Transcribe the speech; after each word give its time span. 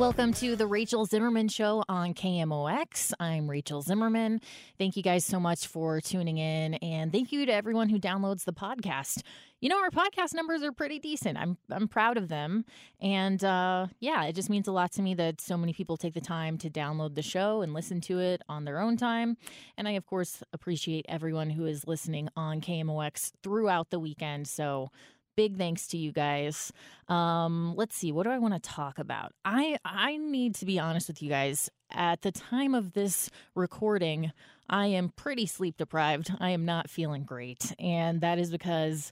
Welcome 0.00 0.32
to 0.32 0.56
the 0.56 0.66
Rachel 0.66 1.04
Zimmerman 1.04 1.48
Show 1.48 1.84
on 1.86 2.14
KMOX. 2.14 3.12
I'm 3.20 3.50
Rachel 3.50 3.82
Zimmerman. 3.82 4.40
Thank 4.78 4.96
you 4.96 5.02
guys 5.02 5.26
so 5.26 5.38
much 5.38 5.66
for 5.66 6.00
tuning 6.00 6.38
in, 6.38 6.72
and 6.76 7.12
thank 7.12 7.32
you 7.32 7.44
to 7.44 7.52
everyone 7.52 7.90
who 7.90 7.98
downloads 7.98 8.44
the 8.44 8.54
podcast. 8.54 9.20
You 9.60 9.68
know, 9.68 9.78
our 9.78 9.90
podcast 9.90 10.32
numbers 10.32 10.62
are 10.62 10.72
pretty 10.72 11.00
decent. 11.00 11.36
I'm 11.36 11.58
I'm 11.70 11.86
proud 11.86 12.16
of 12.16 12.28
them, 12.28 12.64
and 12.98 13.44
uh, 13.44 13.88
yeah, 14.00 14.24
it 14.24 14.34
just 14.34 14.48
means 14.48 14.68
a 14.68 14.72
lot 14.72 14.90
to 14.92 15.02
me 15.02 15.12
that 15.16 15.38
so 15.38 15.58
many 15.58 15.74
people 15.74 15.98
take 15.98 16.14
the 16.14 16.22
time 16.22 16.56
to 16.56 16.70
download 16.70 17.14
the 17.14 17.20
show 17.20 17.60
and 17.60 17.74
listen 17.74 18.00
to 18.00 18.20
it 18.20 18.40
on 18.48 18.64
their 18.64 18.80
own 18.80 18.96
time. 18.96 19.36
And 19.76 19.86
I, 19.86 19.90
of 19.92 20.06
course, 20.06 20.42
appreciate 20.54 21.04
everyone 21.10 21.50
who 21.50 21.66
is 21.66 21.86
listening 21.86 22.30
on 22.34 22.62
KMOX 22.62 23.32
throughout 23.42 23.90
the 23.90 24.00
weekend. 24.00 24.48
So 24.48 24.92
big 25.36 25.56
thanks 25.56 25.86
to 25.88 25.98
you 25.98 26.12
guys. 26.12 26.72
Um, 27.08 27.74
let's 27.76 27.96
see, 27.96 28.12
what 28.12 28.24
do 28.24 28.30
I 28.30 28.38
want 28.38 28.54
to 28.54 28.60
talk 28.60 28.98
about? 28.98 29.32
I 29.44 29.78
I 29.84 30.16
need 30.16 30.54
to 30.56 30.66
be 30.66 30.78
honest 30.78 31.08
with 31.08 31.22
you 31.22 31.28
guys. 31.28 31.70
At 31.92 32.22
the 32.22 32.30
time 32.30 32.74
of 32.74 32.92
this 32.92 33.30
recording, 33.54 34.32
I 34.68 34.86
am 34.86 35.10
pretty 35.10 35.46
sleep 35.46 35.76
deprived. 35.76 36.30
I 36.38 36.50
am 36.50 36.64
not 36.64 36.88
feeling 36.88 37.24
great, 37.24 37.74
and 37.78 38.20
that 38.20 38.38
is 38.38 38.50
because 38.50 39.10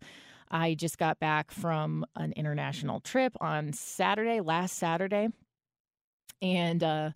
I 0.51 0.75
just 0.75 0.99
got 0.99 1.19
back 1.19 1.51
from 1.51 2.07
an 2.17 2.33
international 2.33 3.01
trip 3.01 3.37
on 3.41 3.73
Saturday, 3.73 4.41
last 4.41 4.77
Saturday, 4.77 5.29
and 6.41 6.83
uh, 6.83 7.11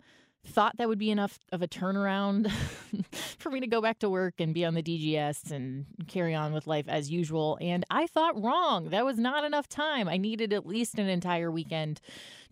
thought 0.45 0.77
that 0.77 0.87
would 0.87 0.99
be 0.99 1.09
enough 1.09 1.39
of 1.51 1.61
a 1.61 1.67
turnaround 1.67 2.51
for 3.39 3.49
me 3.49 3.59
to 3.59 3.67
go 3.67 3.81
back 3.81 3.99
to 3.99 4.09
work 4.09 4.35
and 4.39 4.53
be 4.53 4.65
on 4.65 4.73
the 4.73 4.83
DGS 4.83 5.51
and 5.51 5.85
carry 6.07 6.35
on 6.35 6.53
with 6.53 6.67
life 6.67 6.85
as 6.87 7.09
usual. 7.09 7.57
And 7.61 7.85
I 7.89 8.07
thought 8.07 8.41
wrong. 8.41 8.89
That 8.89 9.05
was 9.05 9.17
not 9.17 9.43
enough 9.43 9.67
time. 9.67 10.07
I 10.09 10.17
needed 10.17 10.51
at 10.53 10.65
least 10.65 10.99
an 10.99 11.07
entire 11.07 11.49
weekend 11.49 12.01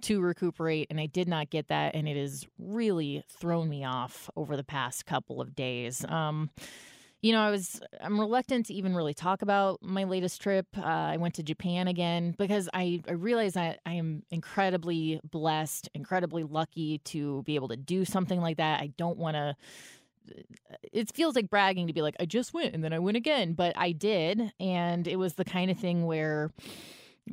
to 0.02 0.22
recuperate, 0.22 0.88
and 0.90 1.00
I 1.00 1.06
did 1.06 1.28
not 1.28 1.50
get 1.50 1.68
that. 1.68 1.94
And 1.94 2.08
it 2.08 2.18
has 2.18 2.46
really 2.58 3.24
thrown 3.30 3.70
me 3.70 3.84
off 3.84 4.30
over 4.36 4.56
the 4.56 4.64
past 4.64 5.06
couple 5.06 5.42
of 5.42 5.56
days. 5.56 6.06
Um, 6.06 6.50
you 7.22 7.34
know, 7.34 7.40
I 7.40 7.52
was 7.52 7.80
I'm 8.02 8.20
reluctant 8.20 8.66
to 8.68 8.74
even 8.74 8.96
really 8.96 9.14
talk 9.14 9.44
about 9.44 9.82
my 9.82 10.06
latest 10.06 10.42
trip. 10.42 10.66
Uh, 10.76 10.82
I 10.84 11.18
went 11.18 11.36
to 11.36 11.44
Japan 11.44 11.88
again 11.88 12.34
because 12.38 12.68
I, 12.74 13.02
I 13.08 13.12
realize 13.12 13.54
that 13.54 13.80
I 13.86 13.94
am 13.94 14.24
incredibly 14.32 15.22
blessed, 15.24 15.90
incredibly 15.94 16.44
lucky 16.44 16.98
to 17.06 17.44
be 17.44 17.56
able 17.56 17.68
to 17.70 17.78
do 17.78 18.06
something 18.06 18.42
like 18.42 18.58
that. 18.58 18.82
I 18.82 18.88
don't 18.98 19.18
want 19.18 19.36
to. 19.36 19.56
It 20.92 21.14
feels 21.14 21.36
like 21.36 21.50
bragging 21.50 21.88
to 21.88 21.94
be 21.94 22.02
like 22.02 22.16
I 22.20 22.26
just 22.26 22.54
went 22.54 22.74
and 22.74 22.84
then 22.84 22.94
I 22.94 23.00
went 23.00 23.18
again, 23.18 23.54
but 23.54 23.78
I 23.78 23.92
did, 23.92 24.52
and 24.60 25.08
it 25.08 25.18
was 25.18 25.34
the 25.36 25.46
kind 25.46 25.70
of 25.70 25.78
thing 25.78 26.06
where 26.06 26.52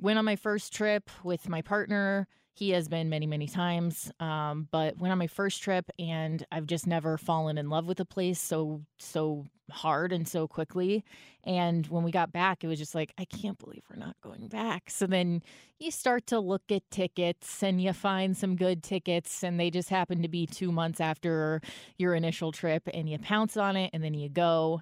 went 0.01 0.19
on 0.19 0.25
my 0.25 0.37
first 0.37 0.75
trip 0.75 1.11
with 1.23 1.49
my 1.49 1.62
partner 1.62 2.29
he 2.59 2.71
has 2.71 2.89
been 2.89 3.09
many, 3.09 3.27
many 3.27 3.47
times. 3.47 4.11
Um, 4.19 4.67
but 4.73 4.99
went 4.99 5.13
on 5.13 5.19
my 5.19 5.29
first 5.29 5.63
trip, 5.63 5.89
and 5.99 6.45
I've 6.51 6.67
just 6.67 6.87
never 6.87 7.17
fallen 7.17 7.57
in 7.57 7.71
love 7.71 7.87
with 7.87 8.01
a 8.01 8.05
place 8.05 8.41
so 8.41 8.83
so 8.99 9.47
hard 9.71 10.13
and 10.13 10.27
so 10.27 10.49
quickly. 10.49 11.05
And 11.45 11.87
when 11.87 12.03
we 12.03 12.11
got 12.11 12.33
back, 12.33 12.65
it 12.65 12.67
was 12.67 12.79
just 12.79 12.95
like, 12.95 13.13
I 13.19 13.27
can't 13.27 13.59
believe 13.59 13.83
we're 13.89 14.05
not 14.05 14.17
going 14.23 14.49
back. 14.49 14.91
So 14.91 15.07
then 15.07 15.43
you 15.79 15.91
start 15.91 16.27
to 16.29 16.41
look 16.41 16.63
at 16.71 16.91
tickets 16.91 17.63
and 17.63 17.81
you 17.81 17.93
find 17.93 18.37
some 18.37 18.57
good 18.57 18.83
tickets, 18.83 19.45
and 19.45 19.61
they 19.61 19.71
just 19.71 19.91
happen 19.91 20.23
to 20.23 20.29
be 20.29 20.47
two 20.47 20.73
months 20.73 21.01
after 21.01 21.61
your 21.97 22.15
initial 22.15 22.51
trip, 22.51 22.89
and 22.93 23.09
you 23.09 23.19
pounce 23.19 23.57
on 23.57 23.77
it, 23.77 23.91
and 23.93 24.03
then 24.03 24.15
you 24.15 24.29
go. 24.29 24.81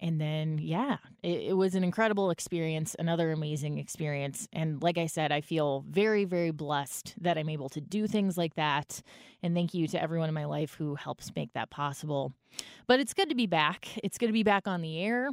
And 0.00 0.20
then, 0.20 0.58
yeah, 0.58 0.98
it, 1.22 1.44
it, 1.48 1.52
was 1.54 1.74
an 1.74 1.82
incredible 1.82 2.30
experience, 2.30 2.94
another 2.98 3.32
amazing 3.32 3.78
experience. 3.78 4.46
And 4.52 4.82
like 4.82 4.98
I 4.98 5.06
said, 5.06 5.32
I 5.32 5.40
feel 5.40 5.84
very, 5.88 6.24
very 6.24 6.50
blessed 6.50 7.14
that 7.20 7.38
I'm 7.38 7.48
able 7.48 7.70
to 7.70 7.80
do 7.80 8.06
things 8.06 8.36
like 8.36 8.56
that. 8.56 9.00
And 9.42 9.54
thank 9.54 9.72
you 9.72 9.88
to 9.88 10.02
everyone 10.02 10.28
in 10.28 10.34
my 10.34 10.44
life 10.44 10.74
who 10.74 10.96
helps 10.96 11.34
make 11.34 11.54
that 11.54 11.70
possible. 11.70 12.34
But 12.86 13.00
it's 13.00 13.14
good 13.14 13.28
to 13.30 13.34
be 13.34 13.46
back. 13.46 13.88
It's 14.02 14.18
good 14.18 14.28
to 14.28 14.32
be 14.32 14.44
back 14.44 14.68
on 14.68 14.80
the 14.80 15.00
air. 15.00 15.30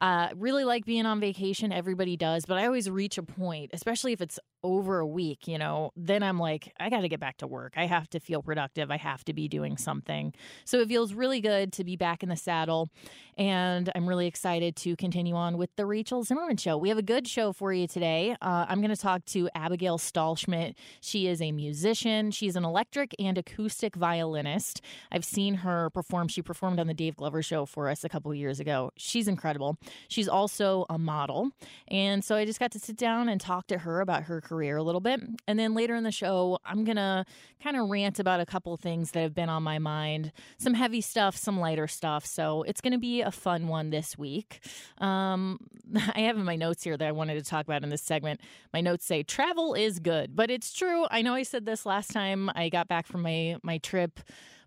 Uh, 0.00 0.28
really 0.36 0.64
like 0.64 0.84
being 0.84 1.06
on 1.06 1.20
vacation. 1.20 1.72
Everybody 1.72 2.16
does. 2.16 2.44
But 2.46 2.58
I 2.58 2.66
always 2.66 2.88
reach 2.88 3.18
a 3.18 3.22
point, 3.22 3.70
especially 3.72 4.12
if 4.12 4.20
it's 4.20 4.38
over 4.62 4.98
a 4.98 5.06
week, 5.06 5.48
you 5.48 5.58
know, 5.58 5.90
then 5.96 6.22
I'm 6.22 6.38
like, 6.38 6.72
I 6.78 6.90
got 6.90 7.00
to 7.00 7.08
get 7.08 7.20
back 7.20 7.38
to 7.38 7.46
work. 7.46 7.74
I 7.76 7.86
have 7.86 8.08
to 8.10 8.20
feel 8.20 8.42
productive. 8.42 8.90
I 8.90 8.98
have 8.98 9.24
to 9.24 9.32
be 9.32 9.48
doing 9.48 9.76
something. 9.76 10.34
So 10.64 10.80
it 10.80 10.88
feels 10.88 11.14
really 11.14 11.40
good 11.40 11.72
to 11.74 11.84
be 11.84 11.96
back 11.96 12.22
in 12.22 12.28
the 12.28 12.36
saddle. 12.36 12.90
And 13.38 13.90
I'm 13.94 14.06
really 14.06 14.26
excited 14.26 14.76
to 14.76 14.96
continue 14.96 15.34
on 15.34 15.56
with 15.56 15.70
the 15.76 15.86
Rachel 15.86 16.22
Zimmerman 16.22 16.58
Show. 16.58 16.76
We 16.76 16.90
have 16.90 16.98
a 16.98 17.02
good 17.02 17.26
show 17.26 17.52
for 17.52 17.72
you 17.72 17.86
today. 17.86 18.36
Uh, 18.42 18.66
I'm 18.68 18.80
going 18.80 18.94
to 18.94 19.00
talk 19.00 19.24
to 19.26 19.48
Abigail 19.54 19.98
Stahlschmidt. 19.98 20.74
She 21.00 21.26
is 21.26 21.40
a 21.40 21.52
musician, 21.52 22.30
she's 22.30 22.56
an 22.56 22.64
electric 22.64 23.14
and 23.18 23.38
acoustic 23.38 23.96
violinist. 23.96 24.82
I've 25.10 25.24
seen 25.24 25.54
her 25.54 25.88
perform. 25.90 26.28
She 26.28 26.42
performed 26.50 26.80
on 26.80 26.88
the 26.88 26.94
Dave 26.94 27.14
Glover 27.14 27.44
Show 27.44 27.64
for 27.64 27.88
us 27.88 28.02
a 28.02 28.08
couple 28.08 28.34
years 28.34 28.58
ago. 28.58 28.90
She's 28.96 29.28
incredible. 29.28 29.78
She's 30.08 30.26
also 30.26 30.84
a 30.90 30.98
model. 30.98 31.52
And 31.86 32.24
so 32.24 32.34
I 32.34 32.44
just 32.44 32.58
got 32.58 32.72
to 32.72 32.80
sit 32.80 32.96
down 32.96 33.28
and 33.28 33.40
talk 33.40 33.68
to 33.68 33.78
her 33.78 34.00
about 34.00 34.24
her 34.24 34.40
career 34.40 34.76
a 34.76 34.82
little 34.82 35.00
bit. 35.00 35.20
And 35.46 35.60
then 35.60 35.74
later 35.74 35.94
in 35.94 36.02
the 36.02 36.10
show, 36.10 36.58
I'm 36.64 36.82
going 36.82 36.96
to 36.96 37.24
kind 37.62 37.76
of 37.76 37.88
rant 37.88 38.18
about 38.18 38.40
a 38.40 38.46
couple 38.46 38.76
things 38.76 39.12
that 39.12 39.20
have 39.20 39.32
been 39.32 39.48
on 39.48 39.62
my 39.62 39.78
mind 39.78 40.32
some 40.58 40.74
heavy 40.74 41.00
stuff, 41.00 41.36
some 41.36 41.60
lighter 41.60 41.86
stuff. 41.86 42.26
So 42.26 42.64
it's 42.64 42.80
going 42.80 42.94
to 42.94 42.98
be 42.98 43.20
a 43.20 43.30
fun 43.30 43.68
one 43.68 43.90
this 43.90 44.18
week. 44.18 44.58
Um, 44.98 45.60
I 46.16 46.22
have 46.22 46.36
in 46.36 46.44
my 46.44 46.56
notes 46.56 46.82
here 46.82 46.96
that 46.96 47.06
I 47.06 47.12
wanted 47.12 47.34
to 47.34 47.48
talk 47.48 47.64
about 47.64 47.84
in 47.84 47.90
this 47.90 48.02
segment. 48.02 48.40
My 48.72 48.80
notes 48.80 49.04
say 49.04 49.22
travel 49.22 49.74
is 49.74 50.00
good, 50.00 50.34
but 50.34 50.50
it's 50.50 50.72
true. 50.72 51.06
I 51.12 51.22
know 51.22 51.34
I 51.34 51.44
said 51.44 51.64
this 51.64 51.86
last 51.86 52.10
time 52.10 52.50
I 52.56 52.70
got 52.70 52.88
back 52.88 53.06
from 53.06 53.22
my, 53.22 53.54
my 53.62 53.78
trip 53.78 54.18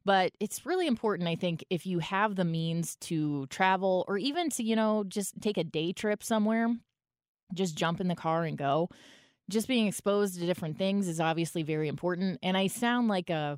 but 0.05 0.31
it's 0.39 0.65
really 0.65 0.87
important 0.87 1.29
i 1.29 1.35
think 1.35 1.63
if 1.69 1.85
you 1.85 1.99
have 1.99 2.35
the 2.35 2.45
means 2.45 2.95
to 2.97 3.45
travel 3.47 4.05
or 4.07 4.17
even 4.17 4.49
to 4.49 4.63
you 4.63 4.75
know 4.75 5.03
just 5.07 5.39
take 5.41 5.57
a 5.57 5.63
day 5.63 5.91
trip 5.91 6.23
somewhere 6.23 6.73
just 7.53 7.75
jump 7.75 8.01
in 8.01 8.07
the 8.07 8.15
car 8.15 8.43
and 8.43 8.57
go 8.57 8.89
just 9.49 9.67
being 9.67 9.87
exposed 9.87 10.39
to 10.39 10.45
different 10.45 10.77
things 10.77 11.07
is 11.07 11.19
obviously 11.19 11.63
very 11.63 11.87
important. 11.87 12.39
And 12.43 12.57
I 12.57 12.67
sound 12.67 13.07
like 13.07 13.29
a 13.29 13.57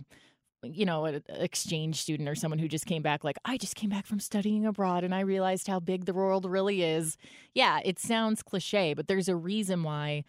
you 0.63 0.83
know, 0.83 1.05
an 1.05 1.21
exchange 1.29 2.01
student 2.01 2.27
or 2.27 2.33
someone 2.33 2.57
who 2.57 2.67
just 2.67 2.87
came 2.87 3.03
back 3.03 3.23
like, 3.23 3.37
I 3.45 3.55
just 3.55 3.75
came 3.75 3.91
back 3.91 4.07
from 4.07 4.19
studying 4.19 4.65
abroad 4.65 5.03
and 5.03 5.13
I 5.13 5.19
realized 5.19 5.67
how 5.67 5.79
big 5.79 6.05
the 6.05 6.13
world 6.13 6.43
really 6.43 6.81
is. 6.81 7.17
Yeah, 7.53 7.81
it 7.85 7.99
sounds 7.99 8.41
cliche, 8.41 8.95
but 8.95 9.07
there's 9.07 9.29
a 9.29 9.35
reason 9.35 9.83
why 9.83 10.23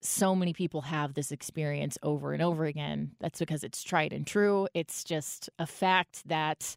so 0.00 0.34
many 0.34 0.52
people 0.52 0.82
have 0.82 1.14
this 1.14 1.32
experience 1.32 1.98
over 2.02 2.32
and 2.32 2.42
over 2.42 2.64
again. 2.64 3.12
That's 3.20 3.38
because 3.38 3.64
it's 3.64 3.82
tried 3.82 4.12
and 4.12 4.26
true. 4.26 4.68
It's 4.74 5.04
just 5.04 5.50
a 5.58 5.66
fact 5.66 6.26
that 6.28 6.76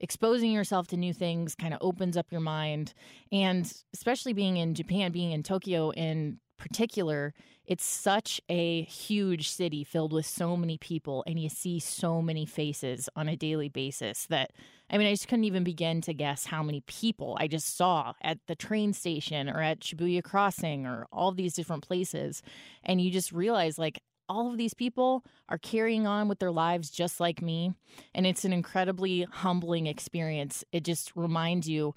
exposing 0.00 0.52
yourself 0.52 0.88
to 0.88 0.96
new 0.96 1.12
things 1.12 1.54
kind 1.54 1.72
of 1.72 1.78
opens 1.80 2.16
up 2.16 2.26
your 2.30 2.40
mind. 2.40 2.92
And 3.32 3.72
especially 3.94 4.32
being 4.32 4.56
in 4.56 4.74
Japan, 4.74 5.12
being 5.12 5.32
in 5.32 5.42
Tokyo 5.42 5.90
in 5.90 6.38
particular, 6.56 7.34
it's 7.64 7.84
such 7.84 8.40
a 8.48 8.82
huge 8.82 9.48
city 9.50 9.84
filled 9.84 10.12
with 10.12 10.26
so 10.26 10.56
many 10.56 10.78
people, 10.78 11.24
and 11.26 11.38
you 11.38 11.48
see 11.48 11.78
so 11.78 12.22
many 12.22 12.46
faces 12.46 13.08
on 13.16 13.28
a 13.28 13.36
daily 13.36 13.68
basis 13.68 14.26
that 14.26 14.52
I 14.88 14.98
mean, 14.98 15.08
I 15.08 15.12
just 15.12 15.26
couldn't 15.26 15.44
even 15.44 15.64
begin 15.64 16.00
to 16.02 16.14
guess 16.14 16.46
how 16.46 16.62
many 16.62 16.80
people 16.82 17.36
I 17.40 17.48
just 17.48 17.76
saw 17.76 18.12
at 18.22 18.38
the 18.46 18.54
train 18.54 18.92
station 18.92 19.48
or 19.48 19.60
at 19.60 19.80
Shibuya 19.80 20.22
Crossing 20.22 20.86
or 20.86 21.08
all 21.12 21.32
these 21.32 21.54
different 21.54 21.82
places. 21.82 22.40
And 22.84 23.00
you 23.00 23.10
just 23.10 23.32
realize, 23.32 23.78
like, 23.78 24.00
all 24.28 24.50
of 24.50 24.58
these 24.58 24.74
people 24.74 25.24
are 25.48 25.58
carrying 25.58 26.06
on 26.06 26.28
with 26.28 26.38
their 26.38 26.52
lives 26.52 26.90
just 26.90 27.18
like 27.18 27.42
me. 27.42 27.72
And 28.14 28.26
it's 28.26 28.44
an 28.44 28.52
incredibly 28.52 29.22
humbling 29.22 29.86
experience. 29.86 30.64
It 30.70 30.84
just 30.84 31.12
reminds 31.16 31.68
you, 31.68 31.92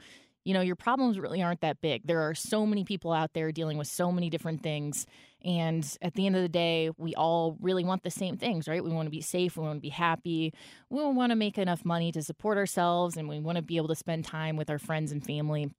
you 0.49 0.55
know, 0.55 0.61
your 0.61 0.75
problems 0.75 1.19
really 1.19 1.43
aren't 1.43 1.61
that 1.61 1.79
big. 1.79 2.07
There 2.07 2.21
are 2.21 2.33
so 2.33 2.65
many 2.65 2.83
people 2.83 3.13
out 3.13 3.33
there 3.33 3.51
dealing 3.51 3.77
with 3.77 3.87
so 3.87 4.11
many 4.11 4.31
different 4.31 4.63
things. 4.63 5.05
And 5.45 5.87
at 6.01 6.15
the 6.15 6.25
end 6.25 6.35
of 6.35 6.41
the 6.41 6.49
day, 6.49 6.89
we 6.97 7.13
all 7.13 7.55
really 7.61 7.83
want 7.83 8.01
the 8.01 8.09
same 8.09 8.35
things, 8.35 8.67
right? 8.67 8.83
We 8.83 8.89
want 8.89 9.05
to 9.05 9.11
be 9.11 9.21
safe, 9.21 9.57
we 9.57 9.63
want 9.63 9.77
to 9.77 9.81
be 9.81 9.89
happy, 9.89 10.51
we 10.89 11.03
want 11.03 11.29
to 11.29 11.35
make 11.35 11.59
enough 11.59 11.85
money 11.85 12.11
to 12.13 12.23
support 12.23 12.57
ourselves, 12.57 13.15
and 13.15 13.29
we 13.29 13.39
want 13.39 13.57
to 13.57 13.61
be 13.61 13.77
able 13.77 13.89
to 13.89 13.95
spend 13.95 14.25
time 14.25 14.55
with 14.57 14.71
our 14.71 14.79
friends 14.79 15.11
and 15.11 15.23
family. 15.23 15.69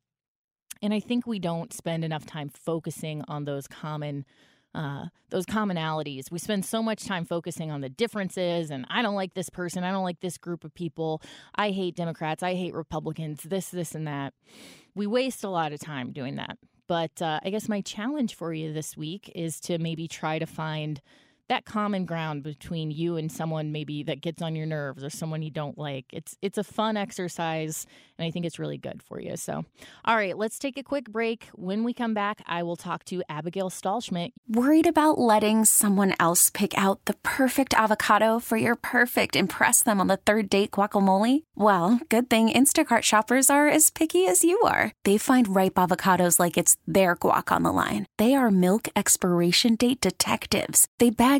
And 0.81 0.95
I 0.95 1.01
think 1.01 1.27
we 1.27 1.41
don't 1.41 1.73
spend 1.73 2.05
enough 2.05 2.25
time 2.25 2.49
focusing 2.49 3.25
on 3.27 3.47
those 3.47 3.67
common 3.67 4.25
uh, 4.75 5.07
those 5.31 5.47
commonalities. 5.47 6.31
We 6.31 6.39
spend 6.39 6.65
so 6.65 6.83
much 6.83 7.05
time 7.05 7.25
focusing 7.25 7.71
on 7.71 7.81
the 7.81 7.89
differences, 7.89 8.71
and 8.71 8.87
I 8.89 9.03
don't 9.03 9.15
like 9.15 9.35
this 9.35 9.51
person. 9.51 9.85
I 9.85 9.91
don't 9.91 10.05
like 10.05 10.21
this 10.21 10.39
group 10.39 10.65
of 10.65 10.75
people. 10.75 11.23
I 11.55 11.71
hate 11.71 11.97
Democrats. 11.97 12.43
I 12.43 12.55
hate 12.55 12.75
Republicans. 12.75 13.43
This, 13.43 13.69
this, 13.69 13.95
and 13.95 14.07
that. 14.07 14.35
We 14.95 15.07
waste 15.07 15.45
a 15.45 15.51
lot 15.51 15.73
of 15.73 15.81
time 15.81 16.13
doing 16.13 16.37
that. 16.37 16.59
But 16.87 17.23
uh, 17.23 17.41
I 17.45 17.51
guess 17.51 17.69
my 17.69 17.81
challenge 17.81 18.35
for 18.35 18.53
you 18.53 18.73
this 18.73 18.97
week 18.97 19.31
is 19.35 19.61
to 19.61 19.79
maybe 19.79 20.09
try 20.09 20.41
to 20.41 20.47
find 20.47 21.01
that 21.51 21.65
common 21.65 22.05
ground 22.05 22.45
between 22.45 22.93
you 22.93 23.17
and 23.17 23.31
someone 23.31 23.73
maybe 23.73 24.05
that 24.05 24.21
gets 24.21 24.41
on 24.41 24.55
your 24.55 24.67
nerves 24.67 25.03
or 25.03 25.11
someone 25.11 25.43
you 25.43 25.51
don't 25.51 25.77
like. 25.77 26.07
It's 26.13 26.37
it's 26.41 26.59
a 26.59 26.65
fun 26.65 26.97
exercise 26.97 27.87
and 28.21 28.27
I 28.27 28.31
think 28.31 28.45
it's 28.45 28.59
really 28.59 28.79
good 28.79 29.03
for 29.03 29.19
you. 29.19 29.37
So, 29.37 29.65
all 30.05 30.17
right, 30.17 30.37
let's 30.37 30.59
take 30.59 30.77
a 30.77 30.83
quick 30.83 31.11
break. 31.11 31.49
When 31.55 31.85
we 31.85 31.95
come 31.95 32.13
back, 32.13 32.43
I 32.47 32.63
will 32.63 32.77
talk 32.77 33.05
to 33.07 33.23
Abigail 33.29 33.71
Stahlschmidt. 33.71 34.33
Worried 34.47 34.87
about 34.87 35.19
letting 35.19 35.65
someone 35.65 36.15
else 36.21 36.51
pick 36.51 36.77
out 36.77 37.05
the 37.07 37.15
perfect 37.15 37.73
avocado 37.75 38.39
for 38.39 38.59
your 38.59 38.77
perfect 38.77 39.35
impress 39.35 39.83
them 39.83 40.01
on 40.01 40.07
the 40.07 40.19
third 40.19 40.51
date 40.51 40.71
guacamole? 40.73 41.45
Well, 41.57 42.01
good 42.11 42.29
thing 42.29 42.51
Instacart 42.51 43.03
shoppers 43.03 43.49
are 43.49 43.69
as 43.69 43.91
picky 43.91 44.27
as 44.27 44.45
you 44.45 44.61
are. 44.61 44.93
They 45.05 45.17
find 45.17 45.57
ripe 45.57 45.75
avocados 45.75 46.39
like 46.39 46.59
it's 46.59 46.77
their 46.87 47.17
guac 47.17 47.51
on 47.51 47.63
the 47.63 47.73
line. 47.73 48.07
They 48.19 48.35
are 48.35 48.51
milk 48.51 48.89
expiration 48.95 49.77
date 49.77 50.01
detectives. 50.03 50.87
They 50.99 51.11
bag 51.11 51.40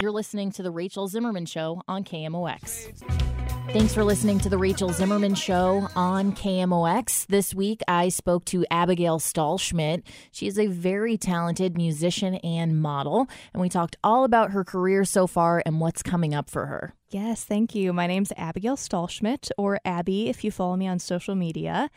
You're 0.01 0.09
listening 0.09 0.51
to 0.53 0.63
The 0.63 0.71
Rachel 0.71 1.07
Zimmerman 1.07 1.45
Show 1.45 1.83
on 1.87 2.03
KMOX. 2.03 3.40
Thanks 3.69 3.93
for 3.93 4.03
listening 4.03 4.37
to 4.39 4.49
The 4.49 4.57
Rachel 4.57 4.89
Zimmerman 4.89 5.33
Show 5.33 5.87
on 5.95 6.33
KMOX. 6.33 7.25
This 7.27 7.55
week, 7.55 7.81
I 7.87 8.09
spoke 8.09 8.43
to 8.45 8.65
Abigail 8.69 9.17
Stahlschmidt. 9.17 10.03
She 10.29 10.45
is 10.47 10.59
a 10.59 10.67
very 10.67 11.17
talented 11.17 11.77
musician 11.77 12.35
and 12.35 12.81
model, 12.81 13.29
and 13.53 13.61
we 13.61 13.69
talked 13.69 13.95
all 14.03 14.25
about 14.25 14.51
her 14.51 14.65
career 14.65 15.05
so 15.05 15.25
far 15.25 15.63
and 15.65 15.79
what's 15.79 16.03
coming 16.03 16.33
up 16.33 16.49
for 16.49 16.65
her. 16.65 16.95
Yes, 17.11 17.45
thank 17.45 17.73
you. 17.73 17.93
My 17.93 18.07
name's 18.07 18.33
Abigail 18.35 18.75
Stahlschmidt, 18.75 19.51
or 19.57 19.79
Abby 19.85 20.27
if 20.27 20.43
you 20.43 20.51
follow 20.51 20.75
me 20.75 20.87
on 20.87 20.99
social 20.99 21.35
media. 21.35 21.89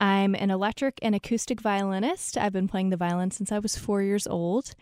I'm 0.00 0.34
an 0.34 0.50
electric 0.50 0.98
and 1.02 1.14
acoustic 1.14 1.60
violinist. 1.60 2.36
I've 2.36 2.52
been 2.52 2.66
playing 2.66 2.90
the 2.90 2.96
violin 2.96 3.30
since 3.30 3.52
I 3.52 3.60
was 3.60 3.76
four 3.76 4.02
years 4.02 4.26
old. 4.26 4.74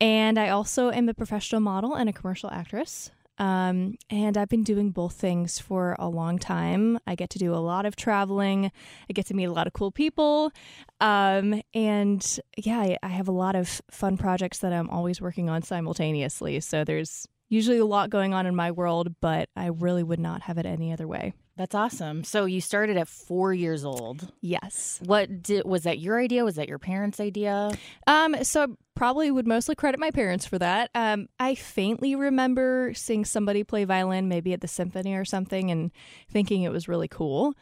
And 0.00 0.38
I 0.38 0.48
also 0.48 0.90
am 0.90 1.10
a 1.10 1.14
professional 1.14 1.60
model 1.60 1.94
and 1.94 2.08
a 2.08 2.12
commercial 2.12 2.50
actress. 2.50 3.10
Um, 3.38 3.96
and 4.10 4.38
I've 4.38 4.48
been 4.48 4.62
doing 4.62 4.90
both 4.90 5.14
things 5.14 5.58
for 5.58 5.96
a 5.98 6.08
long 6.08 6.38
time. 6.38 6.98
I 7.06 7.14
get 7.14 7.30
to 7.30 7.38
do 7.38 7.54
a 7.54 7.56
lot 7.56 7.86
of 7.86 7.96
traveling. 7.96 8.70
I 9.08 9.12
get 9.12 9.26
to 9.26 9.34
meet 9.34 9.44
a 9.44 9.52
lot 9.52 9.66
of 9.66 9.72
cool 9.72 9.90
people. 9.90 10.52
Um, 11.00 11.60
and 11.74 12.38
yeah, 12.56 12.78
I, 12.78 12.96
I 13.02 13.08
have 13.08 13.28
a 13.28 13.32
lot 13.32 13.56
of 13.56 13.80
fun 13.90 14.16
projects 14.16 14.58
that 14.58 14.72
I'm 14.72 14.88
always 14.90 15.20
working 15.20 15.50
on 15.50 15.62
simultaneously. 15.62 16.60
So 16.60 16.84
there's 16.84 17.26
usually 17.48 17.78
a 17.78 17.86
lot 17.86 18.10
going 18.10 18.34
on 18.34 18.46
in 18.46 18.54
my 18.54 18.70
world, 18.70 19.14
but 19.20 19.48
I 19.56 19.66
really 19.66 20.02
would 20.02 20.20
not 20.20 20.42
have 20.42 20.58
it 20.58 20.66
any 20.66 20.92
other 20.92 21.06
way. 21.06 21.34
That's 21.56 21.74
awesome. 21.74 22.24
So 22.24 22.46
you 22.46 22.60
started 22.60 22.96
at 22.96 23.06
four 23.06 23.54
years 23.54 23.84
old. 23.84 24.32
Yes. 24.40 25.00
What 25.04 25.42
did 25.42 25.64
was 25.64 25.84
that 25.84 26.00
your 26.00 26.20
idea? 26.20 26.44
Was 26.44 26.56
that 26.56 26.68
your 26.68 26.80
parents' 26.80 27.20
idea? 27.20 27.70
Um, 28.08 28.42
so 28.42 28.62
I 28.64 28.66
probably 28.96 29.30
would 29.30 29.46
mostly 29.46 29.76
credit 29.76 30.00
my 30.00 30.10
parents 30.10 30.44
for 30.46 30.58
that. 30.58 30.90
Um, 30.96 31.28
I 31.38 31.54
faintly 31.54 32.16
remember 32.16 32.92
seeing 32.94 33.24
somebody 33.24 33.62
play 33.62 33.84
violin, 33.84 34.28
maybe 34.28 34.52
at 34.52 34.62
the 34.62 34.68
symphony 34.68 35.14
or 35.14 35.24
something, 35.24 35.70
and 35.70 35.92
thinking 36.28 36.62
it 36.62 36.72
was 36.72 36.88
really 36.88 37.08
cool. 37.08 37.54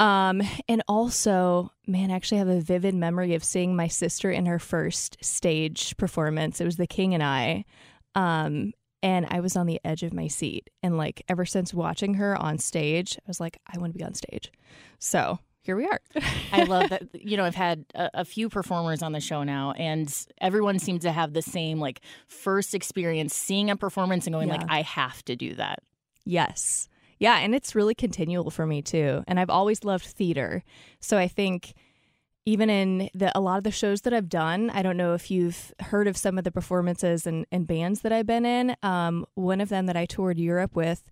Um, 0.00 0.42
and 0.66 0.82
also, 0.88 1.70
man, 1.86 2.10
I 2.10 2.14
actually 2.14 2.38
have 2.38 2.48
a 2.48 2.60
vivid 2.60 2.94
memory 2.94 3.34
of 3.34 3.44
seeing 3.44 3.76
my 3.76 3.86
sister 3.86 4.30
in 4.30 4.46
her 4.46 4.58
first 4.58 5.18
stage 5.20 5.96
performance. 5.98 6.60
It 6.60 6.64
was 6.64 6.76
The 6.76 6.86
King 6.86 7.14
and 7.14 7.22
I. 7.22 7.64
Um, 8.14 8.72
and 9.02 9.26
I 9.30 9.40
was 9.40 9.56
on 9.56 9.66
the 9.66 9.80
edge 9.84 10.02
of 10.02 10.12
my 10.12 10.28
seat. 10.28 10.70
And 10.82 10.96
like 10.96 11.22
ever 11.28 11.44
since 11.44 11.72
watching 11.72 12.14
her 12.14 12.36
on 12.36 12.58
stage, 12.58 13.16
I 13.18 13.24
was 13.26 13.40
like, 13.40 13.58
I 13.72 13.78
want 13.78 13.92
to 13.92 13.98
be 13.98 14.04
on 14.04 14.14
stage. 14.14 14.52
So 14.98 15.38
here 15.62 15.76
we 15.76 15.86
are. 15.86 16.00
I 16.52 16.64
love 16.64 16.90
that. 16.90 17.08
You 17.14 17.36
know, 17.36 17.44
I've 17.44 17.54
had 17.54 17.84
a, 17.94 18.10
a, 18.14 18.24
few 18.24 18.48
performers 18.48 19.02
on 19.02 19.12
the 19.12 19.20
show 19.20 19.42
now, 19.42 19.72
and 19.72 20.12
everyone 20.40 20.78
seems 20.78 21.02
to 21.02 21.12
have 21.12 21.32
the 21.32 21.42
same 21.42 21.78
like 21.78 22.00
first 22.26 22.74
experience 22.74 23.34
seeing 23.34 23.70
a 23.70 23.76
performance 23.76 24.26
and 24.26 24.34
going 24.34 24.48
yeah. 24.48 24.56
like, 24.56 24.66
I 24.68 24.82
have 24.82 25.24
to 25.26 25.36
do 25.36 25.54
that. 25.54 25.82
Yes. 26.24 26.88
Yeah, 27.18 27.38
and 27.38 27.54
it's 27.54 27.74
really 27.74 27.94
continual 27.94 28.50
for 28.50 28.66
me 28.66 28.80
too. 28.80 29.22
And 29.26 29.38
I've 29.38 29.50
always 29.50 29.84
loved 29.84 30.06
theater. 30.06 30.64
So 31.00 31.18
I 31.18 31.28
think 31.28 31.74
even 32.50 32.68
in 32.68 33.08
the 33.14 33.30
a 33.38 33.40
lot 33.40 33.58
of 33.58 33.64
the 33.64 33.70
shows 33.70 34.00
that 34.00 34.12
I've 34.12 34.28
done, 34.28 34.70
I 34.70 34.82
don't 34.82 34.96
know 34.96 35.14
if 35.14 35.30
you've 35.30 35.72
heard 35.78 36.08
of 36.08 36.16
some 36.16 36.36
of 36.36 36.42
the 36.42 36.50
performances 36.50 37.24
and, 37.24 37.46
and 37.52 37.64
bands 37.64 38.00
that 38.00 38.10
I've 38.10 38.26
been 38.26 38.44
in. 38.44 38.74
Um, 38.82 39.24
one 39.34 39.60
of 39.60 39.68
them 39.68 39.86
that 39.86 39.96
I 39.96 40.04
toured 40.04 40.36
Europe 40.36 40.74
with 40.74 41.04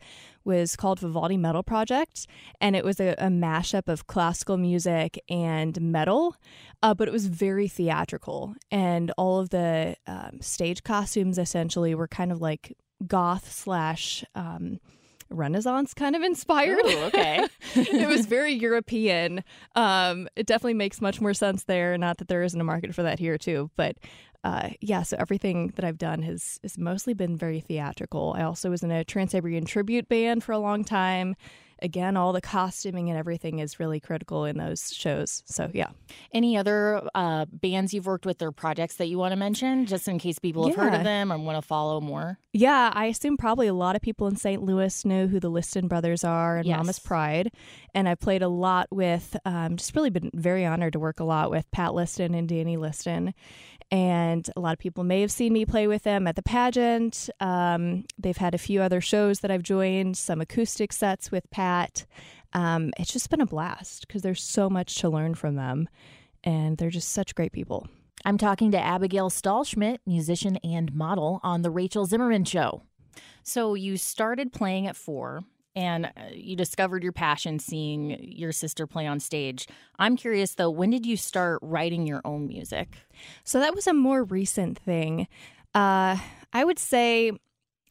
was 0.44 0.74
called 0.74 0.98
Vivaldi 0.98 1.36
Metal 1.36 1.62
Project, 1.62 2.26
and 2.60 2.74
it 2.74 2.84
was 2.84 2.98
a, 2.98 3.14
a 3.18 3.28
mashup 3.28 3.86
of 3.86 4.08
classical 4.08 4.56
music 4.56 5.22
and 5.28 5.80
metal, 5.80 6.34
uh, 6.82 6.92
but 6.92 7.06
it 7.06 7.12
was 7.12 7.26
very 7.26 7.68
theatrical, 7.68 8.56
and 8.72 9.12
all 9.16 9.38
of 9.38 9.50
the 9.50 9.94
um, 10.08 10.40
stage 10.40 10.82
costumes 10.82 11.38
essentially 11.38 11.94
were 11.94 12.08
kind 12.08 12.32
of 12.32 12.40
like 12.40 12.76
goth 13.06 13.52
slash. 13.52 14.24
Um, 14.34 14.80
Renaissance 15.30 15.94
kind 15.94 16.16
of 16.16 16.22
inspired. 16.22 16.84
Ooh, 16.84 16.98
okay. 17.04 17.46
it 17.74 18.08
was 18.08 18.26
very 18.26 18.52
European. 18.52 19.44
Um, 19.74 20.28
it 20.36 20.46
definitely 20.46 20.74
makes 20.74 21.00
much 21.00 21.20
more 21.20 21.34
sense 21.34 21.64
there. 21.64 21.96
Not 21.98 22.18
that 22.18 22.28
there 22.28 22.42
isn't 22.42 22.60
a 22.60 22.64
market 22.64 22.94
for 22.94 23.02
that 23.02 23.18
here 23.18 23.38
too, 23.38 23.70
but 23.76 23.96
uh, 24.44 24.70
yeah. 24.80 25.02
So 25.02 25.16
everything 25.18 25.72
that 25.76 25.84
I've 25.84 25.98
done 25.98 26.22
has 26.22 26.58
has 26.62 26.78
mostly 26.78 27.14
been 27.14 27.36
very 27.36 27.60
theatrical. 27.60 28.34
I 28.36 28.42
also 28.42 28.70
was 28.70 28.82
in 28.82 28.90
a 28.90 29.04
Trans 29.04 29.32
Siberian 29.32 29.64
tribute 29.64 30.08
band 30.08 30.44
for 30.44 30.52
a 30.52 30.58
long 30.58 30.84
time 30.84 31.36
again, 31.82 32.16
all 32.16 32.32
the 32.32 32.40
costuming 32.40 33.08
and 33.08 33.18
everything 33.18 33.58
is 33.58 33.80
really 33.80 34.00
critical 34.00 34.44
in 34.44 34.58
those 34.58 34.92
shows. 34.92 35.42
So, 35.46 35.70
yeah. 35.72 35.90
Any 36.32 36.56
other 36.56 37.02
uh, 37.14 37.46
bands 37.52 37.94
you've 37.94 38.06
worked 38.06 38.26
with 38.26 38.42
or 38.42 38.52
projects 38.52 38.96
that 38.96 39.06
you 39.06 39.18
want 39.18 39.32
to 39.32 39.36
mention, 39.36 39.86
just 39.86 40.08
in 40.08 40.18
case 40.18 40.38
people 40.38 40.66
have 40.66 40.76
heard 40.76 40.94
of 40.94 41.04
them 41.04 41.32
or 41.32 41.38
want 41.38 41.56
to 41.56 41.66
follow 41.66 42.00
more? 42.00 42.38
Yeah, 42.52 42.90
I 42.94 43.06
assume 43.06 43.36
probably 43.36 43.66
a 43.66 43.74
lot 43.74 43.96
of 43.96 44.02
people 44.02 44.26
in 44.26 44.36
St. 44.36 44.62
Louis 44.62 45.04
know 45.04 45.26
who 45.26 45.38
the 45.38 45.50
Liston 45.50 45.88
brothers 45.88 46.24
are 46.24 46.56
and 46.58 46.66
yes. 46.66 46.76
Mama's 46.76 46.98
Pride. 46.98 47.52
And 47.94 48.08
I 48.08 48.14
played 48.14 48.42
a 48.42 48.48
lot 48.48 48.88
with, 48.90 49.36
um, 49.44 49.76
just 49.76 49.94
really 49.94 50.10
been 50.10 50.30
very 50.34 50.64
honored 50.64 50.94
to 50.94 50.98
work 50.98 51.20
a 51.20 51.24
lot 51.24 51.50
with 51.50 51.70
Pat 51.70 51.94
Liston 51.94 52.34
and 52.34 52.48
Danny 52.48 52.76
Liston 52.76 53.34
and 53.90 54.48
a 54.56 54.60
lot 54.60 54.72
of 54.72 54.78
people 54.78 55.04
may 55.04 55.20
have 55.20 55.30
seen 55.30 55.52
me 55.52 55.64
play 55.64 55.86
with 55.86 56.02
them 56.02 56.26
at 56.26 56.36
the 56.36 56.42
pageant. 56.42 57.30
Um, 57.40 58.04
they've 58.18 58.36
had 58.36 58.54
a 58.54 58.58
few 58.58 58.82
other 58.82 59.00
shows 59.00 59.40
that 59.40 59.50
I've 59.50 59.62
joined, 59.62 60.16
some 60.16 60.40
acoustic 60.40 60.92
sets 60.92 61.30
with 61.30 61.50
Pat. 61.50 62.04
Um, 62.52 62.92
it's 62.98 63.12
just 63.12 63.30
been 63.30 63.40
a 63.40 63.46
blast 63.46 64.06
because 64.06 64.22
there's 64.22 64.42
so 64.42 64.68
much 64.68 64.96
to 64.96 65.08
learn 65.08 65.34
from 65.34 65.56
them, 65.56 65.88
and 66.44 66.76
they're 66.76 66.90
just 66.90 67.10
such 67.10 67.34
great 67.34 67.52
people. 67.52 67.86
I'm 68.24 68.38
talking 68.38 68.72
to 68.72 68.80
Abigail 68.80 69.30
Stahlschmidt, 69.30 69.98
musician 70.06 70.56
and 70.64 70.94
model, 70.94 71.40
on 71.42 71.62
The 71.62 71.70
Rachel 71.70 72.04
Zimmerman 72.04 72.44
Show. 72.44 72.82
So 73.42 73.74
you 73.74 73.96
started 73.96 74.52
playing 74.52 74.86
at 74.86 74.96
four 74.96 75.44
and 75.78 76.06
uh, 76.06 76.10
you 76.32 76.56
discovered 76.56 77.04
your 77.04 77.12
passion 77.12 77.60
seeing 77.60 78.18
your 78.20 78.50
sister 78.50 78.84
play 78.84 79.06
on 79.06 79.20
stage. 79.20 79.68
I'm 79.96 80.16
curious 80.16 80.56
though, 80.56 80.70
when 80.70 80.90
did 80.90 81.06
you 81.06 81.16
start 81.16 81.60
writing 81.62 82.04
your 82.04 82.20
own 82.24 82.48
music? 82.48 82.96
So 83.44 83.60
that 83.60 83.76
was 83.76 83.86
a 83.86 83.94
more 83.94 84.24
recent 84.24 84.76
thing. 84.76 85.28
Uh, 85.76 86.18
I 86.52 86.64
would 86.64 86.80
say 86.80 87.30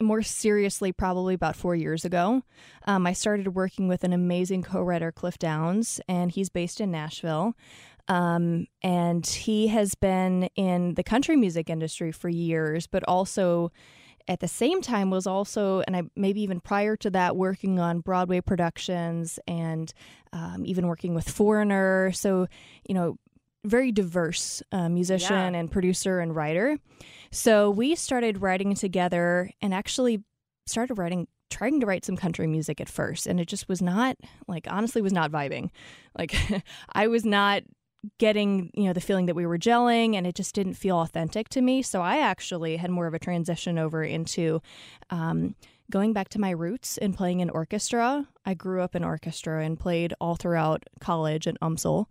more 0.01 0.21
seriously, 0.21 0.91
probably 0.91 1.33
about 1.33 1.55
four 1.55 1.75
years 1.75 2.03
ago. 2.03 2.43
Um, 2.85 3.07
I 3.07 3.13
started 3.13 3.55
working 3.55 3.87
with 3.87 4.03
an 4.03 4.11
amazing 4.11 4.63
co 4.63 4.81
writer, 4.81 5.13
Cliff 5.13 5.39
Downs, 5.39 6.01
and 6.09 6.29
he's 6.29 6.49
based 6.49 6.81
in 6.81 6.91
Nashville. 6.91 7.53
Um, 8.09 8.67
and 8.81 9.25
he 9.25 9.69
has 9.69 9.95
been 9.95 10.49
in 10.57 10.95
the 10.95 11.03
country 11.03 11.37
music 11.37 11.69
industry 11.69 12.11
for 12.11 12.27
years, 12.27 12.85
but 12.85 13.03
also 13.07 13.71
at 14.27 14.39
the 14.39 14.47
same 14.47 14.81
time 14.81 15.09
was 15.09 15.25
also, 15.25 15.81
and 15.87 15.95
I 15.95 16.03
maybe 16.15 16.41
even 16.41 16.59
prior 16.59 16.95
to 16.97 17.09
that, 17.11 17.35
working 17.35 17.79
on 17.79 17.99
Broadway 17.99 18.41
productions 18.41 19.39
and 19.47 19.93
um, 20.33 20.63
even 20.65 20.87
working 20.87 21.13
with 21.13 21.29
Foreigner. 21.29 22.11
So, 22.11 22.47
you 22.87 22.93
know, 22.93 23.17
very 23.65 23.91
diverse 23.91 24.61
uh, 24.71 24.89
musician 24.89 25.53
yeah. 25.53 25.59
and 25.59 25.71
producer 25.71 26.19
and 26.19 26.35
writer. 26.35 26.77
So 27.31 27.69
we 27.69 27.95
started 27.95 28.41
writing 28.41 28.75
together 28.75 29.51
and 29.61 29.73
actually 29.73 30.23
started 30.65 30.97
writing 30.97 31.27
trying 31.49 31.79
to 31.79 31.85
write 31.85 32.03
some 32.03 32.17
country 32.17 32.45
music 32.45 32.81
at 32.81 32.89
first 32.89 33.25
and 33.25 33.39
it 33.39 33.47
just 33.47 33.69
was 33.69 33.81
not 33.81 34.17
like 34.49 34.67
honestly 34.69 35.01
was 35.01 35.13
not 35.13 35.31
vibing 35.31 35.69
like 36.17 36.35
i 36.93 37.07
was 37.07 37.23
not 37.23 37.63
getting 38.19 38.71
you 38.73 38.85
know 38.85 38.93
the 38.93 39.01
feeling 39.01 39.25
that 39.25 39.35
we 39.35 39.45
were 39.45 39.57
gelling 39.57 40.15
and 40.15 40.25
it 40.25 40.35
just 40.35 40.55
didn't 40.55 40.75
feel 40.75 40.99
authentic 40.99 41.49
to 41.49 41.61
me. 41.61 41.81
So 41.81 42.01
i 42.01 42.19
actually 42.19 42.77
had 42.77 42.91
more 42.91 43.07
of 43.07 43.13
a 43.13 43.19
transition 43.19 43.77
over 43.77 44.03
into 44.03 44.61
um, 45.09 45.55
going 45.89 46.13
back 46.13 46.29
to 46.29 46.39
my 46.39 46.51
roots 46.51 46.97
and 46.97 47.15
playing 47.15 47.39
in 47.39 47.49
orchestra. 47.49 48.27
I 48.45 48.53
grew 48.53 48.81
up 48.81 48.95
in 48.95 49.03
orchestra 49.03 49.63
and 49.63 49.79
played 49.79 50.13
all 50.19 50.35
throughout 50.35 50.83
college 50.99 51.47
at 51.47 51.59
umsl. 51.61 52.05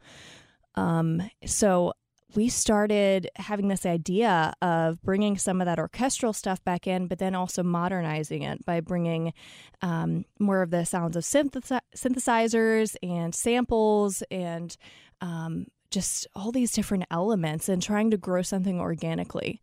Um, 0.75 1.23
so 1.45 1.93
we 2.35 2.49
started 2.49 3.31
having 3.37 3.69
this 3.69 3.87
idea 3.87 4.53
of 4.61 5.01
bringing 5.03 5.39
some 5.39 5.61
of 5.61 5.67
that 5.67 5.79
orchestral 5.79 6.33
stuff 6.33 6.63
back 6.65 6.87
in, 6.87 7.07
but 7.07 7.19
then 7.19 7.35
also 7.35 7.63
modernizing 7.63 8.43
it 8.43 8.65
by 8.67 8.81
bringing 8.81 9.33
um, 9.81 10.25
more 10.39 10.63
of 10.63 10.71
the 10.71 10.85
sounds 10.85 11.17
of 11.17 11.23
synthesizers 11.23 12.97
and 13.03 13.35
samples 13.35 14.23
and 14.31 14.77
um, 15.21 15.67
just 15.91 16.27
all 16.35 16.53
these 16.53 16.73
different 16.73 17.05
elements 17.11 17.69
and 17.69 17.83
trying 17.83 18.11
to 18.11 18.17
grow 18.17 18.43
something 18.43 18.81
organically. 18.81 19.63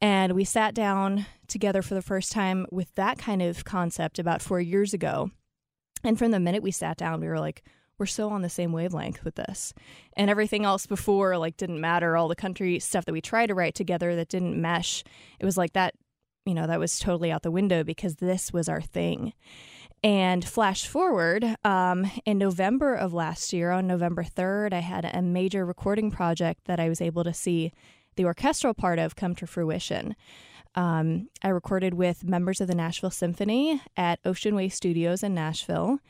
And 0.00 0.32
we 0.32 0.44
sat 0.44 0.74
down 0.74 1.26
together 1.48 1.82
for 1.82 1.94
the 1.94 2.02
first 2.02 2.32
time 2.32 2.66
with 2.70 2.94
that 2.94 3.18
kind 3.18 3.42
of 3.42 3.64
concept 3.64 4.18
about 4.18 4.42
four 4.42 4.60
years 4.60 4.92
ago. 4.92 5.30
And 6.04 6.18
from 6.18 6.30
the 6.30 6.40
minute 6.40 6.62
we 6.62 6.72
sat 6.72 6.96
down, 6.96 7.20
we 7.20 7.28
were 7.28 7.40
like, 7.40 7.62
we're 7.98 8.06
so 8.06 8.30
on 8.30 8.42
the 8.42 8.48
same 8.48 8.72
wavelength 8.72 9.24
with 9.24 9.36
this. 9.36 9.72
And 10.16 10.28
everything 10.28 10.64
else 10.64 10.86
before, 10.86 11.38
like, 11.38 11.56
didn't 11.56 11.80
matter. 11.80 12.16
All 12.16 12.26
the 12.26 12.34
country 12.34 12.78
stuff 12.80 13.04
that 13.04 13.12
we 13.12 13.20
tried 13.20 13.46
to 13.46 13.54
write 13.54 13.74
together 13.74 14.16
that 14.16 14.28
didn't 14.28 14.60
mesh, 14.60 15.04
it 15.38 15.44
was 15.44 15.56
like 15.56 15.74
that, 15.74 15.94
you 16.44 16.54
know, 16.54 16.66
that 16.66 16.80
was 16.80 16.98
totally 16.98 17.30
out 17.30 17.42
the 17.42 17.50
window 17.50 17.84
because 17.84 18.16
this 18.16 18.52
was 18.52 18.68
our 18.68 18.80
thing. 18.80 19.32
And 20.04 20.44
flash 20.44 20.86
forward 20.86 21.44
um, 21.64 22.10
in 22.24 22.36
November 22.36 22.94
of 22.94 23.14
last 23.14 23.52
year, 23.52 23.70
on 23.70 23.86
November 23.86 24.24
3rd, 24.24 24.72
I 24.72 24.80
had 24.80 25.04
a 25.04 25.22
major 25.22 25.64
recording 25.64 26.10
project 26.10 26.64
that 26.64 26.80
I 26.80 26.88
was 26.88 27.00
able 27.00 27.22
to 27.22 27.32
see 27.32 27.72
the 28.16 28.24
orchestral 28.24 28.74
part 28.74 28.98
of 28.98 29.14
come 29.14 29.36
to 29.36 29.46
fruition. 29.46 30.16
Um, 30.74 31.28
I 31.42 31.48
recorded 31.48 31.94
with 31.94 32.24
members 32.24 32.60
of 32.60 32.66
the 32.66 32.74
Nashville 32.74 33.10
Symphony 33.10 33.80
at 33.96 34.18
Ocean 34.24 34.56
Way 34.56 34.70
Studios 34.70 35.22
in 35.22 35.34
Nashville. 35.34 36.00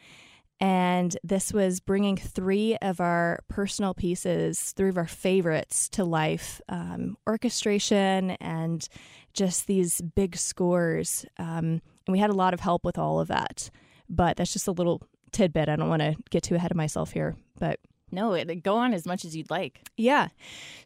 And 0.59 1.17
this 1.25 1.53
was 1.53 1.81
bringing 1.81 2.17
three 2.17 2.77
of 2.81 3.01
our 3.01 3.41
personal 3.49 3.95
pieces, 3.95 4.73
three 4.73 4.89
of 4.89 4.97
our 4.97 5.09
favorites 5.09 5.89
to 5.91 6.05
life 6.05 6.61
um, 6.69 7.17
orchestration 7.27 8.31
and 8.33 8.89
just 9.35 9.67
these 9.67 10.01
big 10.01 10.37
scores. 10.37 11.25
Um, 11.39 11.81
and 12.07 12.13
we 12.13 12.19
had 12.19 12.31
a 12.31 12.35
lot 12.35 12.55
of 12.55 12.61
help 12.61 12.85
with 12.85 12.99
all 12.99 13.21
of 13.21 13.29
that. 13.29 13.71
But 14.09 14.37
that's 14.37 14.53
just 14.53 14.69
a 14.69 14.73
little 14.73 15.03
tidbit. 15.33 15.69
I 15.69 15.77
don't 15.77 15.89
want 15.89 16.03
to 16.03 16.17
get 16.31 16.43
too 16.43 16.55
ahead 16.55 16.71
of 16.71 16.77
myself 16.77 17.13
here, 17.13 17.37
but 17.59 17.81
no, 18.11 18.45
go 18.63 18.77
on 18.77 18.93
as 18.93 19.07
much 19.07 19.25
as 19.25 19.35
you'd 19.35 19.51
like. 19.51 19.81
Yeah. 19.97 20.29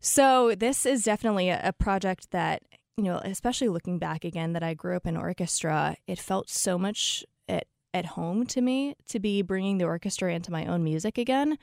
So 0.01 0.55
this 0.57 0.87
is 0.87 1.03
definitely 1.03 1.49
a, 1.49 1.61
a 1.65 1.73
project 1.73 2.31
that, 2.31 2.63
you 2.97 3.03
know, 3.03 3.21
especially 3.25 3.69
looking 3.69 3.99
back 3.99 4.25
again, 4.25 4.53
that 4.53 4.63
I 4.63 4.75
grew 4.75 4.97
up 4.97 5.07
in 5.07 5.17
orchestra, 5.17 5.97
it 6.07 6.21
felt 6.21 6.49
so 6.49 6.79
much 6.79 7.25
at 7.95 8.07
home 8.07 8.47
to 8.47 8.61
me 8.61 8.95
to 9.09 9.19
be 9.19 9.43
bringing 9.43 9.79
the 9.79 9.85
orchestra 9.85 10.33
into 10.33 10.53
my 10.53 10.67
own 10.67 10.85
music 10.85 11.19
again, 11.19 11.57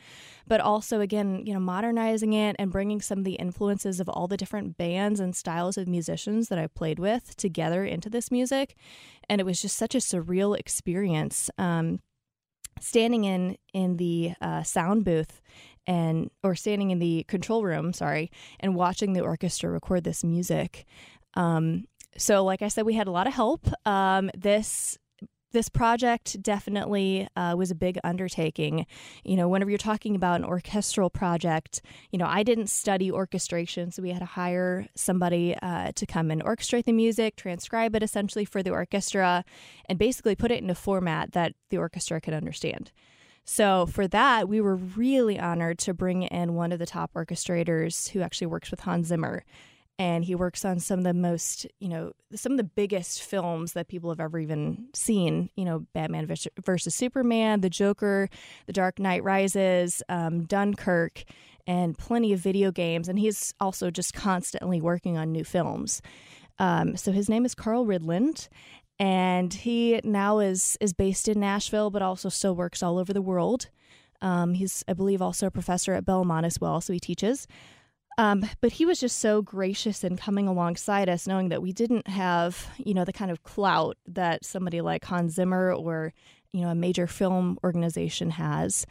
but 0.47 0.59
also 0.59 0.99
again, 0.99 1.43
you 1.45 1.53
know, 1.53 1.59
modernizing 1.59 2.33
it 2.33 2.55
and 2.57 2.71
bringing 2.71 3.01
some 3.01 3.19
of 3.19 3.23
the 3.23 3.33
influences 3.33 3.99
of 3.99 4.09
all 4.09 4.27
the 4.27 4.37
different 4.37 4.77
bands 4.77 5.19
and 5.19 5.35
styles 5.35 5.77
of 5.77 5.87
musicians 5.87 6.49
that 6.49 6.57
I've 6.57 6.73
played 6.73 6.99
with 6.99 7.35
together 7.37 7.85
into 7.85 8.09
this 8.09 8.31
music, 8.31 8.75
and 9.29 9.39
it 9.39 9.45
was 9.45 9.61
just 9.61 9.77
such 9.77 9.95
a 9.95 9.99
surreal 9.99 10.57
experience. 10.57 11.49
Um, 11.57 11.99
standing 12.81 13.23
in 13.23 13.55
in 13.73 13.97
the 13.97 14.33
uh, 14.41 14.63
sound 14.63 15.05
booth 15.05 15.41
and 15.85 16.29
or 16.43 16.55
standing 16.55 16.91
in 16.91 16.99
the 16.99 17.23
control 17.27 17.63
room, 17.63 17.93
sorry, 17.93 18.31
and 18.59 18.75
watching 18.75 19.13
the 19.13 19.21
orchestra 19.21 19.69
record 19.69 20.03
this 20.03 20.23
music. 20.23 20.85
Um, 21.35 21.85
so, 22.17 22.43
like 22.43 22.61
I 22.61 22.67
said, 22.67 22.85
we 22.85 22.93
had 22.93 23.07
a 23.07 23.11
lot 23.11 23.27
of 23.27 23.33
help. 23.33 23.67
Um, 23.85 24.29
this 24.37 24.97
this 25.53 25.69
project 25.69 26.41
definitely 26.41 27.27
uh, 27.35 27.55
was 27.57 27.71
a 27.71 27.75
big 27.75 27.97
undertaking. 28.03 28.85
You 29.23 29.37
know, 29.37 29.47
whenever 29.47 29.71
you're 29.71 29.77
talking 29.77 30.15
about 30.15 30.41
an 30.41 30.45
orchestral 30.45 31.09
project, 31.09 31.81
you 32.11 32.19
know, 32.19 32.25
I 32.27 32.43
didn't 32.43 32.67
study 32.67 33.11
orchestration, 33.11 33.91
so 33.91 34.01
we 34.01 34.09
had 34.09 34.19
to 34.19 34.25
hire 34.25 34.87
somebody 34.95 35.55
uh, 35.61 35.91
to 35.95 36.05
come 36.05 36.29
and 36.31 36.43
orchestrate 36.43 36.85
the 36.85 36.91
music, 36.91 37.35
transcribe 37.35 37.95
it 37.95 38.03
essentially 38.03 38.45
for 38.45 38.61
the 38.61 38.71
orchestra, 38.71 39.45
and 39.87 39.97
basically 39.97 40.35
put 40.35 40.51
it 40.51 40.61
in 40.61 40.69
a 40.69 40.75
format 40.75 41.31
that 41.31 41.53
the 41.69 41.77
orchestra 41.77 42.19
could 42.19 42.33
understand. 42.33 42.91
So, 43.45 43.85
for 43.85 44.07
that, 44.07 44.47
we 44.47 44.61
were 44.61 44.75
really 44.75 45.37
honored 45.37 45.77
to 45.79 45.93
bring 45.93 46.23
in 46.23 46.55
one 46.55 46.71
of 46.71 46.79
the 46.79 46.85
top 46.85 47.13
orchestrators 47.13 48.09
who 48.09 48.21
actually 48.21 48.47
works 48.47 48.71
with 48.71 48.81
Hans 48.81 49.07
Zimmer 49.07 49.43
and 49.99 50.25
he 50.25 50.33
works 50.33 50.65
on 50.65 50.79
some 50.79 50.99
of 50.99 51.05
the 51.05 51.13
most, 51.13 51.67
you 51.79 51.87
know, 51.87 52.13
some 52.33 52.53
of 52.53 52.57
the 52.57 52.63
biggest 52.63 53.21
films 53.21 53.73
that 53.73 53.87
people 53.87 54.09
have 54.09 54.19
ever 54.19 54.39
even 54.39 54.87
seen. 54.93 55.49
You 55.55 55.65
know, 55.65 55.85
Batman 55.93 56.27
versus 56.65 56.95
Superman, 56.95 57.61
The 57.61 57.69
Joker, 57.69 58.29
The 58.65 58.73
Dark 58.73 58.97
Knight 58.97 59.23
Rises, 59.23 60.01
um, 60.09 60.45
Dunkirk, 60.45 61.23
and 61.67 61.97
plenty 61.97 62.33
of 62.33 62.39
video 62.39 62.71
games. 62.71 63.07
And 63.07 63.19
he's 63.19 63.53
also 63.59 63.91
just 63.91 64.13
constantly 64.13 64.81
working 64.81 65.17
on 65.17 65.31
new 65.31 65.43
films. 65.43 66.01
Um, 66.59 66.97
so 66.97 67.11
his 67.11 67.29
name 67.29 67.45
is 67.45 67.55
Carl 67.55 67.85
Rydlund, 67.85 68.47
and 68.99 69.53
he 69.53 69.99
now 70.03 70.39
is 70.39 70.77
is 70.81 70.93
based 70.93 71.27
in 71.27 71.39
Nashville, 71.39 71.89
but 71.89 72.01
also 72.01 72.29
still 72.29 72.55
works 72.55 72.81
all 72.81 72.97
over 72.97 73.13
the 73.13 73.21
world. 73.21 73.69
Um, 74.21 74.53
he's, 74.53 74.83
I 74.87 74.93
believe, 74.93 75.21
also 75.21 75.47
a 75.47 75.51
professor 75.51 75.93
at 75.93 76.05
Belmont 76.05 76.45
as 76.45 76.59
well, 76.59 76.79
so 76.79 76.93
he 76.93 76.99
teaches. 76.99 77.47
Um, 78.17 78.45
but 78.61 78.73
he 78.73 78.85
was 78.85 78.99
just 78.99 79.19
so 79.19 79.41
gracious 79.41 80.03
in 80.03 80.17
coming 80.17 80.47
alongside 80.47 81.09
us, 81.09 81.27
knowing 81.27 81.49
that 81.49 81.61
we 81.61 81.71
didn't 81.71 82.07
have, 82.07 82.67
you 82.77 82.93
know, 82.93 83.05
the 83.05 83.13
kind 83.13 83.31
of 83.31 83.43
clout 83.43 83.97
that 84.07 84.45
somebody 84.45 84.81
like 84.81 85.03
Hans 85.05 85.33
Zimmer 85.33 85.73
or, 85.73 86.13
you 86.51 86.61
know, 86.61 86.69
a 86.69 86.75
major 86.75 87.07
film 87.07 87.57
organization 87.63 88.31
has. 88.31 88.85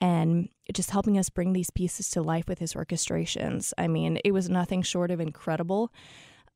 And 0.00 0.48
just 0.72 0.90
helping 0.90 1.18
us 1.18 1.28
bring 1.28 1.52
these 1.52 1.70
pieces 1.70 2.10
to 2.10 2.22
life 2.22 2.48
with 2.48 2.58
his 2.58 2.74
orchestrations. 2.74 3.72
I 3.78 3.86
mean, 3.86 4.18
it 4.24 4.32
was 4.32 4.48
nothing 4.48 4.82
short 4.82 5.12
of 5.12 5.20
incredible. 5.20 5.92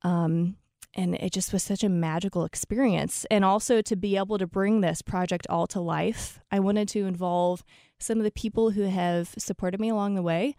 Um, 0.01 0.57
and 0.95 1.15
it 1.15 1.31
just 1.31 1.53
was 1.53 1.63
such 1.63 1.83
a 1.83 1.89
magical 1.89 2.43
experience. 2.43 3.25
And 3.29 3.45
also 3.45 3.81
to 3.81 3.95
be 3.95 4.17
able 4.17 4.37
to 4.39 4.47
bring 4.47 4.81
this 4.81 5.01
project 5.01 5.45
all 5.49 5.67
to 5.67 5.79
life, 5.79 6.39
I 6.51 6.59
wanted 6.59 6.89
to 6.89 7.05
involve 7.05 7.63
some 7.99 8.17
of 8.17 8.23
the 8.23 8.31
people 8.31 8.71
who 8.71 8.83
have 8.83 9.33
supported 9.37 9.79
me 9.79 9.89
along 9.89 10.15
the 10.15 10.21
way 10.21 10.55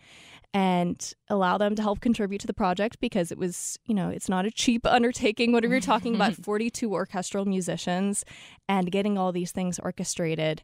and 0.53 1.13
allow 1.29 1.59
them 1.59 1.75
to 1.77 1.83
help 1.83 2.01
contribute 2.01 2.41
to 2.41 2.47
the 2.47 2.55
project 2.55 2.99
because 3.01 3.31
it 3.31 3.39
was, 3.39 3.79
you 3.85 3.95
know, 3.95 4.09
it's 4.09 4.29
not 4.29 4.47
a 4.47 4.51
cheap 4.51 4.85
undertaking. 4.87 5.53
Whatever 5.53 5.75
you're 5.75 5.81
talking 5.81 6.15
about, 6.15 6.35
42 6.45 6.93
orchestral 6.93 7.45
musicians 7.45 8.25
and 8.69 8.91
getting 8.91 9.17
all 9.17 9.31
these 9.31 9.53
things 9.53 9.79
orchestrated. 9.79 10.63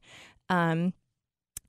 Um, 0.49 0.93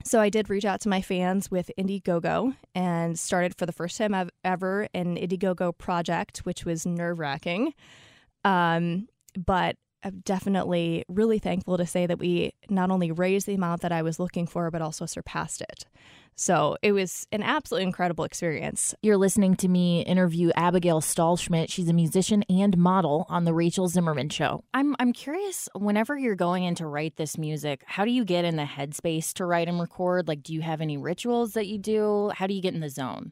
so 0.04 0.20
I 0.20 0.30
did 0.30 0.50
reach 0.50 0.66
out 0.66 0.82
to 0.82 0.90
my 0.90 1.02
fans 1.02 1.52
with 1.52 1.72
Indiegogo 1.78 2.56
and 2.74 3.20
started 3.20 3.56
for 3.56 3.66
the 3.66 3.72
first 3.72 3.98
time 3.98 4.30
ever 4.44 4.88
an 4.94 5.18
Indiegogo 5.18 5.78
project, 5.78 6.40
which 6.40 6.66
was 6.66 6.86
nerve 6.86 7.20
wracking. 7.20 7.74
Um, 8.44 9.08
but 9.36 9.76
I'm 10.08 10.22
definitely 10.24 11.04
really 11.10 11.38
thankful 11.38 11.78
to 11.78 11.86
say 11.86 12.06
that 12.06 12.20
we 12.20 12.54
not 12.70 12.92
only 12.92 13.12
raised 13.12 13.46
the 13.46 13.56
amount 13.56 13.82
that 13.82 13.92
I 13.92 14.02
was 14.02 14.20
looking 14.20 14.48
for, 14.48 14.72
but 14.72 14.82
also 14.82 15.06
surpassed 15.06 15.62
it. 15.62 15.86
So 16.40 16.78
it 16.82 16.92
was 16.92 17.28
an 17.32 17.44
absolutely 17.44 17.88
incredible 17.88 18.24
experience. 18.24 18.96
You're 19.02 19.18
listening 19.18 19.56
to 19.56 19.68
me 19.68 20.02
interview 20.02 20.52
Abigail 20.56 21.02
Stahlschmidt. 21.02 21.70
She's 21.70 21.90
a 21.90 21.94
musician 21.94 22.44
and 22.48 22.78
model 22.78 23.26
on 23.28 23.44
the 23.44 23.54
Rachel 23.54 23.88
Zimmerman 23.88 24.30
Show. 24.30 24.64
I'm 24.74 24.96
I'm 25.00 25.14
curious. 25.14 25.68
Whenever 25.74 26.18
you're 26.18 26.36
going 26.36 26.64
in 26.64 26.76
to 26.76 26.86
write 26.86 27.16
this 27.16 27.38
music, 27.38 27.84
how 27.88 28.06
do 28.06 28.12
you 28.12 28.24
get 28.24 28.46
in 28.46 28.56
the 28.56 28.64
headspace 28.64 29.34
to 29.34 29.46
write 29.46 29.68
and 29.68 29.80
record? 29.80 30.28
Like, 30.28 30.44
do 30.44 30.54
you 30.54 30.62
have 30.62 30.80
any 30.80 30.96
rituals 30.96 31.54
that 31.54 31.68
you 31.68 31.80
do? 31.80 32.32
How 32.36 32.48
do 32.48 32.54
you 32.54 32.62
get 32.62 32.76
in 32.76 32.80
the 32.80 32.90
zone? 32.90 33.32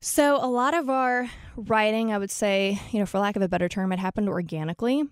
So 0.00 0.42
a 0.42 0.48
lot 0.48 0.72
of 0.72 0.88
our 0.88 1.28
writing, 1.54 2.10
I 2.12 2.18
would 2.18 2.30
say, 2.30 2.80
you 2.90 2.98
know, 2.98 3.04
for 3.04 3.18
lack 3.18 3.36
of 3.36 3.42
a 3.42 3.48
better 3.48 3.68
term, 3.68 3.92
it 3.92 3.98
happened 3.98 4.30
organically. 4.30 5.04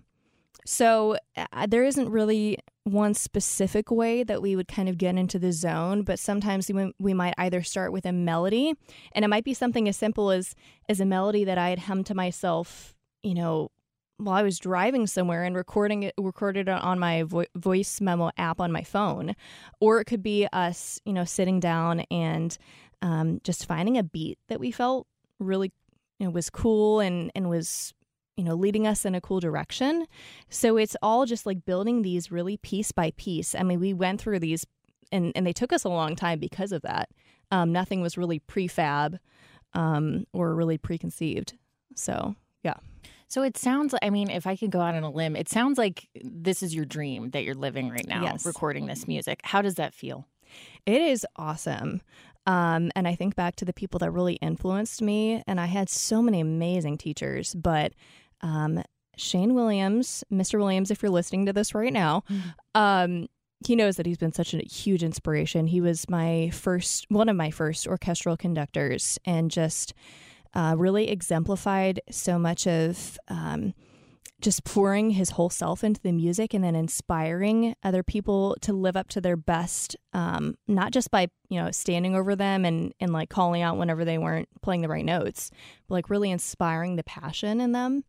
So 0.65 1.17
uh, 1.35 1.67
there 1.67 1.83
isn't 1.83 2.09
really 2.09 2.57
one 2.83 3.13
specific 3.13 3.91
way 3.91 4.23
that 4.23 4.41
we 4.41 4.55
would 4.55 4.67
kind 4.67 4.89
of 4.89 4.97
get 4.97 5.15
into 5.15 5.39
the 5.39 5.51
zone, 5.51 6.03
but 6.03 6.19
sometimes 6.19 6.69
we, 6.71 6.93
we 6.99 7.13
might 7.13 7.33
either 7.37 7.61
start 7.61 7.91
with 7.91 8.05
a 8.05 8.11
melody, 8.11 8.73
and 9.13 9.23
it 9.23 9.27
might 9.27 9.43
be 9.43 9.53
something 9.53 9.87
as 9.87 9.97
simple 9.97 10.31
as 10.31 10.55
as 10.87 10.99
a 10.99 11.05
melody 11.05 11.43
that 11.43 11.57
I 11.57 11.69
had 11.69 11.79
hummed 11.79 12.07
to 12.07 12.15
myself, 12.15 12.95
you 13.23 13.33
know, 13.33 13.71
while 14.17 14.35
I 14.35 14.43
was 14.43 14.59
driving 14.59 15.07
somewhere 15.07 15.43
and 15.43 15.55
recording 15.55 16.03
it, 16.03 16.13
recorded 16.19 16.67
it 16.67 16.81
on 16.81 16.99
my 16.99 17.23
vo- 17.23 17.45
voice 17.55 18.01
memo 18.01 18.31
app 18.37 18.59
on 18.59 18.71
my 18.71 18.83
phone, 18.83 19.35
or 19.79 20.01
it 20.01 20.05
could 20.05 20.23
be 20.23 20.47
us, 20.51 20.99
you 21.05 21.13
know, 21.13 21.23
sitting 21.23 21.59
down 21.59 22.01
and 22.11 22.57
um, 23.01 23.39
just 23.43 23.65
finding 23.65 23.97
a 23.97 24.03
beat 24.03 24.37
that 24.49 24.59
we 24.59 24.71
felt 24.71 25.07
really 25.39 25.71
you 26.19 26.25
know, 26.25 26.31
was 26.31 26.49
cool 26.49 26.99
and 26.99 27.31
and 27.33 27.49
was 27.49 27.93
you 28.39 28.45
know 28.45 28.55
leading 28.55 28.87
us 28.87 29.03
in 29.03 29.15
a 29.15 29.21
cool 29.21 29.41
direction. 29.41 30.07
So 30.49 30.77
it's 30.77 30.95
all 31.01 31.25
just 31.25 31.45
like 31.45 31.65
building 31.65 32.01
these 32.01 32.31
really 32.31 32.55
piece 32.55 32.93
by 32.93 33.11
piece. 33.17 33.53
I 33.53 33.63
mean, 33.63 33.81
we 33.81 33.93
went 33.93 34.21
through 34.21 34.39
these 34.39 34.65
and 35.11 35.33
and 35.35 35.45
they 35.45 35.51
took 35.51 35.73
us 35.73 35.83
a 35.83 35.89
long 35.89 36.15
time 36.15 36.39
because 36.39 36.71
of 36.71 36.81
that. 36.83 37.09
Um, 37.51 37.73
nothing 37.73 38.01
was 38.01 38.17
really 38.17 38.39
prefab 38.39 39.19
um, 39.73 40.25
or 40.31 40.55
really 40.55 40.77
preconceived. 40.77 41.57
So 41.95 42.35
yeah. 42.63 42.77
So 43.27 43.43
it 43.43 43.57
sounds 43.57 43.93
like, 43.93 44.03
I 44.03 44.09
mean, 44.09 44.29
if 44.29 44.47
I 44.47 44.55
could 44.55 44.71
go 44.71 44.79
out 44.79 44.95
on 44.95 45.03
a 45.03 45.11
limb, 45.11 45.35
it 45.35 45.49
sounds 45.49 45.77
like 45.77 46.07
this 46.23 46.63
is 46.63 46.73
your 46.73 46.85
dream 46.85 47.31
that 47.31 47.43
you're 47.43 47.53
living 47.53 47.89
right 47.89 48.07
now, 48.07 48.23
yes. 48.23 48.45
recording 48.45 48.87
this 48.87 49.07
music. 49.07 49.41
How 49.43 49.61
does 49.61 49.75
that 49.75 49.93
feel? 49.93 50.25
It 50.87 51.01
is 51.01 51.27
awesome. 51.35 52.01
Um, 52.47 52.91
and 52.95 53.07
I 53.07 53.13
think 53.13 53.35
back 53.35 53.55
to 53.57 53.65
the 53.65 53.73
people 53.73 53.99
that 53.99 54.09
really 54.09 54.35
influenced 54.35 55.03
me, 55.03 55.43
and 55.45 55.59
I 55.59 55.67
had 55.67 55.89
so 55.89 56.21
many 56.21 56.39
amazing 56.39 56.97
teachers, 56.97 57.53
but 57.53 57.93
um, 58.41 58.83
Shane 59.17 59.53
Williams, 59.53 60.23
Mr. 60.31 60.59
Williams, 60.59 60.91
if 60.91 61.01
you're 61.01 61.11
listening 61.11 61.45
to 61.45 61.53
this 61.53 61.75
right 61.75 61.93
now, 61.93 62.23
mm-hmm. 62.29 62.49
um, 62.75 63.27
he 63.65 63.75
knows 63.75 63.97
that 63.97 64.05
he's 64.05 64.17
been 64.17 64.31
such 64.31 64.53
a 64.53 64.59
huge 64.59 65.03
inspiration. 65.03 65.67
He 65.67 65.81
was 65.81 66.09
my 66.09 66.49
first, 66.53 67.05
one 67.09 67.27
of 67.27 67.35
my 67.35 67.51
first 67.51 67.87
orchestral 67.87 68.37
conductors, 68.37 69.19
and 69.25 69.51
just 69.51 69.93
uh, 70.53 70.75
really 70.77 71.09
exemplified 71.09 71.99
so 72.09 72.39
much 72.39 72.65
of 72.65 73.17
um, 73.27 73.73
just 74.41 74.63
pouring 74.63 75.11
his 75.11 75.31
whole 75.31 75.49
self 75.49 75.83
into 75.83 76.01
the 76.01 76.11
music 76.11 76.53
and 76.53 76.63
then 76.63 76.75
inspiring 76.75 77.75
other 77.83 78.03
people 78.03 78.55
to 78.61 78.73
live 78.73 78.95
up 78.95 79.09
to 79.09 79.21
their 79.21 79.35
best 79.35 79.95
um, 80.13 80.55
not 80.67 80.91
just 80.91 81.11
by 81.11 81.27
you 81.49 81.61
know 81.61 81.71
standing 81.71 82.15
over 82.15 82.35
them 82.35 82.65
and 82.65 82.93
and 82.99 83.11
like 83.11 83.29
calling 83.29 83.61
out 83.61 83.77
whenever 83.77 84.05
they 84.05 84.17
weren't 84.17 84.47
playing 84.61 84.81
the 84.81 84.87
right 84.87 85.05
notes 85.05 85.51
but 85.87 85.95
like 85.95 86.09
really 86.09 86.31
inspiring 86.31 86.95
the 86.95 87.03
passion 87.03 87.61
in 87.61 87.71
them. 87.71 88.03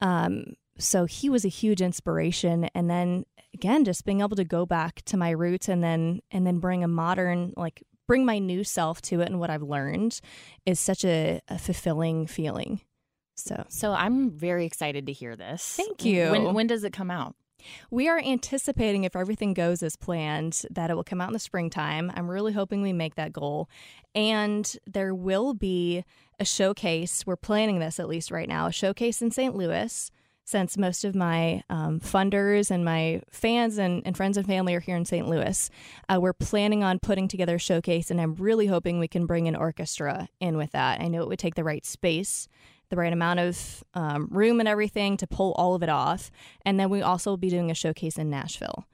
Um, 0.00 0.54
so 0.78 1.06
he 1.06 1.28
was 1.28 1.44
a 1.44 1.48
huge 1.48 1.80
inspiration. 1.80 2.68
And 2.74 2.88
then 2.88 3.24
again 3.54 3.84
just 3.84 4.04
being 4.04 4.20
able 4.20 4.36
to 4.36 4.44
go 4.44 4.66
back 4.66 5.02
to 5.06 5.16
my 5.16 5.30
roots 5.30 5.68
and 5.68 5.82
then 5.82 6.20
and 6.30 6.46
then 6.46 6.58
bring 6.58 6.84
a 6.84 6.88
modern 6.88 7.52
like 7.56 7.82
bring 8.06 8.24
my 8.24 8.38
new 8.38 8.64
self 8.64 9.00
to 9.02 9.20
it 9.20 9.28
and 9.28 9.40
what 9.40 9.50
i've 9.50 9.62
learned 9.62 10.20
is 10.66 10.78
such 10.78 11.04
a, 11.04 11.40
a 11.48 11.58
fulfilling 11.58 12.26
feeling 12.26 12.80
so, 13.38 13.64
so 13.68 13.92
I'm 13.92 14.30
very 14.30 14.66
excited 14.66 15.06
to 15.06 15.12
hear 15.12 15.36
this. 15.36 15.62
Thank 15.62 16.04
you. 16.04 16.30
When 16.30 16.54
when 16.54 16.66
does 16.66 16.84
it 16.84 16.92
come 16.92 17.10
out? 17.10 17.34
We 17.90 18.08
are 18.08 18.20
anticipating, 18.20 19.04
if 19.04 19.16
everything 19.16 19.54
goes 19.54 19.82
as 19.82 19.96
planned, 19.96 20.62
that 20.70 20.90
it 20.90 20.94
will 20.94 21.04
come 21.04 21.20
out 21.20 21.28
in 21.28 21.32
the 21.32 21.38
springtime. 21.38 22.12
I'm 22.14 22.30
really 22.30 22.52
hoping 22.52 22.82
we 22.82 22.92
make 22.92 23.16
that 23.16 23.32
goal. 23.32 23.68
And 24.14 24.76
there 24.86 25.14
will 25.14 25.54
be 25.54 26.04
a 26.38 26.44
showcase. 26.44 27.26
We're 27.26 27.36
planning 27.36 27.78
this 27.78 27.98
at 27.98 28.08
least 28.08 28.30
right 28.30 28.48
now 28.48 28.66
a 28.66 28.72
showcase 28.72 29.22
in 29.22 29.30
St. 29.30 29.56
Louis, 29.56 30.10
since 30.44 30.78
most 30.78 31.04
of 31.04 31.14
my 31.14 31.62
um, 31.68 32.00
funders 32.00 32.70
and 32.70 32.84
my 32.84 33.20
fans 33.30 33.76
and, 33.76 34.02
and, 34.06 34.16
friends 34.16 34.36
and 34.36 34.46
family 34.46 34.74
are 34.74 34.80
here 34.80 34.96
in 34.96 35.04
St. 35.04 35.28
Louis. 35.28 35.70
Uh, 36.08 36.18
we're 36.20 36.32
planning 36.32 36.82
on 36.82 36.98
putting 36.98 37.28
together 37.28 37.56
a 37.56 37.60
showcase, 37.60 38.10
and 38.10 38.20
I'm 38.20 38.34
really 38.34 38.66
hoping 38.66 38.98
we 38.98 39.08
can 39.08 39.26
bring 39.26 39.46
an 39.46 39.56
orchestra 39.56 40.28
in 40.40 40.56
with 40.56 40.72
that. 40.72 41.00
I 41.00 41.08
know 41.08 41.22
it 41.22 41.28
would 41.28 41.38
take 41.38 41.54
the 41.54 41.64
right 41.64 41.84
space 41.84 42.48
the 42.90 42.96
right 42.96 43.12
amount 43.12 43.40
of 43.40 43.84
um, 43.94 44.28
room 44.30 44.60
and 44.60 44.68
everything 44.68 45.16
to 45.18 45.26
pull 45.26 45.52
all 45.52 45.74
of 45.74 45.82
it 45.82 45.88
off. 45.88 46.30
And 46.64 46.78
then 46.78 46.90
we 46.90 47.02
also 47.02 47.30
will 47.30 47.36
be 47.36 47.50
doing 47.50 47.70
a 47.70 47.74
showcase 47.74 48.18
in 48.18 48.30
Nashville. 48.30 48.86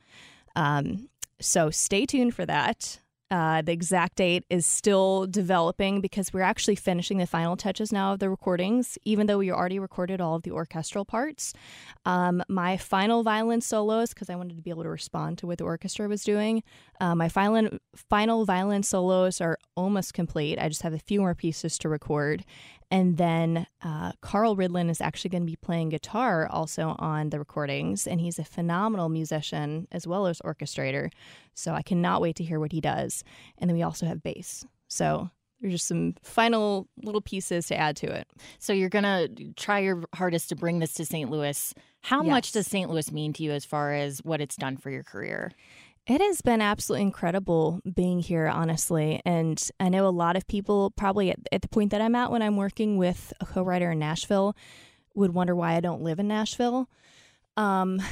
Um, 0.56 1.08
so 1.40 1.70
stay 1.70 2.06
tuned 2.06 2.34
for 2.34 2.46
that. 2.46 3.00
Uh, 3.30 3.62
the 3.62 3.72
exact 3.72 4.16
date 4.16 4.44
is 4.48 4.64
still 4.64 5.26
developing 5.26 6.00
because 6.00 6.32
we're 6.32 6.42
actually 6.42 6.76
finishing 6.76 7.18
the 7.18 7.26
final 7.26 7.56
touches 7.56 7.90
now 7.90 8.12
of 8.12 8.20
the 8.20 8.30
recordings, 8.30 8.96
even 9.04 9.26
though 9.26 9.38
we 9.38 9.50
already 9.50 9.78
recorded 9.78 10.20
all 10.20 10.36
of 10.36 10.42
the 10.42 10.52
orchestral 10.52 11.04
parts. 11.04 11.52
Um, 12.04 12.44
my 12.48 12.76
final 12.76 13.24
violin 13.24 13.60
solos, 13.60 14.10
because 14.10 14.30
I 14.30 14.36
wanted 14.36 14.56
to 14.56 14.62
be 14.62 14.70
able 14.70 14.84
to 14.84 14.88
respond 14.88 15.38
to 15.38 15.48
what 15.48 15.58
the 15.58 15.64
orchestra 15.64 16.06
was 16.06 16.22
doing, 16.22 16.62
uh, 17.00 17.14
my 17.16 17.28
final, 17.28 17.70
final 17.96 18.44
violin 18.44 18.84
solos 18.84 19.40
are 19.40 19.58
almost 19.74 20.14
complete. 20.14 20.58
I 20.60 20.68
just 20.68 20.82
have 20.82 20.94
a 20.94 20.98
few 20.98 21.20
more 21.20 21.34
pieces 21.34 21.76
to 21.78 21.88
record. 21.88 22.44
And 22.90 23.16
then 23.16 23.66
uh, 23.82 24.12
Carl 24.20 24.56
Rydlund 24.56 24.90
is 24.90 25.00
actually 25.00 25.30
going 25.30 25.42
to 25.42 25.50
be 25.50 25.56
playing 25.56 25.88
guitar 25.88 26.46
also 26.48 26.94
on 26.98 27.30
the 27.30 27.38
recordings, 27.38 28.06
and 28.06 28.20
he's 28.20 28.38
a 28.38 28.44
phenomenal 28.44 29.08
musician 29.08 29.88
as 29.90 30.06
well 30.06 30.26
as 30.26 30.40
orchestrator. 30.40 31.10
So 31.54 31.72
I 31.72 31.82
cannot 31.82 32.20
wait 32.20 32.36
to 32.36 32.44
hear 32.44 32.60
what 32.60 32.72
he 32.72 32.80
does. 32.80 33.24
And 33.58 33.68
then 33.68 33.76
we 33.76 33.82
also 33.82 34.06
have 34.06 34.22
bass. 34.22 34.64
So 34.88 35.30
there's 35.60 35.74
just 35.74 35.88
some 35.88 36.14
final 36.22 36.88
little 37.02 37.20
pieces 37.20 37.66
to 37.68 37.76
add 37.76 37.96
to 37.96 38.06
it. 38.06 38.28
So 38.58 38.72
you're 38.72 38.90
going 38.90 39.04
to 39.04 39.52
try 39.54 39.78
your 39.78 40.04
hardest 40.14 40.50
to 40.50 40.56
bring 40.56 40.78
this 40.78 40.92
to 40.94 41.06
St. 41.06 41.30
Louis. 41.30 41.74
How 42.02 42.22
yes. 42.22 42.30
much 42.30 42.52
does 42.52 42.66
St. 42.66 42.90
Louis 42.90 43.10
mean 43.10 43.32
to 43.32 43.42
you 43.42 43.50
as 43.52 43.64
far 43.64 43.94
as 43.94 44.18
what 44.24 44.42
it's 44.42 44.56
done 44.56 44.76
for 44.76 44.90
your 44.90 45.02
career? 45.02 45.52
It 46.06 46.20
has 46.20 46.42
been 46.42 46.60
absolutely 46.60 47.02
incredible 47.02 47.80
being 47.94 48.20
here, 48.20 48.46
honestly. 48.46 49.22
And 49.24 49.62
I 49.80 49.88
know 49.88 50.06
a 50.06 50.10
lot 50.10 50.36
of 50.36 50.46
people, 50.46 50.90
probably 50.90 51.30
at, 51.30 51.38
at 51.50 51.62
the 51.62 51.68
point 51.68 51.92
that 51.92 52.02
I'm 52.02 52.14
at 52.14 52.30
when 52.30 52.42
I'm 52.42 52.56
working 52.56 52.98
with 52.98 53.32
a 53.40 53.46
co 53.46 53.62
writer 53.62 53.92
in 53.92 53.98
Nashville, 53.98 54.54
would 55.14 55.32
wonder 55.32 55.54
why 55.54 55.74
I 55.74 55.80
don't 55.80 56.02
live 56.02 56.18
in 56.18 56.28
Nashville. 56.28 56.90
Um, 57.56 58.02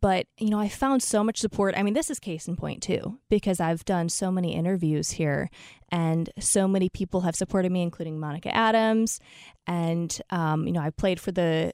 but, 0.00 0.26
you 0.38 0.48
know, 0.48 0.60
I 0.60 0.68
found 0.68 1.02
so 1.02 1.22
much 1.22 1.38
support. 1.38 1.74
I 1.76 1.82
mean, 1.82 1.94
this 1.94 2.10
is 2.10 2.18
case 2.18 2.48
in 2.48 2.56
point, 2.56 2.82
too, 2.82 3.18
because 3.28 3.60
I've 3.60 3.84
done 3.84 4.08
so 4.08 4.30
many 4.30 4.54
interviews 4.54 5.10
here 5.10 5.50
and 5.90 6.30
so 6.38 6.68
many 6.68 6.88
people 6.88 7.22
have 7.22 7.34
supported 7.34 7.72
me, 7.72 7.82
including 7.82 8.18
Monica 8.18 8.54
Adams. 8.54 9.20
And, 9.66 10.16
um, 10.30 10.66
you 10.66 10.72
know, 10.72 10.80
I 10.80 10.90
played 10.90 11.20
for 11.20 11.32
the 11.32 11.72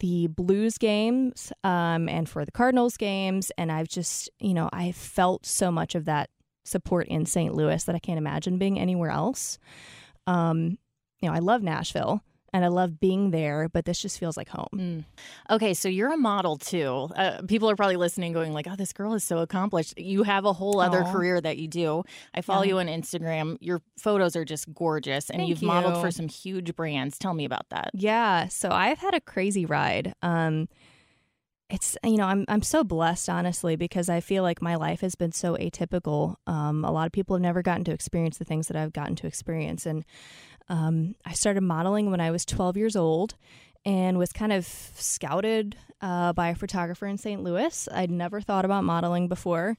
the 0.00 0.26
Blues 0.28 0.78
games 0.78 1.52
um, 1.62 2.08
and 2.08 2.28
for 2.28 2.44
the 2.44 2.52
Cardinals 2.52 2.96
games. 2.96 3.50
And 3.56 3.70
I've 3.70 3.88
just, 3.88 4.30
you 4.38 4.54
know, 4.54 4.68
I 4.72 4.92
felt 4.92 5.46
so 5.46 5.70
much 5.70 5.94
of 5.94 6.04
that 6.06 6.30
support 6.64 7.06
in 7.08 7.26
St. 7.26 7.54
Louis 7.54 7.82
that 7.84 7.94
I 7.94 7.98
can't 7.98 8.18
imagine 8.18 8.58
being 8.58 8.78
anywhere 8.78 9.10
else. 9.10 9.58
Um, 10.26 10.78
you 11.20 11.28
know, 11.28 11.34
I 11.34 11.38
love 11.38 11.62
Nashville 11.62 12.22
and 12.54 12.64
I 12.64 12.68
love 12.68 13.00
being 13.00 13.32
there, 13.32 13.68
but 13.68 13.84
this 13.84 13.98
just 14.00 14.20
feels 14.20 14.36
like 14.36 14.48
home. 14.48 14.68
Mm. 14.72 15.04
Okay, 15.50 15.74
so 15.74 15.88
you're 15.88 16.12
a 16.12 16.16
model 16.16 16.56
too. 16.56 17.10
Uh, 17.16 17.42
people 17.48 17.68
are 17.68 17.74
probably 17.74 17.96
listening, 17.96 18.32
going 18.32 18.52
like, 18.52 18.68
"Oh, 18.70 18.76
this 18.76 18.92
girl 18.92 19.12
is 19.14 19.24
so 19.24 19.38
accomplished." 19.38 19.98
You 19.98 20.22
have 20.22 20.44
a 20.44 20.52
whole 20.52 20.80
other 20.80 21.02
Aww. 21.02 21.12
career 21.12 21.40
that 21.40 21.58
you 21.58 21.66
do. 21.66 22.04
I 22.32 22.42
follow 22.42 22.62
yeah. 22.62 22.68
you 22.68 22.78
on 22.78 22.86
Instagram. 22.86 23.58
Your 23.60 23.82
photos 23.98 24.36
are 24.36 24.44
just 24.44 24.72
gorgeous, 24.72 25.30
and 25.30 25.40
Thank 25.40 25.48
you've 25.48 25.62
you. 25.62 25.68
modeled 25.68 26.00
for 26.00 26.12
some 26.12 26.28
huge 26.28 26.76
brands. 26.76 27.18
Tell 27.18 27.34
me 27.34 27.44
about 27.44 27.68
that. 27.70 27.90
Yeah, 27.92 28.46
so 28.46 28.70
I've 28.70 28.98
had 28.98 29.14
a 29.14 29.20
crazy 29.20 29.66
ride. 29.66 30.14
Um, 30.22 30.68
it's 31.70 31.96
you 32.04 32.16
know 32.16 32.26
I'm 32.26 32.44
I'm 32.48 32.62
so 32.62 32.84
blessed 32.84 33.28
honestly 33.28 33.76
because 33.76 34.08
I 34.08 34.20
feel 34.20 34.42
like 34.42 34.60
my 34.60 34.74
life 34.74 35.00
has 35.00 35.14
been 35.14 35.32
so 35.32 35.56
atypical. 35.56 36.36
Um, 36.46 36.84
a 36.84 36.92
lot 36.92 37.06
of 37.06 37.12
people 37.12 37.36
have 37.36 37.42
never 37.42 37.62
gotten 37.62 37.84
to 37.84 37.92
experience 37.92 38.38
the 38.38 38.44
things 38.44 38.68
that 38.68 38.76
I've 38.76 38.92
gotten 38.92 39.16
to 39.16 39.26
experience, 39.26 39.86
and 39.86 40.04
um, 40.68 41.14
I 41.24 41.32
started 41.32 41.62
modeling 41.62 42.10
when 42.10 42.20
I 42.20 42.30
was 42.30 42.44
12 42.44 42.76
years 42.76 42.96
old 42.96 43.34
and 43.84 44.18
was 44.18 44.32
kind 44.32 44.52
of 44.52 44.66
scouted 44.66 45.76
uh, 46.00 46.32
by 46.32 46.48
a 46.48 46.54
photographer 46.54 47.06
in 47.06 47.18
St. 47.18 47.42
Louis. 47.42 47.88
I'd 47.92 48.10
never 48.10 48.40
thought 48.40 48.64
about 48.64 48.84
modeling 48.84 49.28
before, 49.28 49.76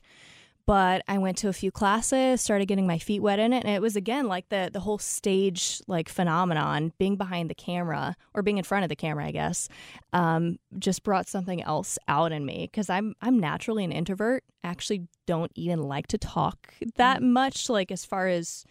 but 0.68 1.04
I 1.08 1.20
went 1.20 1.38
to 1.40 1.48
a 1.48 1.54
few 1.54 1.72
classes, 1.72 2.42
started 2.42 2.68
getting 2.68 2.88
my 2.88 2.98
feet 2.98 3.22
wet 3.22 3.38
in 3.38 3.54
it, 3.54 3.64
and 3.64 3.76
it 3.76 3.82
was 3.82 3.96
again 3.96 4.28
like 4.28 4.50
the 4.50 4.70
the 4.72 4.80
whole 4.80 4.98
stage 4.98 5.82
like 5.88 6.10
phenomenon, 6.10 6.92
being 6.98 7.16
behind 7.18 7.50
the 7.50 7.56
camera 7.56 8.16
or 8.34 8.42
being 8.42 8.58
in 8.58 8.64
front 8.64 8.84
of 8.84 8.90
the 8.90 8.96
camera, 8.96 9.26
I 9.26 9.32
guess, 9.32 9.70
um, 10.14 10.58
just 10.80 11.04
brought 11.04 11.28
something 11.28 11.62
else 11.62 12.00
out 12.08 12.32
in 12.32 12.46
me 12.46 12.68
because 12.72 12.90
I'm 12.90 13.16
I'm 13.22 13.40
naturally 13.40 13.84
an 13.84 13.92
introvert. 13.92 14.44
Actually, 14.64 15.08
don't 15.28 15.52
even 15.56 15.84
like 15.84 16.08
to 16.08 16.18
talk 16.18 16.74
that 16.96 17.22
mm. 17.22 17.30
much. 17.30 17.70
Like 17.70 17.92
as 17.92 18.04
far 18.04 18.28
as 18.28 18.66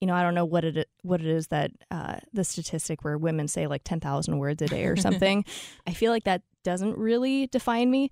you 0.00 0.06
know, 0.06 0.14
I 0.14 0.22
don't 0.22 0.34
know 0.34 0.44
what 0.44 0.64
it 0.64 0.88
what 1.02 1.20
it 1.20 1.26
is 1.26 1.48
that 1.48 1.72
uh, 1.90 2.16
the 2.32 2.44
statistic 2.44 3.04
where 3.04 3.18
women 3.18 3.48
say 3.48 3.66
like 3.66 3.82
ten 3.84 3.98
thousand 3.98 4.38
words 4.38 4.62
a 4.62 4.66
day 4.66 4.84
or 4.84 4.96
something. 4.96 5.44
I 5.86 5.92
feel 5.92 6.12
like 6.12 6.24
that 6.24 6.42
doesn't 6.62 6.96
really 6.96 7.48
define 7.48 7.90
me. 7.90 8.10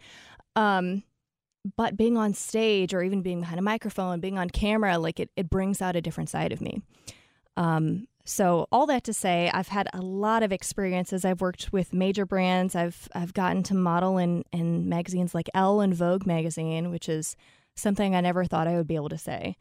Um, 0.57 1.05
but 1.77 1.97
being 1.97 2.17
on 2.17 2.35
stage 2.35 2.95
or 2.95 3.03
even 3.03 3.23
being 3.23 3.41
behind 3.41 3.59
a 3.59 3.63
microphone, 3.63 4.21
being 4.21 4.39
on 4.39 4.49
camera, 4.51 4.99
like 4.99 5.21
it, 5.21 5.31
it 5.37 5.51
brings 5.51 5.83
out 5.83 5.97
a 5.97 6.01
different 6.01 6.31
side 6.31 6.53
of 6.53 6.61
me. 6.61 6.83
Um, 7.57 8.07
so 8.25 8.69
all 8.71 8.87
that 8.87 9.05
to 9.05 9.13
say, 9.13 9.51
I've 9.53 9.69
had 9.69 9.89
a 9.93 10.01
lot 10.01 10.43
of 10.43 10.53
experiences. 10.53 11.25
I've 11.25 11.41
worked 11.41 11.73
with 11.73 11.93
major 11.93 12.25
brands. 12.25 12.75
I've 12.75 13.09
I've 13.15 13.35
gotten 13.35 13.63
to 13.65 13.75
model 13.75 14.19
in 14.19 14.45
in 14.53 14.89
magazines 14.89 15.35
like 15.35 15.49
Elle 15.55 15.81
and 15.81 15.95
Vogue 15.95 16.27
magazine, 16.27 16.91
which 16.91 17.09
is 17.09 17.37
something 17.75 18.15
I 18.15 18.21
never 18.21 18.45
thought 18.45 18.69
I 18.69 18.77
would 18.77 18.87
be 18.87 18.95
able 18.95 19.09
to 19.09 19.19
say. 19.19 19.57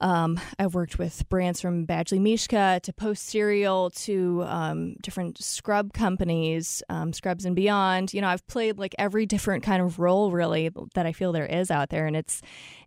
Um, 0.00 0.40
I've 0.58 0.74
worked 0.74 0.98
with 0.98 1.26
brands 1.28 1.60
from 1.60 1.86
Badgley 1.86 2.20
Mischka 2.20 2.80
to 2.82 2.92
Post 2.92 3.26
Cereal 3.26 3.90
to 3.90 4.42
um, 4.46 4.96
different 5.02 5.42
scrub 5.42 5.92
companies, 5.92 6.82
um, 6.88 7.12
Scrubs 7.12 7.44
and 7.44 7.54
Beyond. 7.54 8.12
You 8.12 8.20
know, 8.20 8.28
I've 8.28 8.46
played 8.46 8.78
like 8.78 8.94
every 8.98 9.24
different 9.24 9.62
kind 9.62 9.82
of 9.82 9.98
role 9.98 10.30
really 10.32 10.70
that 10.94 11.06
I 11.06 11.12
feel 11.12 11.32
there 11.32 11.46
is 11.46 11.70
out 11.70 11.90
there, 11.90 12.06
and 12.06 12.16
it's 12.16 12.42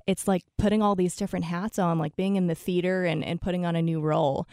it's 0.06 0.28
like 0.28 0.44
putting 0.58 0.82
all 0.82 0.96
these 0.96 1.16
different 1.16 1.46
hats 1.46 1.80
on, 1.80 1.98
like 1.98 2.16
being 2.16 2.36
in 2.36 2.48
the 2.48 2.56
theater 2.56 3.06
and, 3.06 3.24
and 3.24 3.42
putting 3.42 3.66
on 3.66 3.76
a 3.76 3.82
new 3.82 4.02
role. 4.02 4.48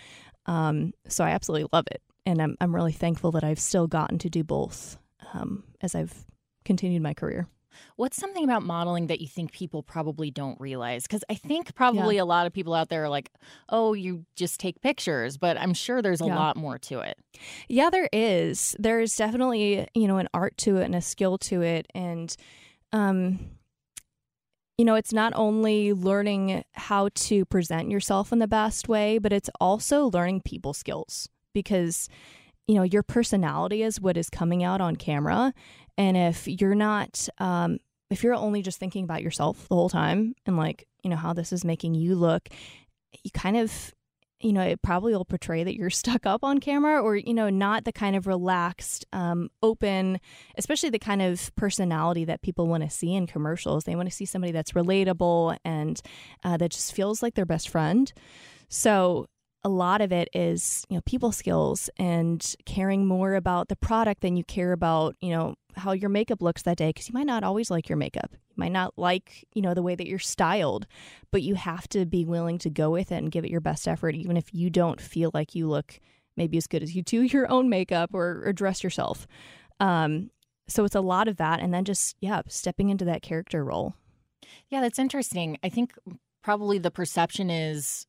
Um, 0.47 0.93
so 1.09 1.25
I 1.25 1.31
absolutely 1.31 1.69
love 1.73 1.87
it, 1.91 2.03
and 2.25 2.41
I'm 2.41 2.57
I'm 2.61 2.75
really 2.75 2.93
thankful 2.93 3.33
that 3.33 3.45
I've 3.45 3.61
still 3.61 3.89
gotten 3.89 4.19
to 4.21 4.31
do 4.31 4.45
both 4.45 4.97
um, 5.33 5.65
as 5.81 5.95
I've 5.95 6.25
continued 6.65 7.03
my 7.03 7.15
career. 7.15 7.49
What's 7.97 8.17
something 8.17 8.45
about 8.45 8.63
modeling 8.63 9.09
that 9.09 9.21
you 9.21 9.29
think 9.29 9.53
people 9.53 9.83
probably 9.83 10.31
don't 10.31 10.61
realize? 10.61 11.05
Because 11.05 11.25
I 11.31 11.35
think 11.35 11.75
probably 11.75 12.17
yeah. 12.17 12.23
a 12.23 12.25
lot 12.25 12.47
of 12.47 12.53
people 12.53 12.75
out 12.75 12.89
there 12.89 13.05
are 13.05 13.09
like, 13.09 13.31
oh, 13.69 13.93
you 13.93 14.25
just 14.37 14.61
take 14.61 14.81
pictures, 14.81 15.37
but 15.37 15.59
I'm 15.59 15.75
sure 15.75 16.03
there's 16.03 16.21
a 16.21 16.27
yeah. 16.27 16.37
lot 16.37 16.57
more 16.57 16.79
to 16.79 17.01
it. 17.01 17.19
Yeah, 17.69 17.91
there 17.91 18.09
is. 18.13 18.77
There's 18.79 19.15
definitely, 19.17 19.89
you 19.95 20.09
know, 20.09 20.19
an 20.19 20.29
art 20.35 20.57
to 20.59 20.79
it 20.79 20.85
and 20.85 20.95
a 20.95 21.01
skill 21.01 21.39
to 21.39 21.63
it. 21.63 21.87
And, 21.95 22.35
um, 22.93 23.39
you 24.79 24.85
know, 24.85 24.95
it's 24.95 25.13
not 25.13 25.33
only 25.37 25.93
learning 25.93 26.65
how 26.73 27.09
to 27.15 27.45
present 27.45 27.91
yourself 27.91 28.33
in 28.33 28.41
the 28.41 28.49
best 28.49 28.89
way, 28.89 29.19
but 29.19 29.33
it's 29.33 29.51
also 29.61 30.11
learning 30.11 30.41
people 30.41 30.75
skills 30.75 31.29
because, 31.53 32.09
you 32.67 32.75
know, 32.75 32.83
your 32.83 33.03
personality 33.03 33.83
is 33.83 34.01
what 34.01 34.17
is 34.17 34.31
coming 34.31 34.65
out 34.65 34.81
on 34.81 34.97
camera. 34.97 35.53
And 35.99 36.17
if 36.17 36.49
you're 36.49 36.75
not, 36.75 37.29
um, 37.39 37.79
if 38.11 38.23
you're 38.23 38.35
only 38.35 38.63
just 38.63 38.79
thinking 38.79 39.05
about 39.05 39.23
yourself 39.23 39.69
the 39.69 39.75
whole 39.75 39.91
time 39.91 40.35
and 40.47 40.57
like, 40.57 40.87
you 41.03 41.11
know, 41.11 41.17
how 41.17 41.33
this 41.33 41.53
is 41.53 41.65
making 41.65 41.95
you 41.95 42.15
look, 42.15 42.49
you 43.23 43.31
kind 43.33 43.57
of, 43.57 43.95
you 44.41 44.53
know, 44.53 44.63
it 44.63 44.83
probably 44.83 45.13
will 45.13 45.25
portray 45.25 45.63
that 45.63 45.75
you're 45.75 45.91
stuck 46.05 46.25
up 46.25 46.43
on 46.43 46.59
camera 46.59 47.03
or, 47.03 47.17
you 47.17 47.35
know, 47.35 47.51
not 47.51 47.85
the 47.85 47.93
kind 47.93 48.17
of 48.17 48.27
relaxed, 48.27 49.05
um, 49.13 49.51
open, 49.63 50.19
especially 50.57 50.91
the 50.91 50.99
kind 50.99 51.21
of 51.21 51.55
personality 51.57 52.25
that 52.25 52.43
people 52.43 52.67
want 52.67 52.83
to 52.83 52.91
see 52.91 53.15
in 53.15 53.27
commercials. 53.27 53.85
They 53.85 53.97
want 53.97 54.09
to 54.09 54.15
see 54.15 54.25
somebody 54.25 54.53
that's 54.53 54.73
relatable 54.73 55.59
and 55.65 56.01
uh, 56.43 56.57
that 56.57 56.71
just 56.71 56.95
feels 56.95 57.23
like 57.23 57.35
their 57.35 57.47
best 57.47 57.69
friend. 57.69 58.11
So 58.69 59.27
a 59.65 59.69
lot 59.69 60.03
of 60.03 60.13
it 60.13 60.29
is 60.35 60.85
you 60.89 60.97
know 60.97 61.01
people 61.07 61.33
skills 61.33 61.89
and 61.97 62.55
caring 62.67 63.07
more 63.07 63.35
about 63.35 63.69
the 63.69 63.77
product 63.77 64.21
than 64.21 64.37
you 64.37 64.45
care 64.45 64.73
about 64.73 65.17
you 65.21 65.31
know 65.31 65.55
how 65.75 65.93
your 65.93 66.11
makeup 66.11 66.43
looks 66.43 66.63
that 66.63 66.77
day 66.77 66.91
because 66.91 67.09
you 67.09 67.15
might 67.15 67.27
not 67.27 67.43
always 67.43 67.71
like 67.71 67.89
your 67.89 67.99
makeup. 67.99 68.31
You 68.33 68.55
might 68.57 68.73
not 68.73 68.93
like 68.97 69.45
you 69.55 69.63
know 69.63 69.75
the 69.75 69.83
way 69.83 69.95
that 69.95 70.07
you're 70.07 70.19
styled 70.19 70.87
but 71.31 71.43
you 71.43 71.55
have 71.55 71.89
to 71.89 72.05
be 72.05 72.25
willing 72.25 72.59
to 72.59 72.71
go 72.71 72.91
with 72.91 73.11
it 73.11 73.17
and 73.17 73.33
give 73.33 73.45
it 73.45 73.51
your 73.51 73.61
best 73.61 73.89
effort 73.89 74.15
even 74.15 74.37
if 74.37 74.55
you 74.55 74.71
don't 74.71 75.01
feel 75.01 75.31
like 75.35 75.55
you 75.55 75.67
look 75.67 75.99
maybe 76.37 76.57
as 76.59 76.67
good 76.67 76.83
as 76.83 76.95
you 76.95 77.03
do 77.03 77.23
your 77.23 77.51
own 77.51 77.69
makeup 77.69 78.11
or, 78.13 78.43
or 78.45 78.53
dress 78.53 78.85
yourself. 78.85 79.27
Um, 79.81 80.31
so 80.69 80.85
it's 80.85 80.95
a 80.95 81.01
lot 81.01 81.29
of 81.29 81.37
that 81.39 81.61
and 81.61 81.73
then 81.73 81.85
just 81.85 82.17
yeah 82.21 82.43
stepping 82.49 82.91
into 82.91 83.07
that 83.07 83.23
character 83.23 83.65
role. 83.65 83.95
Yeah 84.69 84.83
that's 84.83 84.99
interesting. 84.99 85.59
I 85.65 85.71
think 85.71 85.95
probably 86.43 86.77
the 86.79 86.91
perception 86.91 87.49
is 87.49 88.07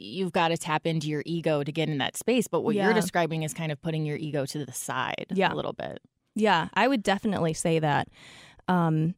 you've 0.00 0.32
got 0.32 0.48
to 0.48 0.56
tap 0.56 0.86
into 0.86 1.08
your 1.08 1.22
ego 1.26 1.62
to 1.62 1.72
get 1.72 1.88
in 1.88 1.98
that 1.98 2.16
space. 2.16 2.48
But 2.48 2.62
what 2.62 2.74
yeah. 2.74 2.84
you're 2.84 2.94
describing 2.94 3.42
is 3.42 3.54
kind 3.54 3.72
of 3.72 3.80
putting 3.80 4.04
your 4.04 4.16
ego 4.16 4.46
to 4.46 4.64
the 4.64 4.72
side 4.72 5.26
yeah. 5.30 5.52
a 5.52 5.54
little 5.54 5.72
bit. 5.72 6.00
Yeah, 6.34 6.68
I 6.74 6.86
would 6.86 7.02
definitely 7.02 7.54
say 7.54 7.78
that. 7.78 8.08
Um, 8.68 9.14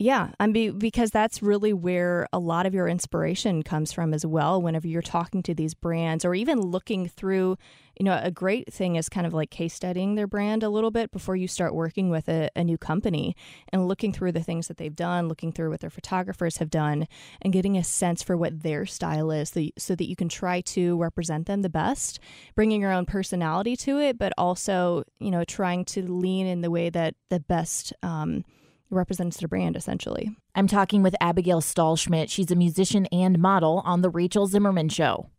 yeah, 0.00 0.30
I 0.38 0.46
mean, 0.46 0.78
because 0.78 1.10
that's 1.10 1.42
really 1.42 1.72
where 1.72 2.28
a 2.32 2.38
lot 2.38 2.66
of 2.66 2.74
your 2.74 2.86
inspiration 2.86 3.64
comes 3.64 3.92
from 3.92 4.14
as 4.14 4.24
well. 4.24 4.62
Whenever 4.62 4.86
you're 4.86 5.02
talking 5.02 5.42
to 5.42 5.54
these 5.54 5.74
brands, 5.74 6.24
or 6.24 6.36
even 6.36 6.60
looking 6.60 7.08
through, 7.08 7.56
you 7.98 8.04
know, 8.04 8.20
a 8.22 8.30
great 8.30 8.72
thing 8.72 8.94
is 8.94 9.08
kind 9.08 9.26
of 9.26 9.34
like 9.34 9.50
case 9.50 9.74
studying 9.74 10.14
their 10.14 10.28
brand 10.28 10.62
a 10.62 10.68
little 10.68 10.92
bit 10.92 11.10
before 11.10 11.34
you 11.34 11.48
start 11.48 11.74
working 11.74 12.10
with 12.10 12.28
a, 12.28 12.48
a 12.54 12.62
new 12.62 12.78
company 12.78 13.34
and 13.72 13.88
looking 13.88 14.12
through 14.12 14.30
the 14.30 14.42
things 14.42 14.68
that 14.68 14.76
they've 14.76 14.94
done, 14.94 15.26
looking 15.26 15.50
through 15.50 15.70
what 15.70 15.80
their 15.80 15.90
photographers 15.90 16.58
have 16.58 16.70
done, 16.70 17.08
and 17.42 17.52
getting 17.52 17.76
a 17.76 17.82
sense 17.82 18.22
for 18.22 18.36
what 18.36 18.62
their 18.62 18.86
style 18.86 19.32
is 19.32 19.50
so, 19.50 19.66
so 19.76 19.96
that 19.96 20.08
you 20.08 20.14
can 20.14 20.28
try 20.28 20.60
to 20.60 20.96
represent 20.96 21.46
them 21.46 21.62
the 21.62 21.68
best, 21.68 22.20
bringing 22.54 22.80
your 22.80 22.92
own 22.92 23.04
personality 23.04 23.74
to 23.74 23.98
it, 23.98 24.16
but 24.16 24.32
also, 24.38 25.02
you 25.18 25.32
know, 25.32 25.42
trying 25.42 25.84
to 25.84 26.08
lean 26.08 26.46
in 26.46 26.60
the 26.60 26.70
way 26.70 26.88
that 26.88 27.16
the 27.30 27.40
best, 27.40 27.92
um, 28.04 28.44
represents 28.90 29.38
their 29.38 29.48
brand 29.48 29.76
essentially. 29.76 30.30
I'm 30.54 30.66
talking 30.66 31.02
with 31.02 31.14
Abigail 31.20 31.60
Stahlschmidt. 31.60 32.30
She's 32.30 32.50
a 32.50 32.56
musician 32.56 33.06
and 33.06 33.38
model 33.38 33.82
on 33.84 34.02
The 34.02 34.10
Rachel 34.10 34.46
Zimmerman 34.46 34.88
Show. 34.88 35.30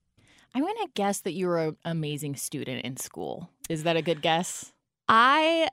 I'm 0.54 0.64
going 0.64 0.76
to 0.76 0.90
guess 0.96 1.22
that 1.22 1.34
you 1.34 1.48
were 1.48 1.60
an 1.60 1.78
amazing 1.86 2.36
student 2.36 2.84
in 2.84 2.98
school. 2.98 3.50
Is 3.70 3.84
that 3.84 3.98
a 3.98 4.02
good 4.02 4.22
guess? 4.22 4.74
I 5.08 5.68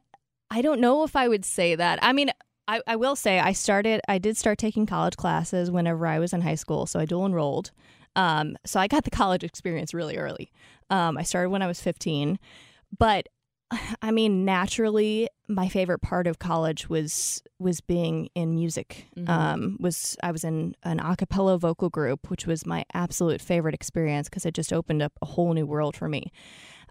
I 0.51 0.63
don't 0.63 0.81
know 0.81 1.03
if 1.03 1.17
I 1.17 1.29
would 1.29 1.45
say 1.45 1.75
that. 1.75 1.99
I 2.03 2.13
mean, 2.13 2.31
I, 2.69 2.81
I 2.87 2.97
will 2.97 3.17
say 3.17 3.39
I 3.39 3.53
started 3.53 4.01
I 4.09 4.19
did 4.19 4.37
start 4.37 4.59
taking 4.59 4.87
college 4.87 5.17
classes 5.17 5.71
whenever 5.71 6.07
I 6.07 6.19
was 6.19 6.33
in 6.33 6.41
high 6.43 6.55
school, 6.55 6.87
so 6.87 7.01
I 7.01 7.05
dual 7.05 7.27
enrolled. 7.27 7.71
Um, 8.17 8.57
so 8.65 8.81
I 8.81 8.87
got 8.89 9.05
the 9.05 9.11
college 9.23 9.45
experience 9.45 9.95
really 9.95 10.17
early. 10.17 10.51
Um, 10.91 11.19
I 11.19 11.23
started 11.23 11.51
when 11.51 11.63
I 11.63 11.67
was 11.67 11.81
15, 11.81 12.39
but 12.97 13.29
I 14.03 14.11
mean, 14.11 14.45
naturally, 14.45 15.29
my 15.49 15.69
favorite 15.69 16.01
part 16.01 16.27
of 16.27 16.39
college 16.39 16.89
was 16.89 17.43
was 17.59 17.81
being 17.81 18.29
in 18.35 18.55
music. 18.55 19.07
Mm-hmm. 19.17 19.31
Um, 19.31 19.77
was 19.81 20.17
I 20.23 20.33
was 20.33 20.45
in 20.45 20.75
an 20.83 21.01
a 21.01 21.17
cappella 21.17 21.59
vocal 21.59 21.89
group, 21.89 22.31
which 22.31 22.47
was 22.47 22.67
my 22.67 22.85
absolute 22.95 23.41
favorite 23.41 23.75
experience 23.75 24.29
because 24.29 24.47
it 24.47 24.55
just 24.55 24.73
opened 24.73 25.03
up 25.03 25.13
a 25.23 25.27
whole 25.27 25.53
new 25.53 25.67
world 25.67 25.97
for 25.97 26.09
me. 26.09 26.33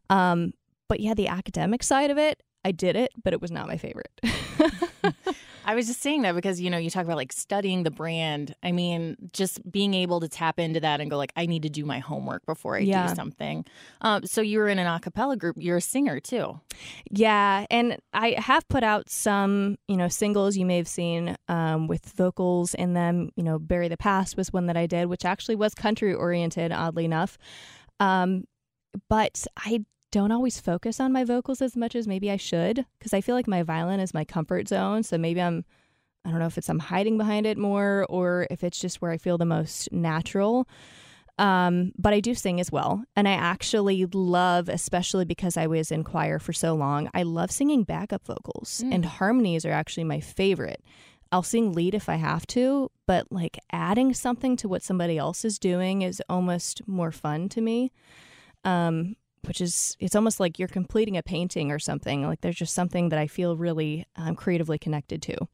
Um, 0.10 0.54
but 0.88 1.00
yeah, 1.00 1.14
the 1.14 1.28
academic 1.28 1.84
side 1.84 2.12
of 2.12 2.18
it, 2.18 2.44
I 2.66 2.72
did 2.72 2.96
it, 2.96 3.12
but 3.24 3.32
it 3.32 3.42
was 3.42 3.52
not 3.52 3.68
my 3.68 3.78
favorite. 3.78 4.20
I 5.68 5.76
was 5.76 5.86
just 5.86 6.02
saying 6.02 6.24
that 6.24 6.34
because 6.34 6.60
you 6.60 6.72
know 6.72 6.80
you 6.80 6.90
talk 6.90 7.06
about 7.06 7.16
like 7.16 7.32
studying 7.32 7.84
the 7.84 7.92
brand. 7.92 8.56
I 8.64 8.72
mean, 8.72 9.16
just 9.34 9.60
being 9.72 9.94
able 9.94 10.20
to 10.20 10.28
tap 10.28 10.60
into 10.60 10.80
that 10.80 11.00
and 11.00 11.10
go 11.10 11.18
like, 11.18 11.32
I 11.36 11.46
need 11.46 11.62
to 11.62 11.70
do 11.70 11.86
my 11.86 12.00
homework 12.00 12.44
before 12.48 12.76
I 12.76 12.80
yeah. 12.80 13.08
do 13.08 13.16
something. 13.16 13.66
Um, 14.02 14.26
so 14.26 14.42
you 14.42 14.58
were 14.58 14.68
in 14.68 14.80
an 14.80 14.88
a 14.88 15.00
cappella 15.00 15.38
group. 15.38 15.58
You're 15.60 15.78
a 15.78 15.82
singer 15.82 16.20
too. 16.20 16.60
Yeah, 17.12 17.68
and 17.70 17.98
I 18.14 18.36
have 18.40 18.68
put 18.68 18.84
out 18.84 19.10
some 19.10 19.78
you 19.88 19.96
know 19.96 20.08
singles 20.08 20.58
you 20.58 20.66
may 20.66 20.78
have 20.78 20.88
seen 20.88 21.36
um, 21.48 21.88
with 21.88 22.04
vocals 22.16 22.74
in 22.74 22.94
them. 22.94 23.30
You 23.36 23.44
know, 23.44 23.60
"Bury 23.60 23.90
the 23.90 23.98
Past" 23.98 24.38
was 24.38 24.52
one 24.52 24.66
that 24.66 24.78
I 24.78 24.88
did, 24.88 25.06
which 25.06 25.24
actually 25.24 25.56
was 25.56 25.76
country 25.76 26.16
oriented, 26.16 26.72
oddly 26.72 27.06
enough. 27.06 27.38
Um, 28.00 28.46
but 29.10 29.46
I 29.58 29.86
don't 30.16 30.32
always 30.32 30.62
focus 30.62 31.02
on 31.02 31.12
my 31.12 31.26
vocals 31.26 31.62
as 31.62 31.76
much 31.76 31.94
as 31.94 32.08
maybe 32.08 32.32
I 32.32 32.38
should 32.38 32.86
because 32.98 33.14
I 33.14 33.20
feel 33.20 33.36
like 33.36 33.50
my 33.50 33.64
violin 33.64 34.00
is 34.00 34.14
my 34.14 34.24
comfort 34.24 34.70
zone. 34.70 35.04
So 35.04 35.18
maybe 35.18 35.42
I'm, 35.42 35.66
I 36.24 36.30
don't 36.30 36.40
know 36.40 36.46
if 36.46 36.58
it's 36.58 36.70
I'm 36.70 36.80
hiding 36.80 37.18
behind 37.18 37.46
it 37.46 37.58
more 37.58 38.06
or 38.08 38.48
if 38.50 38.64
it's 38.64 38.80
just 38.80 39.02
where 39.02 39.12
I 39.12 39.18
feel 39.18 39.38
the 39.38 39.44
most 39.44 39.92
natural. 39.92 40.70
Um, 41.38 41.92
but 41.98 42.14
I 42.14 42.22
do 42.22 42.34
sing 42.34 42.62
as 42.62 42.72
well. 42.72 43.04
And 43.18 43.28
I 43.28 43.34
actually 43.34 44.06
love, 44.06 44.70
especially 44.70 45.26
because 45.26 45.58
I 45.58 45.68
was 45.68 45.92
in 45.92 46.06
choir 46.06 46.40
for 46.40 46.54
so 46.54 46.76
long, 46.76 47.10
I 47.14 47.24
love 47.24 47.52
singing 47.52 47.84
backup 47.84 48.26
vocals, 48.26 48.86
mm. 48.86 48.94
and 48.94 49.04
harmonies 49.04 49.66
are 49.66 49.72
actually 49.72 50.06
my 50.06 50.22
favorite. 50.22 50.82
I'll 51.34 51.44
sing 51.44 51.74
lead 51.74 51.94
if 51.94 52.08
I 52.08 52.16
have 52.16 52.48
to, 52.48 52.90
but 53.06 53.30
like 53.34 53.60
adding 53.70 54.14
something 54.14 54.56
to 54.56 54.70
what 54.70 54.82
somebody 54.82 55.18
else 55.18 55.44
is 55.44 55.60
doing 55.60 56.04
is 56.04 56.24
almost 56.30 56.88
more 56.88 57.12
fun 57.12 57.50
to 57.50 57.60
me. 57.60 57.92
Um, 58.64 59.18
which 59.48 59.62
is 59.62 59.96
it's 60.00 60.16
almost 60.16 60.40
like 60.40 60.60
you're 60.60 60.68
completing 60.68 61.18
a 61.18 61.24
painting 61.24 61.72
or 61.72 61.80
something. 61.80 62.26
Like 62.26 62.42
there's 62.42 62.56
just 62.56 62.74
something 62.74 63.10
that 63.10 63.20
I 63.20 63.28
feel 63.28 63.56
really 63.58 64.06
um, 64.16 64.36
creatively 64.36 64.78
connected 64.78 65.22
to. 65.24 65.48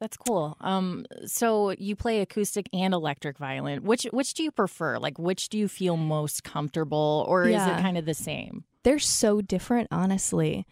That's 0.00 0.16
cool. 0.16 0.56
Um, 0.60 1.06
so 1.26 1.70
you 1.70 1.96
play 1.96 2.20
acoustic 2.20 2.68
and 2.72 2.94
electric 2.94 3.36
violin. 3.36 3.82
Which 3.82 4.04
which 4.12 4.34
do 4.34 4.44
you 4.44 4.52
prefer? 4.52 4.98
Like, 4.98 5.18
which 5.18 5.48
do 5.48 5.58
you 5.58 5.66
feel 5.66 5.96
most 5.96 6.44
comfortable, 6.44 7.24
or 7.28 7.44
is 7.44 7.62
it 7.66 7.80
kind 7.80 7.98
of 7.98 8.04
the 8.04 8.14
same? 8.14 8.64
They're 8.84 9.00
so 9.00 9.40
different, 9.40 9.88
honestly. 9.90 10.66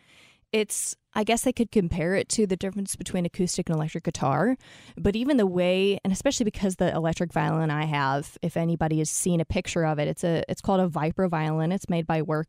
It's, 0.57 0.97
I 1.13 1.23
guess 1.23 1.47
I 1.47 1.53
could 1.53 1.71
compare 1.71 2.15
it 2.15 2.31
to 2.31 2.47
the 2.47 2.57
difference 2.57 2.97
between 2.97 3.27
acoustic 3.27 3.69
and 3.69 3.77
electric 3.77 4.05
guitar, 4.05 4.57
but 4.97 5.15
even 5.15 5.37
the 5.37 5.47
way, 5.47 6.01
and 6.03 6.15
especially 6.15 6.45
because 6.45 6.77
the 6.77 6.95
electric 6.95 7.31
violin 7.31 7.71
I 7.71 7.85
have, 7.85 8.39
if 8.41 8.57
anybody 8.57 8.97
has 9.01 9.11
seen 9.11 9.43
a 9.43 9.45
picture 9.45 9.85
of 9.85 9.99
it, 9.99 10.09
it's 10.09 10.25
a, 10.25 10.45
it's 10.49 10.63
called 10.63 10.81
a 10.81 10.89
Viper 10.89 11.29
violin. 11.29 11.73
It's 11.73 11.91
made 11.91 12.07
by 12.07 12.23
work. 12.23 12.49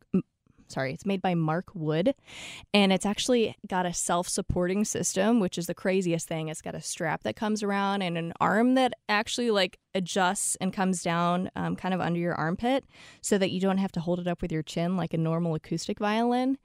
Sorry, 0.68 0.94
it's 0.94 1.04
made 1.04 1.20
by 1.20 1.34
Mark 1.34 1.66
Wood, 1.74 2.14
and 2.72 2.94
it's 2.94 3.04
actually 3.04 3.54
got 3.66 3.84
a 3.84 3.92
self-supporting 3.92 4.86
system, 4.86 5.38
which 5.38 5.58
is 5.58 5.66
the 5.66 5.74
craziest 5.74 6.26
thing. 6.28 6.48
It's 6.48 6.62
got 6.62 6.74
a 6.74 6.80
strap 6.80 7.24
that 7.24 7.36
comes 7.36 7.62
around 7.62 8.00
and 8.00 8.16
an 8.16 8.32
arm 8.40 8.74
that 8.76 8.94
actually 9.08 9.50
like 9.50 9.78
adjusts 9.94 10.56
and 10.62 10.72
comes 10.72 11.02
down, 11.02 11.50
um, 11.56 11.76
kind 11.76 11.92
of 11.92 12.00
under 12.00 12.20
your 12.20 12.34
armpit, 12.34 12.84
so 13.20 13.36
that 13.36 13.50
you 13.50 13.60
don't 13.60 13.78
have 13.84 13.92
to 13.92 14.00
hold 14.00 14.18
it 14.18 14.26
up 14.26 14.40
with 14.40 14.52
your 14.52 14.62
chin 14.62 14.96
like 14.96 15.12
a 15.12 15.18
normal 15.18 15.54
acoustic 15.54 15.98
violin. 15.98 16.56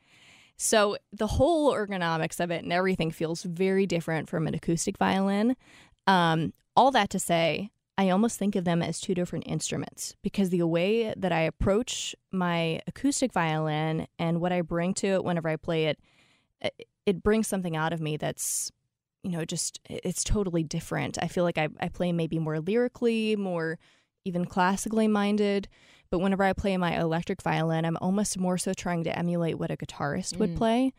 So 0.57 0.97
the 1.11 1.27
whole 1.27 1.73
ergonomics 1.73 2.39
of 2.39 2.51
it 2.51 2.63
and 2.63 2.71
everything 2.71 3.11
feels 3.11 3.43
very 3.43 3.85
different 3.85 4.29
from 4.29 4.47
an 4.47 4.53
acoustic 4.53 4.97
violin. 4.97 5.55
Um, 6.07 6.53
all 6.75 6.91
that 6.91 7.09
to 7.11 7.19
say, 7.19 7.69
I 7.97 8.09
almost 8.09 8.39
think 8.39 8.55
of 8.55 8.65
them 8.65 8.81
as 8.81 8.99
two 8.99 9.13
different 9.13 9.45
instruments 9.47 10.15
because 10.23 10.49
the 10.49 10.63
way 10.65 11.13
that 11.15 11.31
I 11.31 11.41
approach 11.41 12.15
my 12.31 12.81
acoustic 12.87 13.31
violin 13.31 14.07
and 14.17 14.41
what 14.41 14.51
I 14.51 14.61
bring 14.61 14.93
to 14.95 15.07
it 15.07 15.23
whenever 15.23 15.49
I 15.49 15.57
play 15.57 15.85
it, 15.85 15.99
it- 16.61 17.23
brings 17.23 17.47
something 17.47 17.75
out 17.75 17.91
of 17.93 17.99
me 17.99 18.15
that's, 18.15 18.71
you 19.23 19.31
know, 19.31 19.43
just 19.43 19.79
it's 19.89 20.23
totally 20.23 20.63
different. 20.63 21.21
I 21.21 21.27
feel 21.27 21.43
like 21.43 21.57
I, 21.57 21.67
I 21.81 21.89
play 21.89 22.13
maybe 22.13 22.39
more 22.39 22.59
lyrically, 22.61 23.35
more 23.35 23.77
even 24.23 24.45
classically 24.45 25.07
minded. 25.09 25.67
But 26.13 26.19
whenever 26.19 26.43
I 26.43 26.53
play 26.53 26.77
my 26.77 26.95
electric 26.99 27.41
violin, 27.41 27.85
I'm 27.85 27.97
almost 27.99 28.37
more 28.37 28.59
so 28.59 28.71
trying 28.71 29.03
to 29.05 29.17
emulate 29.17 29.57
what 29.57 29.71
a 29.71 29.75
guitarist 29.75 30.37
would 30.37 30.51
Mm. 30.51 30.57
play 30.57 30.93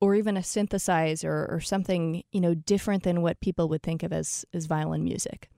or 0.00 0.14
even 0.14 0.36
a 0.36 0.42
synthesizer 0.42 1.50
or 1.52 1.58
something, 1.60 2.22
you 2.30 2.40
know, 2.40 2.54
different 2.54 3.02
than 3.02 3.20
what 3.20 3.40
people 3.40 3.68
would 3.68 3.82
think 3.82 4.04
of 4.04 4.12
as 4.12 4.44
as 4.52 4.66
violin 4.66 5.02
music. 5.02 5.50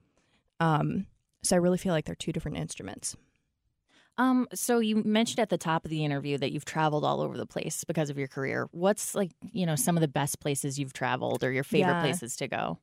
Um, 0.60 1.08
so 1.42 1.54
I 1.54 1.58
really 1.58 1.76
feel 1.76 1.92
like 1.92 2.06
they're 2.06 2.14
two 2.14 2.32
different 2.32 2.56
instruments. 2.56 3.14
Um, 4.18 4.46
so 4.54 4.78
you 4.78 4.96
mentioned 5.04 5.40
at 5.40 5.48
the 5.48 5.58
top 5.58 5.84
of 5.84 5.90
the 5.90 6.04
interview 6.04 6.38
that 6.38 6.52
you've 6.52 6.64
traveled 6.64 7.04
all 7.04 7.20
over 7.20 7.36
the 7.36 7.46
place 7.46 7.82
because 7.84 8.10
of 8.10 8.18
your 8.18 8.28
career. 8.28 8.68
What's 8.70 9.14
like, 9.14 9.30
you 9.52 9.64
know, 9.66 9.74
some 9.74 9.96
of 9.96 10.00
the 10.00 10.08
best 10.08 10.38
places 10.40 10.78
you've 10.78 10.92
traveled 10.92 11.42
or 11.44 11.50
your 11.50 11.64
favorite 11.64 11.94
Yeah. 11.94 12.00
places 12.00 12.36
to 12.36 12.48
go? 12.48 12.78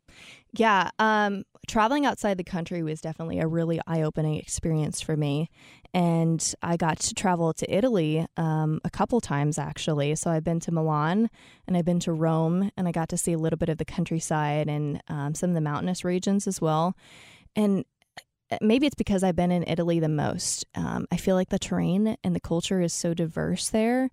Yeah, 0.54 0.90
um, 0.98 1.44
traveling 1.68 2.08
outside 2.08 2.40
the 2.40 2.44
country 2.44 2.82
was 2.82 3.00
definitely 3.00 3.40
a 3.40 3.46
really 3.48 3.80
eye 3.86 4.02
opening 4.02 4.36
experience 4.38 5.02
for 5.02 5.16
me. 5.16 5.50
And 5.94 6.54
I 6.62 6.78
got 6.78 7.00
to 7.00 7.16
travel 7.16 7.54
to 7.54 7.74
Italy 7.74 8.26
um, 8.38 8.80
a 8.84 8.90
couple 8.90 9.20
times 9.22 9.58
actually. 9.58 10.16
So 10.16 10.30
I've 10.30 10.44
been 10.44 10.60
to 10.62 10.72
Milan 10.72 11.30
and 11.68 11.76
I've 11.76 11.86
been 11.86 12.00
to 12.02 12.14
Rome 12.14 12.72
and 12.78 12.88
I 12.88 12.92
got 12.92 13.10
to 13.10 13.18
see 13.18 13.34
a 13.34 13.38
little 13.38 13.58
bit 13.58 13.70
of 13.70 13.78
the 13.78 13.86
countryside 13.86 14.68
and 14.68 15.02
um, 15.08 15.34
some 15.34 15.50
of 15.50 15.56
the 15.56 15.62
mountainous 15.62 16.04
regions 16.04 16.48
as 16.48 16.62
well. 16.62 16.96
And 17.56 17.86
uh, 18.52 18.58
maybe 18.62 18.86
it's 18.86 18.96
because 18.96 19.24
I've 19.24 19.36
been 19.36 19.52
in 19.52 19.64
Italy 19.68 20.00
the 20.00 20.10
most. 20.10 20.66
Um, 20.76 21.08
I 21.12 21.18
feel 21.18 21.36
like 21.36 21.50
the 21.50 21.60
terrain 21.60 22.18
and 22.24 22.36
the 22.36 22.40
culture 22.40 22.82
is 22.82 22.94
so 22.94 23.14
diverse 23.14 23.70
there. 23.70 24.12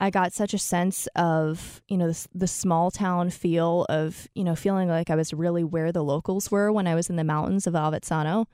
I 0.00 0.10
got 0.10 0.32
such 0.32 0.54
a 0.54 0.58
sense 0.58 1.08
of, 1.16 1.82
you 1.88 1.96
know, 1.96 2.12
the, 2.12 2.28
the 2.32 2.46
small 2.46 2.92
town 2.92 3.30
feel 3.30 3.84
of, 3.88 4.28
you 4.34 4.44
know, 4.44 4.54
feeling 4.54 4.88
like 4.88 5.10
I 5.10 5.16
was 5.16 5.34
really 5.34 5.64
where 5.64 5.90
the 5.90 6.04
locals 6.04 6.52
were 6.52 6.70
when 6.70 6.86
I 6.86 6.94
was 6.94 7.10
in 7.10 7.16
the 7.16 7.24
mountains 7.24 7.66
of 7.66 7.74
Avezzano. 7.74 8.46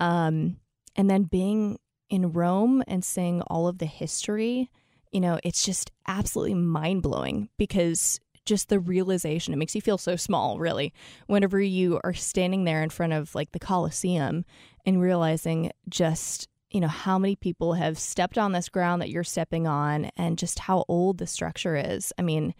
Um, 0.00 0.56
and 0.96 1.08
then 1.08 1.24
being 1.24 1.78
in 2.10 2.32
Rome 2.32 2.82
and 2.86 3.04
seeing 3.04 3.40
all 3.42 3.68
of 3.68 3.78
the 3.78 3.86
history, 3.86 4.68
you 5.12 5.20
know, 5.20 5.38
it's 5.42 5.64
just 5.64 5.90
absolutely 6.06 6.54
mind 6.54 7.02
blowing 7.02 7.48
because 7.56 8.20
just 8.44 8.68
the 8.68 8.80
realization, 8.80 9.54
it 9.54 9.58
makes 9.58 9.74
you 9.74 9.80
feel 9.80 9.98
so 9.98 10.16
small, 10.16 10.58
really, 10.58 10.92
whenever 11.26 11.60
you 11.60 12.00
are 12.02 12.14
standing 12.14 12.64
there 12.64 12.82
in 12.82 12.90
front 12.90 13.12
of 13.12 13.34
like 13.34 13.52
the 13.52 13.58
Colosseum 13.58 14.44
and 14.84 15.00
realizing 15.00 15.70
just 15.88 16.48
you 16.70 16.80
know 16.80 16.88
how 16.88 17.18
many 17.18 17.34
people 17.34 17.74
have 17.74 17.98
stepped 17.98 18.38
on 18.38 18.52
this 18.52 18.68
ground 18.68 19.02
that 19.02 19.10
you're 19.10 19.24
stepping 19.24 19.66
on 19.66 20.08
and 20.16 20.38
just 20.38 20.60
how 20.60 20.84
old 20.88 21.18
the 21.18 21.26
structure 21.26 21.76
is. 21.76 22.12
I 22.18 22.22
mean 22.22 22.54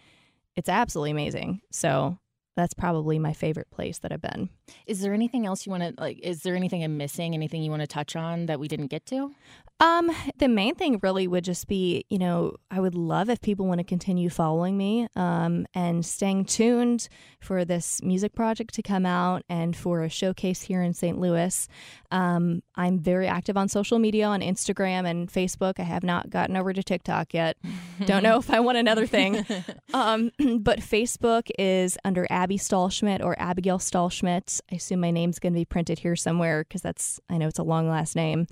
it's 0.57 0.69
absolutely 0.69 1.13
amazing. 1.13 1.61
So 1.71 2.19
that's 2.57 2.75
probably 2.75 3.19
my 3.19 3.33
favorite 3.33 3.71
place 3.71 3.99
that 4.01 4.13
i've 4.13 4.21
been 4.21 4.51
Is 4.87 5.01
there 5.01 5.15
anything 5.15 5.47
else 5.47 5.67
you 5.67 5.71
want 5.71 5.83
to 5.83 5.95
like? 6.01 6.19
Is 6.21 6.43
there 6.43 6.57
anything 6.57 6.83
I'm 6.85 6.97
missing? 6.97 7.35
Anything 7.35 7.63
you 7.63 7.71
want 7.71 7.83
to 7.83 7.87
touch 7.87 8.17
on 8.17 8.47
that 8.47 8.61
we 8.61 8.69
didn't 8.69 8.89
get 8.89 9.07
to? 9.07 9.35
um 9.81 10.11
the 10.37 10.49
main 10.49 10.75
thing 10.75 11.01
really 11.03 11.27
would 11.27 11.43
just 11.43 11.67
be 11.67 12.05
you 12.11 12.19
know 12.19 12.55
i 12.71 12.79
would 12.79 12.95
love 12.95 13.29
if 13.31 13.41
people 13.41 13.67
want 13.67 13.79
to 13.79 13.85
continue 13.85 14.29
following 14.29 14.77
me 14.77 15.09
um 15.17 15.67
and 15.75 16.05
staying 16.05 16.45
tuned 16.45 17.09
for 17.41 17.65
this 17.65 18.03
music 18.03 18.35
project 18.35 18.75
to 18.75 18.83
come 18.83 19.07
out 19.07 19.43
and 19.49 19.75
for 19.75 20.03
a 20.03 20.09
showcase 20.09 20.63
here 20.63 20.83
in 20.83 20.93
st 20.93 21.19
louis 21.19 21.67
um 22.11 22.63
i'm 22.77 22.99
very 22.99 23.27
active 23.27 23.57
on 23.57 23.69
social 23.69 23.99
media 23.99 24.27
on 24.27 24.41
instagram 24.41 25.09
and 25.09 25.33
facebook 25.33 25.75
i 25.79 25.83
have 25.83 26.05
not 26.05 26.29
gotten 26.29 26.57
over 26.57 26.73
to 26.73 26.83
tiktok 26.83 27.33
yet 27.33 27.57
don't 28.05 28.23
know 28.23 28.37
if 28.37 28.51
i 28.51 28.61
want 28.61 28.77
another 28.77 29.07
thing 29.07 29.45
um, 29.95 30.31
but 30.61 30.81
Facebook 30.81 31.51
is 31.59 31.97
under 32.05 32.27
Abby 32.31 32.59
Stahlschmidt 32.59 33.23
or 33.25 33.41
Abigail 33.41 33.79
Stahlschmidt. 33.79 34.60
I 34.71 34.77
assume 34.77 35.01
my 35.01 35.11
name's 35.11 35.39
going 35.39 35.53
to 35.53 35.59
be 35.59 35.65
printed 35.65 35.99
here 35.99 36.17
somewhere 36.17 36.65
because 36.65 36.83
that's 36.83 37.21
I 37.29 37.39
know 37.39 37.49
it's 37.49 37.59
a 37.59 37.65
long 37.65 37.89
last 37.89 38.17
name, 38.17 38.47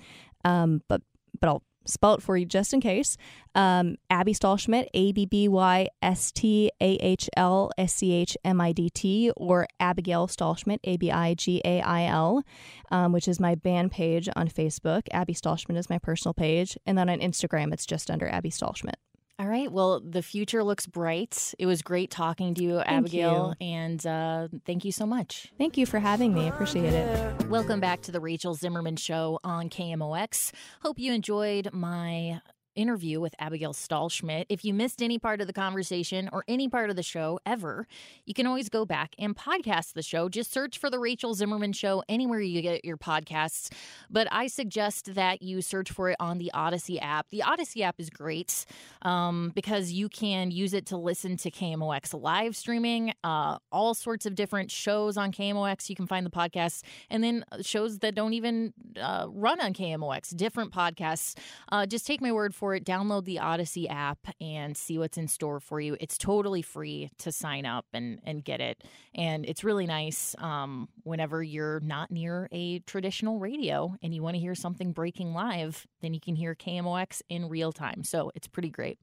um, 0.44 0.82
but 0.88 1.02
but 1.40 1.48
I'll 1.48 1.62
spell 1.88 2.14
it 2.14 2.22
for 2.22 2.36
you 2.36 2.44
just 2.44 2.72
in 2.72 2.80
case. 2.80 3.16
Um, 3.54 3.96
Abby 4.10 4.34
Stahlschmidt, 4.34 4.86
A 4.94 5.12
B 5.12 5.26
B 5.26 5.48
Y 5.48 5.88
S 6.02 6.30
T 6.30 6.70
A 6.80 6.94
H 6.96 7.28
L 7.36 7.70
S 7.78 7.94
C 7.94 8.12
H 8.12 8.36
M 8.44 8.60
I 8.60 8.72
D 8.72 8.90
T, 8.90 9.32
or 9.36 9.66
Abigail 9.80 10.28
Stahlschmidt, 10.28 10.78
A 10.84 10.96
B 10.96 11.10
I 11.10 11.34
G 11.34 11.60
A 11.64 11.80
I 11.80 12.04
L, 12.04 12.42
um, 12.90 13.12
which 13.12 13.26
is 13.26 13.40
my 13.40 13.54
band 13.54 13.90
page 13.90 14.28
on 14.36 14.48
Facebook. 14.48 15.02
Abby 15.12 15.34
Stahlschmidt 15.34 15.76
is 15.76 15.90
my 15.90 15.98
personal 15.98 16.34
page, 16.34 16.76
and 16.86 16.96
then 16.96 17.08
on 17.08 17.18
Instagram 17.18 17.72
it's 17.72 17.86
just 17.86 18.10
under 18.10 18.28
Abby 18.28 18.50
Stahlschmidt. 18.50 18.94
All 19.40 19.46
right. 19.46 19.70
Well, 19.70 20.00
the 20.00 20.20
future 20.22 20.64
looks 20.64 20.86
bright. 20.86 21.54
It 21.60 21.66
was 21.66 21.80
great 21.80 22.10
talking 22.10 22.54
to 22.54 22.62
you, 22.62 22.80
Abigail, 22.80 23.54
and 23.60 24.04
uh, 24.04 24.48
thank 24.66 24.84
you 24.84 24.90
so 24.90 25.06
much. 25.06 25.52
Thank 25.56 25.76
you 25.76 25.86
for 25.86 26.00
having 26.00 26.34
me. 26.34 26.46
I 26.46 26.48
appreciate 26.48 26.92
it. 26.92 27.46
Welcome 27.48 27.78
back 27.78 28.00
to 28.02 28.12
the 28.12 28.20
Rachel 28.20 28.54
Zimmerman 28.54 28.96
Show 28.96 29.38
on 29.44 29.70
KMOX. 29.70 30.50
Hope 30.82 30.98
you 30.98 31.12
enjoyed 31.12 31.72
my 31.72 32.40
interview 32.78 33.20
with 33.20 33.34
Abigail 33.40 33.74
Stahlschmidt. 33.74 34.46
If 34.48 34.64
you 34.64 34.72
missed 34.72 35.02
any 35.02 35.18
part 35.18 35.40
of 35.40 35.48
the 35.48 35.52
conversation 35.52 36.30
or 36.32 36.44
any 36.46 36.68
part 36.68 36.90
of 36.90 36.96
the 36.96 37.02
show 37.02 37.40
ever, 37.44 37.86
you 38.24 38.32
can 38.32 38.46
always 38.46 38.68
go 38.68 38.86
back 38.86 39.14
and 39.18 39.36
podcast 39.36 39.94
the 39.94 40.02
show. 40.02 40.28
Just 40.28 40.52
search 40.52 40.78
for 40.78 40.88
the 40.88 40.98
Rachel 40.98 41.34
Zimmerman 41.34 41.72
Show 41.72 42.04
anywhere 42.08 42.40
you 42.40 42.62
get 42.62 42.84
your 42.84 42.96
podcasts. 42.96 43.72
But 44.08 44.28
I 44.30 44.46
suggest 44.46 45.14
that 45.16 45.42
you 45.42 45.60
search 45.60 45.90
for 45.90 46.10
it 46.10 46.16
on 46.20 46.38
the 46.38 46.52
Odyssey 46.54 47.00
app. 47.00 47.28
The 47.30 47.42
Odyssey 47.42 47.82
app 47.82 47.96
is 47.98 48.10
great 48.10 48.64
um, 49.02 49.50
because 49.54 49.90
you 49.90 50.08
can 50.08 50.52
use 50.52 50.72
it 50.72 50.86
to 50.86 50.96
listen 50.96 51.36
to 51.38 51.50
KMOX 51.50 52.18
live 52.18 52.56
streaming, 52.56 53.12
uh, 53.24 53.58
all 53.72 53.94
sorts 53.94 54.24
of 54.24 54.36
different 54.36 54.70
shows 54.70 55.16
on 55.16 55.32
KMOX. 55.32 55.90
You 55.90 55.96
can 55.96 56.06
find 56.06 56.24
the 56.24 56.30
podcasts, 56.30 56.82
and 57.10 57.24
then 57.24 57.44
shows 57.60 57.98
that 57.98 58.14
don't 58.14 58.34
even 58.34 58.72
uh, 59.00 59.26
run 59.28 59.60
on 59.60 59.74
KMOX, 59.74 60.36
different 60.36 60.72
podcasts. 60.72 61.36
Uh, 61.72 61.84
just 61.84 62.06
take 62.06 62.20
my 62.20 62.30
word 62.30 62.54
for 62.54 62.67
it. 62.74 62.84
Download 62.84 63.24
the 63.24 63.38
Odyssey 63.38 63.88
app 63.88 64.18
and 64.40 64.76
see 64.76 64.98
what's 64.98 65.18
in 65.18 65.28
store 65.28 65.60
for 65.60 65.80
you. 65.80 65.96
It's 66.00 66.18
totally 66.18 66.62
free 66.62 67.10
to 67.18 67.32
sign 67.32 67.66
up 67.66 67.86
and, 67.92 68.20
and 68.24 68.44
get 68.44 68.60
it. 68.60 68.82
And 69.14 69.44
it's 69.46 69.64
really 69.64 69.86
nice 69.86 70.34
um, 70.38 70.88
whenever 71.02 71.42
you're 71.42 71.80
not 71.80 72.10
near 72.10 72.48
a 72.52 72.80
traditional 72.80 73.38
radio 73.38 73.94
and 74.02 74.14
you 74.14 74.22
want 74.22 74.34
to 74.34 74.40
hear 74.40 74.54
something 74.54 74.92
breaking 74.92 75.32
live, 75.32 75.86
then 76.00 76.14
you 76.14 76.20
can 76.20 76.36
hear 76.36 76.54
KMOX 76.54 77.22
in 77.28 77.48
real 77.48 77.72
time. 77.72 78.04
So 78.04 78.30
it's 78.34 78.48
pretty 78.48 78.70
great. 78.70 78.98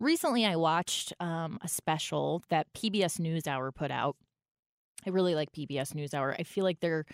Recently, 0.00 0.44
I 0.44 0.56
watched 0.56 1.12
um, 1.20 1.58
a 1.62 1.68
special 1.68 2.42
that 2.50 2.66
PBS 2.74 3.20
NewsHour 3.20 3.74
put 3.74 3.90
out. 3.90 4.16
I 5.06 5.10
really 5.10 5.34
like 5.34 5.52
PBS 5.52 5.94
NewsHour. 5.94 6.34
I 6.38 6.42
feel 6.42 6.64
like 6.64 6.80
they're, 6.80 7.04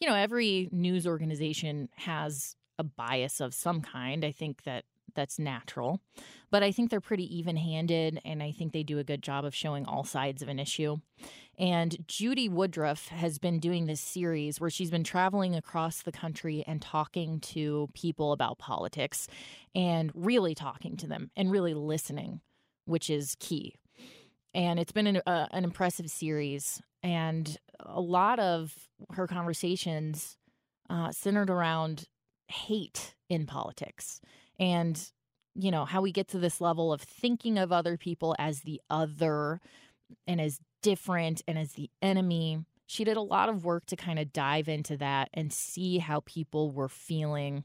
you 0.00 0.08
know, 0.08 0.14
every 0.14 0.68
news 0.72 1.06
organization 1.06 1.88
has 1.96 2.56
a 2.78 2.84
bias 2.84 3.40
of 3.40 3.54
some 3.54 3.80
kind. 3.80 4.24
I 4.24 4.32
think 4.32 4.64
that 4.64 4.84
that's 5.14 5.38
natural, 5.38 6.00
but 6.50 6.62
I 6.62 6.72
think 6.72 6.90
they're 6.90 7.00
pretty 7.00 7.36
even 7.36 7.56
handed 7.56 8.20
and 8.24 8.42
I 8.42 8.52
think 8.52 8.72
they 8.72 8.82
do 8.82 8.98
a 8.98 9.04
good 9.04 9.22
job 9.22 9.44
of 9.44 9.54
showing 9.54 9.86
all 9.86 10.04
sides 10.04 10.42
of 10.42 10.48
an 10.48 10.58
issue. 10.58 10.96
And 11.58 11.96
Judy 12.08 12.48
Woodruff 12.48 13.08
has 13.08 13.38
been 13.38 13.60
doing 13.60 13.86
this 13.86 14.00
series 14.00 14.60
where 14.60 14.70
she's 14.70 14.90
been 14.90 15.04
traveling 15.04 15.54
across 15.54 16.02
the 16.02 16.12
country 16.12 16.64
and 16.66 16.82
talking 16.82 17.40
to 17.40 17.88
people 17.94 18.32
about 18.32 18.58
politics 18.58 19.28
and 19.74 20.10
really 20.14 20.54
talking 20.54 20.96
to 20.96 21.06
them 21.06 21.30
and 21.36 21.50
really 21.50 21.74
listening, 21.74 22.40
which 22.86 23.08
is 23.08 23.36
key. 23.38 23.74
And 24.52 24.78
it's 24.78 24.92
been 24.92 25.06
an, 25.06 25.20
uh, 25.26 25.46
an 25.52 25.64
impressive 25.64 26.10
series. 26.10 26.82
and 27.02 27.56
a 27.80 28.00
lot 28.00 28.38
of 28.38 28.72
her 29.10 29.26
conversations 29.26 30.36
uh, 30.88 31.10
centered 31.12 31.50
around 31.50 32.08
hate 32.48 33.14
in 33.28 33.46
politics 33.46 34.20
and 34.58 35.10
you 35.54 35.70
know 35.70 35.84
how 35.84 36.00
we 36.02 36.12
get 36.12 36.28
to 36.28 36.38
this 36.38 36.60
level 36.60 36.92
of 36.92 37.00
thinking 37.00 37.58
of 37.58 37.72
other 37.72 37.96
people 37.96 38.34
as 38.38 38.60
the 38.60 38.80
other 38.90 39.60
and 40.26 40.40
as 40.40 40.60
different 40.82 41.42
and 41.46 41.58
as 41.58 41.72
the 41.72 41.90
enemy. 42.02 42.64
She 42.86 43.04
did 43.04 43.16
a 43.16 43.22
lot 43.22 43.48
of 43.48 43.64
work 43.64 43.86
to 43.86 43.96
kind 43.96 44.18
of 44.18 44.32
dive 44.32 44.68
into 44.68 44.96
that 44.98 45.30
and 45.32 45.52
see 45.52 45.98
how 45.98 46.20
people 46.20 46.70
were 46.70 46.88
feeling 46.88 47.64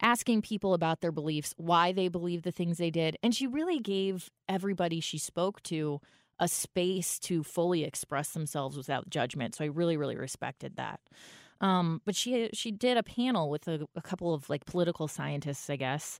asking 0.00 0.42
people 0.42 0.74
about 0.74 1.00
their 1.00 1.12
beliefs 1.12 1.54
why 1.56 1.92
they 1.92 2.08
believe 2.08 2.42
the 2.42 2.52
things 2.52 2.78
they 2.78 2.90
did 2.90 3.16
and 3.22 3.34
she 3.34 3.46
really 3.46 3.78
gave 3.78 4.30
everybody 4.48 5.00
she 5.00 5.18
spoke 5.18 5.62
to 5.62 6.00
a 6.38 6.48
space 6.48 7.18
to 7.18 7.42
fully 7.42 7.82
express 7.82 8.30
themselves 8.30 8.76
without 8.76 9.08
judgment 9.08 9.54
so 9.54 9.64
i 9.64 9.68
really 9.68 9.96
really 9.96 10.16
respected 10.16 10.76
that 10.76 11.00
um, 11.60 12.00
but 12.04 12.14
she 12.14 12.50
she 12.52 12.70
did 12.70 12.96
a 12.96 13.02
panel 13.02 13.50
with 13.50 13.66
a, 13.68 13.86
a 13.94 14.02
couple 14.02 14.34
of 14.34 14.48
like 14.50 14.64
political 14.64 15.08
scientists, 15.08 15.70
I 15.70 15.76
guess, 15.76 16.18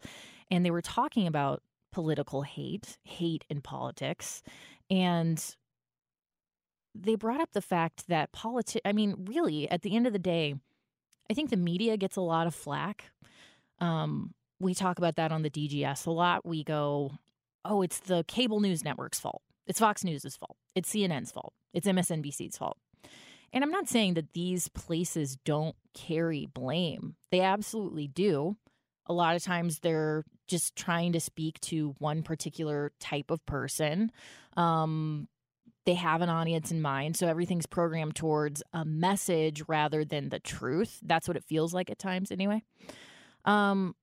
and 0.50 0.64
they 0.64 0.70
were 0.70 0.82
talking 0.82 1.26
about 1.26 1.62
political 1.92 2.42
hate, 2.42 2.98
hate 3.04 3.44
in 3.48 3.60
politics, 3.60 4.42
and 4.90 5.56
they 6.94 7.14
brought 7.14 7.40
up 7.40 7.52
the 7.52 7.62
fact 7.62 8.08
that 8.08 8.32
politics. 8.32 8.82
I 8.84 8.92
mean, 8.92 9.26
really, 9.28 9.68
at 9.70 9.82
the 9.82 9.94
end 9.94 10.06
of 10.06 10.12
the 10.12 10.18
day, 10.18 10.54
I 11.30 11.34
think 11.34 11.50
the 11.50 11.56
media 11.56 11.96
gets 11.96 12.16
a 12.16 12.20
lot 12.20 12.46
of 12.46 12.54
flack. 12.54 13.10
Um, 13.78 14.34
we 14.58 14.74
talk 14.74 14.98
about 14.98 15.16
that 15.16 15.32
on 15.32 15.42
the 15.42 15.50
DGS 15.50 16.06
a 16.06 16.10
lot. 16.10 16.46
We 16.46 16.64
go, 16.64 17.12
oh, 17.64 17.82
it's 17.82 18.00
the 18.00 18.24
cable 18.26 18.60
news 18.60 18.84
network's 18.84 19.20
fault. 19.20 19.42
It's 19.66 19.80
Fox 19.80 20.04
News' 20.04 20.36
fault. 20.36 20.56
It's 20.74 20.92
CNN's 20.92 21.32
fault. 21.32 21.52
It's 21.74 21.86
MSNBC's 21.88 22.56
fault. 22.56 22.78
And 23.52 23.64
I'm 23.64 23.70
not 23.70 23.88
saying 23.88 24.14
that 24.14 24.32
these 24.32 24.68
places 24.68 25.36
don't 25.44 25.76
carry 25.94 26.46
blame, 26.52 27.16
they 27.30 27.40
absolutely 27.40 28.08
do. 28.08 28.56
A 29.08 29.12
lot 29.12 29.36
of 29.36 29.42
times 29.44 29.78
they're 29.78 30.24
just 30.48 30.74
trying 30.74 31.12
to 31.12 31.20
speak 31.20 31.60
to 31.60 31.94
one 31.98 32.22
particular 32.22 32.92
type 32.98 33.30
of 33.30 33.44
person. 33.46 34.10
Um, 34.56 35.28
they 35.84 35.94
have 35.94 36.20
an 36.20 36.28
audience 36.28 36.72
in 36.72 36.82
mind. 36.82 37.16
So 37.16 37.28
everything's 37.28 37.66
programmed 37.66 38.16
towards 38.16 38.62
a 38.72 38.84
message 38.84 39.62
rather 39.68 40.04
than 40.04 40.28
the 40.28 40.40
truth. 40.40 40.98
That's 41.02 41.28
what 41.28 41.36
it 41.36 41.44
feels 41.44 41.72
like 41.72 41.88
at 41.90 41.98
times, 41.98 42.32
anyway. 42.32 42.62
Um, 43.44 43.94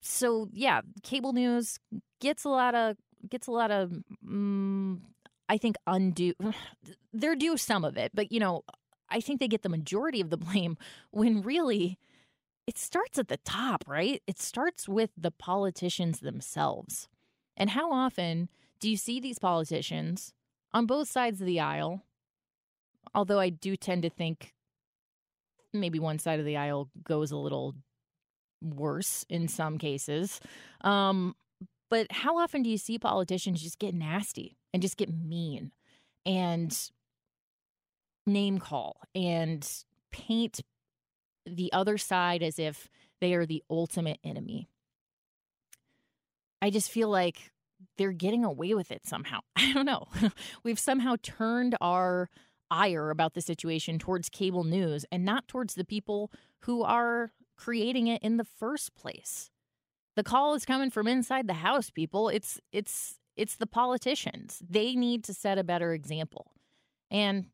so 0.00 0.48
yeah, 0.52 0.80
cable 1.02 1.32
news 1.32 1.78
gets 2.20 2.44
a 2.44 2.48
lot 2.48 2.74
of 2.74 2.96
gets 3.28 3.48
a 3.48 3.52
lot 3.52 3.72
of 3.72 3.92
mm, 4.24 5.00
I 5.48 5.56
think 5.56 5.76
undue, 5.86 6.34
they're 7.12 7.36
due 7.36 7.56
some 7.56 7.84
of 7.84 7.96
it, 7.96 8.12
but 8.14 8.32
you 8.32 8.40
know, 8.40 8.62
I 9.08 9.20
think 9.20 9.40
they 9.40 9.48
get 9.48 9.62
the 9.62 9.68
majority 9.68 10.20
of 10.20 10.30
the 10.30 10.36
blame 10.38 10.76
when 11.10 11.42
really 11.42 11.98
it 12.66 12.76
starts 12.76 13.18
at 13.18 13.28
the 13.28 13.38
top, 13.38 13.84
right? 13.86 14.22
It 14.26 14.38
starts 14.38 14.88
with 14.88 15.10
the 15.16 15.30
politicians 15.30 16.20
themselves. 16.20 17.08
And 17.56 17.70
how 17.70 17.90
often 17.90 18.50
do 18.78 18.90
you 18.90 18.96
see 18.96 19.20
these 19.20 19.38
politicians 19.38 20.34
on 20.72 20.84
both 20.84 21.08
sides 21.08 21.40
of 21.40 21.46
the 21.46 21.60
aisle? 21.60 22.02
Although 23.14 23.40
I 23.40 23.48
do 23.48 23.74
tend 23.74 24.02
to 24.02 24.10
think 24.10 24.52
maybe 25.72 25.98
one 25.98 26.18
side 26.18 26.40
of 26.40 26.46
the 26.46 26.56
aisle 26.58 26.90
goes 27.02 27.30
a 27.30 27.36
little 27.36 27.74
worse 28.62 29.24
in 29.28 29.48
some 29.48 29.78
cases. 29.78 30.40
Um, 30.82 31.34
but 31.90 32.06
how 32.10 32.38
often 32.38 32.62
do 32.62 32.70
you 32.70 32.78
see 32.78 32.98
politicians 32.98 33.62
just 33.62 33.78
get 33.78 33.94
nasty 33.94 34.56
and 34.72 34.82
just 34.82 34.96
get 34.96 35.12
mean 35.12 35.72
and 36.26 36.90
name 38.26 38.58
call 38.58 39.00
and 39.14 39.66
paint 40.10 40.60
the 41.46 41.72
other 41.72 41.96
side 41.96 42.42
as 42.42 42.58
if 42.58 42.88
they 43.20 43.34
are 43.34 43.46
the 43.46 43.62
ultimate 43.70 44.18
enemy? 44.22 44.68
I 46.60 46.70
just 46.70 46.90
feel 46.90 47.08
like 47.08 47.52
they're 47.96 48.12
getting 48.12 48.44
away 48.44 48.74
with 48.74 48.90
it 48.90 49.06
somehow. 49.06 49.40
I 49.56 49.72
don't 49.72 49.86
know. 49.86 50.06
We've 50.62 50.78
somehow 50.78 51.16
turned 51.22 51.76
our 51.80 52.28
ire 52.70 53.10
about 53.10 53.34
the 53.34 53.40
situation 53.40 53.98
towards 53.98 54.28
cable 54.28 54.64
news 54.64 55.06
and 55.10 55.24
not 55.24 55.48
towards 55.48 55.74
the 55.74 55.84
people 55.84 56.30
who 56.60 56.82
are 56.82 57.32
creating 57.56 58.06
it 58.06 58.22
in 58.22 58.36
the 58.36 58.44
first 58.44 58.94
place. 58.94 59.50
The 60.18 60.24
call 60.24 60.54
is 60.54 60.66
coming 60.66 60.90
from 60.90 61.06
inside 61.06 61.46
the 61.46 61.52
house, 61.52 61.90
people. 61.90 62.28
It's 62.28 62.60
it's 62.72 63.20
it's 63.36 63.54
the 63.54 63.68
politicians. 63.68 64.60
They 64.68 64.96
need 64.96 65.22
to 65.22 65.32
set 65.32 65.58
a 65.58 65.62
better 65.62 65.92
example. 65.92 66.50
And 67.08 67.46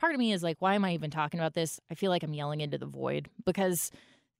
part 0.00 0.14
of 0.14 0.18
me 0.18 0.32
is 0.32 0.42
like, 0.42 0.56
why 0.58 0.74
am 0.74 0.84
I 0.84 0.94
even 0.94 1.12
talking 1.12 1.38
about 1.38 1.54
this? 1.54 1.78
I 1.88 1.94
feel 1.94 2.10
like 2.10 2.24
I'm 2.24 2.34
yelling 2.34 2.60
into 2.60 2.76
the 2.76 2.86
void 2.86 3.30
because 3.46 3.92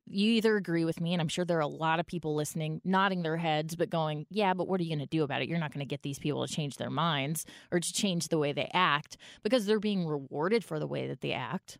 you 0.07 0.33
either 0.33 0.57
agree 0.57 0.85
with 0.85 1.01
me, 1.01 1.13
and 1.13 1.23
I'm 1.23 1.29
sure 1.29 1.45
there 1.45 1.59
are 1.59 1.61
a 1.61 1.69
lot 1.69 2.01
of 2.01 2.07
people 2.09 2.35
listening, 2.35 2.81
nodding 2.83 3.23
their 3.23 3.37
heads, 3.37 3.77
but 3.77 3.91
going, 3.91 4.27
yeah, 4.29 4.55
but 4.55 4.67
what 4.67 4.81
are 4.81 4.83
you 4.83 4.91
going 4.91 5.07
to 5.07 5.17
do 5.17 5.23
about 5.23 5.43
it? 5.43 5.49
You're 5.49 5.61
not 5.61 5.73
going 5.73 5.87
to 5.87 5.89
get 5.89 6.03
these 6.03 6.19
people 6.19 6.45
to 6.45 6.53
change 6.53 6.79
their 6.79 6.91
minds 6.91 7.47
or 7.71 7.79
to 7.79 7.93
change 7.93 8.27
the 8.27 8.39
way 8.39 8.51
they 8.51 8.69
act 8.75 9.19
because 9.45 9.67
they're 9.67 9.79
being 9.79 10.05
rewarded 10.05 10.65
for 10.65 10.81
the 10.81 10.89
way 10.89 11.07
that 11.07 11.21
they 11.21 11.31
act. 11.31 11.79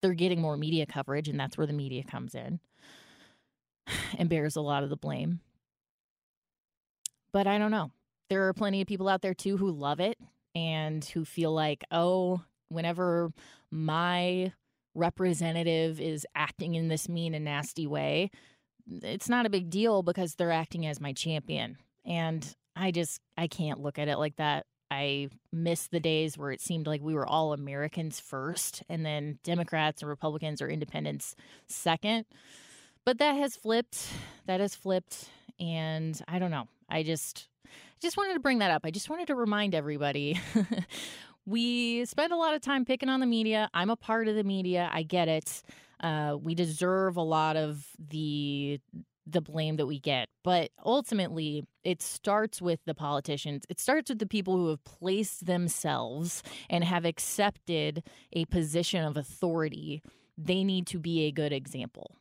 They're 0.00 0.14
getting 0.14 0.40
more 0.40 0.56
media 0.56 0.86
coverage, 0.86 1.26
and 1.26 1.40
that's 1.40 1.58
where 1.58 1.66
the 1.66 1.72
media 1.72 2.04
comes 2.04 2.36
in 2.36 2.60
and 4.18 4.28
bears 4.28 4.56
a 4.56 4.60
lot 4.60 4.82
of 4.82 4.90
the 4.90 4.96
blame. 4.96 5.40
But 7.32 7.46
I 7.46 7.58
don't 7.58 7.70
know. 7.70 7.92
There 8.28 8.48
are 8.48 8.52
plenty 8.52 8.80
of 8.80 8.88
people 8.88 9.08
out 9.08 9.22
there 9.22 9.34
too 9.34 9.56
who 9.56 9.70
love 9.70 10.00
it 10.00 10.18
and 10.54 11.04
who 11.04 11.24
feel 11.24 11.52
like, 11.52 11.84
oh, 11.90 12.42
whenever 12.68 13.32
my 13.70 14.52
representative 14.94 16.00
is 16.00 16.26
acting 16.34 16.74
in 16.74 16.88
this 16.88 17.08
mean 17.08 17.34
and 17.34 17.44
nasty 17.44 17.86
way, 17.86 18.30
it's 19.02 19.28
not 19.28 19.46
a 19.46 19.50
big 19.50 19.70
deal 19.70 20.02
because 20.02 20.34
they're 20.34 20.50
acting 20.50 20.86
as 20.86 21.00
my 21.00 21.12
champion. 21.12 21.76
And 22.04 22.46
I 22.74 22.90
just, 22.90 23.20
I 23.36 23.46
can't 23.46 23.80
look 23.80 23.98
at 23.98 24.08
it 24.08 24.18
like 24.18 24.36
that. 24.36 24.66
I 24.90 25.28
miss 25.52 25.86
the 25.86 26.00
days 26.00 26.36
where 26.36 26.50
it 26.50 26.60
seemed 26.60 26.88
like 26.88 27.00
we 27.00 27.14
were 27.14 27.26
all 27.26 27.52
Americans 27.52 28.18
first 28.18 28.82
and 28.88 29.06
then 29.06 29.38
Democrats 29.44 30.02
and 30.02 30.08
Republicans 30.08 30.60
or 30.60 30.68
independents 30.68 31.36
second. 31.68 32.24
But 33.04 33.18
that 33.18 33.32
has 33.32 33.56
flipped. 33.56 34.08
That 34.46 34.60
has 34.60 34.74
flipped. 34.74 35.28
And 35.58 36.20
I 36.28 36.38
don't 36.38 36.50
know. 36.50 36.68
I 36.88 37.02
just 37.02 37.48
just 38.00 38.16
wanted 38.16 38.34
to 38.34 38.40
bring 38.40 38.58
that 38.58 38.70
up. 38.70 38.82
I 38.84 38.90
just 38.90 39.10
wanted 39.10 39.26
to 39.28 39.34
remind 39.34 39.74
everybody. 39.74 40.40
we 41.46 42.04
spend 42.06 42.32
a 42.32 42.36
lot 42.36 42.54
of 42.54 42.62
time 42.62 42.84
picking 42.84 43.08
on 43.08 43.20
the 43.20 43.26
media. 43.26 43.68
I'm 43.74 43.90
a 43.90 43.96
part 43.96 44.28
of 44.28 44.34
the 44.34 44.44
media. 44.44 44.88
I 44.92 45.02
get 45.02 45.28
it. 45.28 45.62
Uh, 46.02 46.36
we 46.40 46.54
deserve 46.54 47.16
a 47.16 47.22
lot 47.22 47.56
of 47.56 47.86
the 47.98 48.80
the 49.26 49.40
blame 49.40 49.76
that 49.76 49.86
we 49.86 50.00
get. 50.00 50.28
But 50.42 50.70
ultimately, 50.84 51.64
it 51.84 52.02
starts 52.02 52.60
with 52.60 52.80
the 52.84 52.94
politicians. 52.94 53.64
It 53.68 53.78
starts 53.78 54.10
with 54.10 54.18
the 54.18 54.26
people 54.26 54.56
who 54.56 54.68
have 54.68 54.82
placed 54.84 55.46
themselves 55.46 56.42
and 56.68 56.82
have 56.82 57.04
accepted 57.04 58.02
a 58.32 58.46
position 58.46 59.04
of 59.04 59.16
authority. 59.16 60.02
They 60.36 60.64
need 60.64 60.86
to 60.88 60.98
be 60.98 61.26
a 61.26 61.32
good 61.32 61.52
example. 61.52 62.16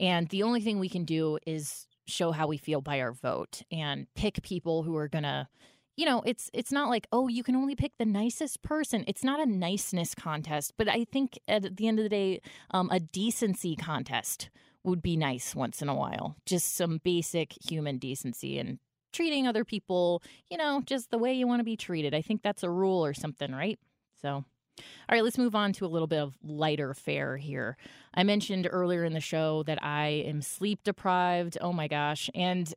And 0.00 0.28
the 0.28 0.42
only 0.42 0.60
thing 0.60 0.78
we 0.78 0.88
can 0.88 1.04
do 1.04 1.38
is 1.46 1.86
show 2.06 2.32
how 2.32 2.46
we 2.46 2.56
feel 2.56 2.80
by 2.80 3.00
our 3.00 3.12
vote 3.12 3.62
and 3.70 4.06
pick 4.14 4.42
people 4.42 4.82
who 4.82 4.96
are 4.96 5.08
going 5.08 5.24
to 5.24 5.48
you 5.96 6.06
know 6.06 6.22
it's 6.24 6.48
it's 6.54 6.72
not 6.72 6.88
like 6.88 7.06
oh 7.12 7.28
you 7.28 7.42
can 7.42 7.56
only 7.56 7.74
pick 7.74 7.92
the 7.98 8.04
nicest 8.04 8.62
person. 8.62 9.04
It's 9.06 9.24
not 9.24 9.40
a 9.40 9.46
niceness 9.46 10.14
contest 10.14 10.74
but 10.78 10.88
i 10.88 11.04
think 11.04 11.38
at 11.48 11.76
the 11.76 11.88
end 11.88 11.98
of 11.98 12.04
the 12.04 12.08
day 12.08 12.40
um, 12.70 12.88
a 12.90 13.00
decency 13.00 13.76
contest 13.76 14.48
would 14.84 15.02
be 15.02 15.16
nice 15.16 15.54
once 15.54 15.82
in 15.82 15.88
a 15.88 15.94
while. 15.94 16.36
Just 16.46 16.76
some 16.76 17.00
basic 17.04 17.52
human 17.68 17.98
decency 17.98 18.58
and 18.58 18.78
treating 19.12 19.46
other 19.46 19.64
people 19.64 20.22
you 20.48 20.56
know 20.56 20.82
just 20.86 21.10
the 21.10 21.18
way 21.18 21.34
you 21.34 21.46
want 21.46 21.60
to 21.60 21.64
be 21.64 21.76
treated. 21.76 22.14
I 22.14 22.22
think 22.22 22.42
that's 22.42 22.62
a 22.62 22.70
rule 22.70 23.04
or 23.04 23.12
something 23.12 23.52
right? 23.52 23.78
So 24.22 24.44
all 24.78 25.14
right, 25.14 25.24
let's 25.24 25.38
move 25.38 25.54
on 25.54 25.72
to 25.74 25.86
a 25.86 25.88
little 25.88 26.06
bit 26.06 26.20
of 26.20 26.34
lighter 26.42 26.94
fare 26.94 27.36
here. 27.36 27.76
I 28.14 28.22
mentioned 28.22 28.68
earlier 28.70 29.04
in 29.04 29.12
the 29.12 29.20
show 29.20 29.62
that 29.64 29.82
I 29.82 30.24
am 30.26 30.42
sleep 30.42 30.80
deprived. 30.84 31.58
Oh 31.60 31.72
my 31.72 31.88
gosh. 31.88 32.30
And 32.34 32.72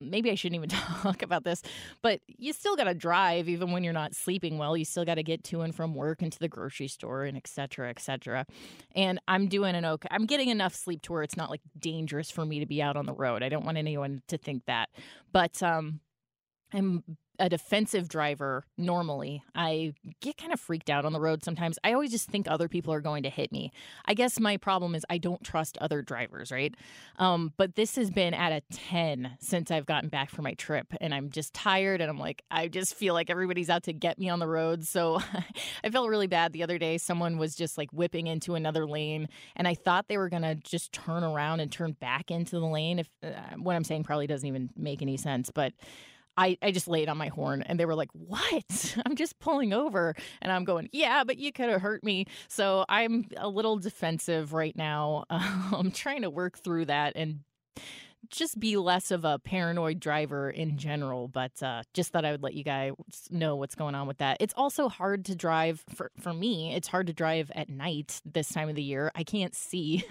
maybe 0.00 0.30
I 0.30 0.34
shouldn't 0.34 0.56
even 0.56 0.68
talk 1.02 1.22
about 1.22 1.44
this, 1.44 1.62
but 2.02 2.20
you 2.26 2.52
still 2.52 2.76
got 2.76 2.84
to 2.84 2.94
drive 2.94 3.48
even 3.48 3.72
when 3.72 3.84
you're 3.84 3.92
not 3.92 4.14
sleeping 4.14 4.58
well. 4.58 4.76
You 4.76 4.84
still 4.84 5.04
got 5.04 5.16
to 5.16 5.22
get 5.22 5.44
to 5.44 5.62
and 5.62 5.74
from 5.74 5.94
work 5.94 6.22
and 6.22 6.32
to 6.32 6.38
the 6.38 6.48
grocery 6.48 6.88
store 6.88 7.24
and 7.24 7.36
et 7.36 7.46
cetera, 7.46 7.90
et 7.90 8.00
cetera. 8.00 8.46
And 8.94 9.20
I'm 9.28 9.48
doing 9.48 9.74
an 9.74 9.84
okay, 9.84 10.08
I'm 10.10 10.26
getting 10.26 10.48
enough 10.48 10.74
sleep 10.74 11.02
to 11.02 11.12
where 11.12 11.22
it's 11.22 11.36
not 11.36 11.50
like 11.50 11.60
dangerous 11.78 12.30
for 12.30 12.44
me 12.44 12.60
to 12.60 12.66
be 12.66 12.82
out 12.82 12.96
on 12.96 13.06
the 13.06 13.14
road. 13.14 13.42
I 13.42 13.48
don't 13.48 13.64
want 13.64 13.78
anyone 13.78 14.22
to 14.28 14.38
think 14.38 14.64
that. 14.66 14.88
But, 15.32 15.62
um, 15.62 16.00
I'm 16.72 17.04
a 17.38 17.48
defensive 17.48 18.08
driver 18.08 18.64
normally. 18.76 19.42
I 19.54 19.94
get 20.20 20.36
kind 20.36 20.52
of 20.52 20.58
freaked 20.58 20.90
out 20.90 21.04
on 21.04 21.12
the 21.12 21.20
road 21.20 21.44
sometimes. 21.44 21.78
I 21.84 21.92
always 21.92 22.10
just 22.10 22.28
think 22.28 22.48
other 22.48 22.68
people 22.68 22.92
are 22.92 23.00
going 23.00 23.22
to 23.22 23.30
hit 23.30 23.52
me. 23.52 23.70
I 24.06 24.14
guess 24.14 24.40
my 24.40 24.56
problem 24.56 24.94
is 24.94 25.04
I 25.08 25.18
don't 25.18 25.42
trust 25.44 25.78
other 25.78 26.02
drivers, 26.02 26.50
right? 26.50 26.74
Um, 27.16 27.52
but 27.56 27.76
this 27.76 27.96
has 27.96 28.10
been 28.10 28.34
at 28.34 28.52
a 28.52 28.62
10 28.72 29.36
since 29.40 29.70
I've 29.70 29.86
gotten 29.86 30.08
back 30.08 30.30
from 30.30 30.44
my 30.44 30.54
trip, 30.54 30.88
and 31.00 31.14
I'm 31.14 31.30
just 31.30 31.54
tired 31.54 32.00
and 32.00 32.10
I'm 32.10 32.18
like, 32.18 32.42
I 32.50 32.68
just 32.68 32.94
feel 32.94 33.14
like 33.14 33.30
everybody's 33.30 33.70
out 33.70 33.84
to 33.84 33.92
get 33.92 34.18
me 34.18 34.28
on 34.28 34.40
the 34.40 34.48
road. 34.48 34.84
So 34.84 35.20
I 35.84 35.90
felt 35.90 36.08
really 36.08 36.26
bad 36.26 36.52
the 36.52 36.64
other 36.64 36.78
day. 36.78 36.98
Someone 36.98 37.38
was 37.38 37.54
just 37.54 37.78
like 37.78 37.92
whipping 37.92 38.26
into 38.26 38.54
another 38.54 38.86
lane, 38.86 39.28
and 39.54 39.68
I 39.68 39.74
thought 39.74 40.08
they 40.08 40.18
were 40.18 40.28
going 40.28 40.42
to 40.42 40.56
just 40.56 40.92
turn 40.92 41.22
around 41.22 41.60
and 41.60 41.70
turn 41.70 41.92
back 41.92 42.30
into 42.30 42.58
the 42.58 42.66
lane. 42.66 42.98
If 42.98 43.08
uh, 43.22 43.56
what 43.56 43.76
I'm 43.76 43.84
saying 43.84 44.04
probably 44.04 44.26
doesn't 44.26 44.46
even 44.46 44.70
make 44.76 45.02
any 45.02 45.16
sense, 45.16 45.50
but 45.54 45.72
I, 46.38 46.56
I 46.62 46.70
just 46.70 46.86
laid 46.86 47.08
on 47.08 47.18
my 47.18 47.28
horn 47.28 47.62
and 47.62 47.78
they 47.78 47.84
were 47.84 47.96
like, 47.96 48.10
What? 48.12 48.96
I'm 49.06 49.16
just 49.16 49.38
pulling 49.40 49.72
over. 49.72 50.14
And 50.40 50.52
I'm 50.52 50.64
going, 50.64 50.88
Yeah, 50.92 51.24
but 51.24 51.36
you 51.36 51.52
could 51.52 51.68
have 51.68 51.82
hurt 51.82 52.04
me. 52.04 52.26
So 52.48 52.84
I'm 52.88 53.26
a 53.36 53.48
little 53.48 53.76
defensive 53.76 54.52
right 54.52 54.76
now. 54.76 55.24
I'm 55.30 55.90
trying 55.90 56.22
to 56.22 56.30
work 56.30 56.58
through 56.58 56.86
that 56.86 57.14
and 57.16 57.40
just 58.30 58.58
be 58.58 58.76
less 58.76 59.10
of 59.10 59.24
a 59.24 59.38
paranoid 59.38 60.00
driver 60.00 60.50
in 60.50 60.76
general. 60.76 61.28
But 61.28 61.62
uh, 61.62 61.82
just 61.94 62.12
thought 62.12 62.24
I 62.24 62.32
would 62.32 62.42
let 62.42 62.54
you 62.54 62.64
guys 62.64 62.92
know 63.30 63.56
what's 63.56 63.74
going 63.74 63.94
on 63.94 64.06
with 64.06 64.18
that. 64.18 64.38
It's 64.40 64.54
also 64.56 64.88
hard 64.88 65.24
to 65.26 65.34
drive 65.34 65.84
for 65.94 66.10
for 66.20 66.32
me. 66.32 66.74
It's 66.74 66.88
hard 66.88 67.06
to 67.08 67.12
drive 67.12 67.50
at 67.54 67.68
night 67.68 68.20
this 68.24 68.48
time 68.50 68.68
of 68.68 68.74
the 68.74 68.82
year. 68.82 69.10
I 69.14 69.24
can't 69.24 69.54
see. 69.54 70.04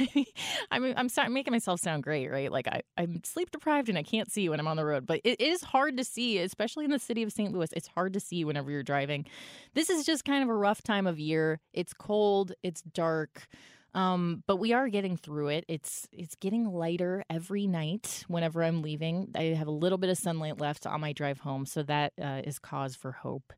I 0.70 0.78
mean, 0.78 0.94
I'm 0.96 1.08
sorry, 1.08 1.28
making 1.28 1.52
myself 1.52 1.80
sound 1.80 2.02
great, 2.02 2.28
right? 2.28 2.50
Like 2.50 2.68
I, 2.68 2.82
I'm 2.96 3.22
sleep 3.24 3.50
deprived 3.50 3.88
and 3.88 3.98
I 3.98 4.02
can't 4.02 4.30
see 4.30 4.48
when 4.48 4.60
I'm 4.60 4.68
on 4.68 4.76
the 4.76 4.84
road. 4.84 5.06
But 5.06 5.20
it 5.24 5.40
is 5.40 5.62
hard 5.62 5.96
to 5.96 6.04
see, 6.04 6.38
especially 6.38 6.84
in 6.84 6.90
the 6.90 6.98
city 6.98 7.22
of 7.22 7.32
St. 7.32 7.52
Louis. 7.52 7.70
It's 7.72 7.88
hard 7.88 8.12
to 8.14 8.20
see 8.20 8.44
whenever 8.44 8.70
you're 8.70 8.82
driving. 8.82 9.26
This 9.74 9.90
is 9.90 10.04
just 10.06 10.24
kind 10.24 10.42
of 10.42 10.48
a 10.48 10.54
rough 10.54 10.82
time 10.82 11.06
of 11.06 11.18
year. 11.18 11.60
It's 11.72 11.92
cold. 11.92 12.52
It's 12.62 12.82
dark. 12.82 13.48
Um, 13.94 14.42
but 14.46 14.56
we 14.56 14.72
are 14.72 14.88
getting 14.88 15.16
through 15.16 15.48
it. 15.48 15.64
It's 15.68 16.08
it's 16.12 16.34
getting 16.34 16.66
lighter 16.66 17.24
every 17.30 17.66
night 17.66 18.24
whenever 18.26 18.62
I'm 18.62 18.82
leaving. 18.82 19.30
I 19.36 19.54
have 19.56 19.68
a 19.68 19.72
little 19.72 19.98
bit 19.98 20.10
of 20.10 20.18
sunlight 20.18 20.60
left 20.60 20.86
on 20.86 21.00
my 21.00 21.12
drive 21.12 21.40
home, 21.40 21.64
so 21.64 21.82
that 21.84 22.12
uh, 22.20 22.42
is 22.44 22.58
cause 22.58 22.96
for 22.96 23.12
hope, 23.12 23.52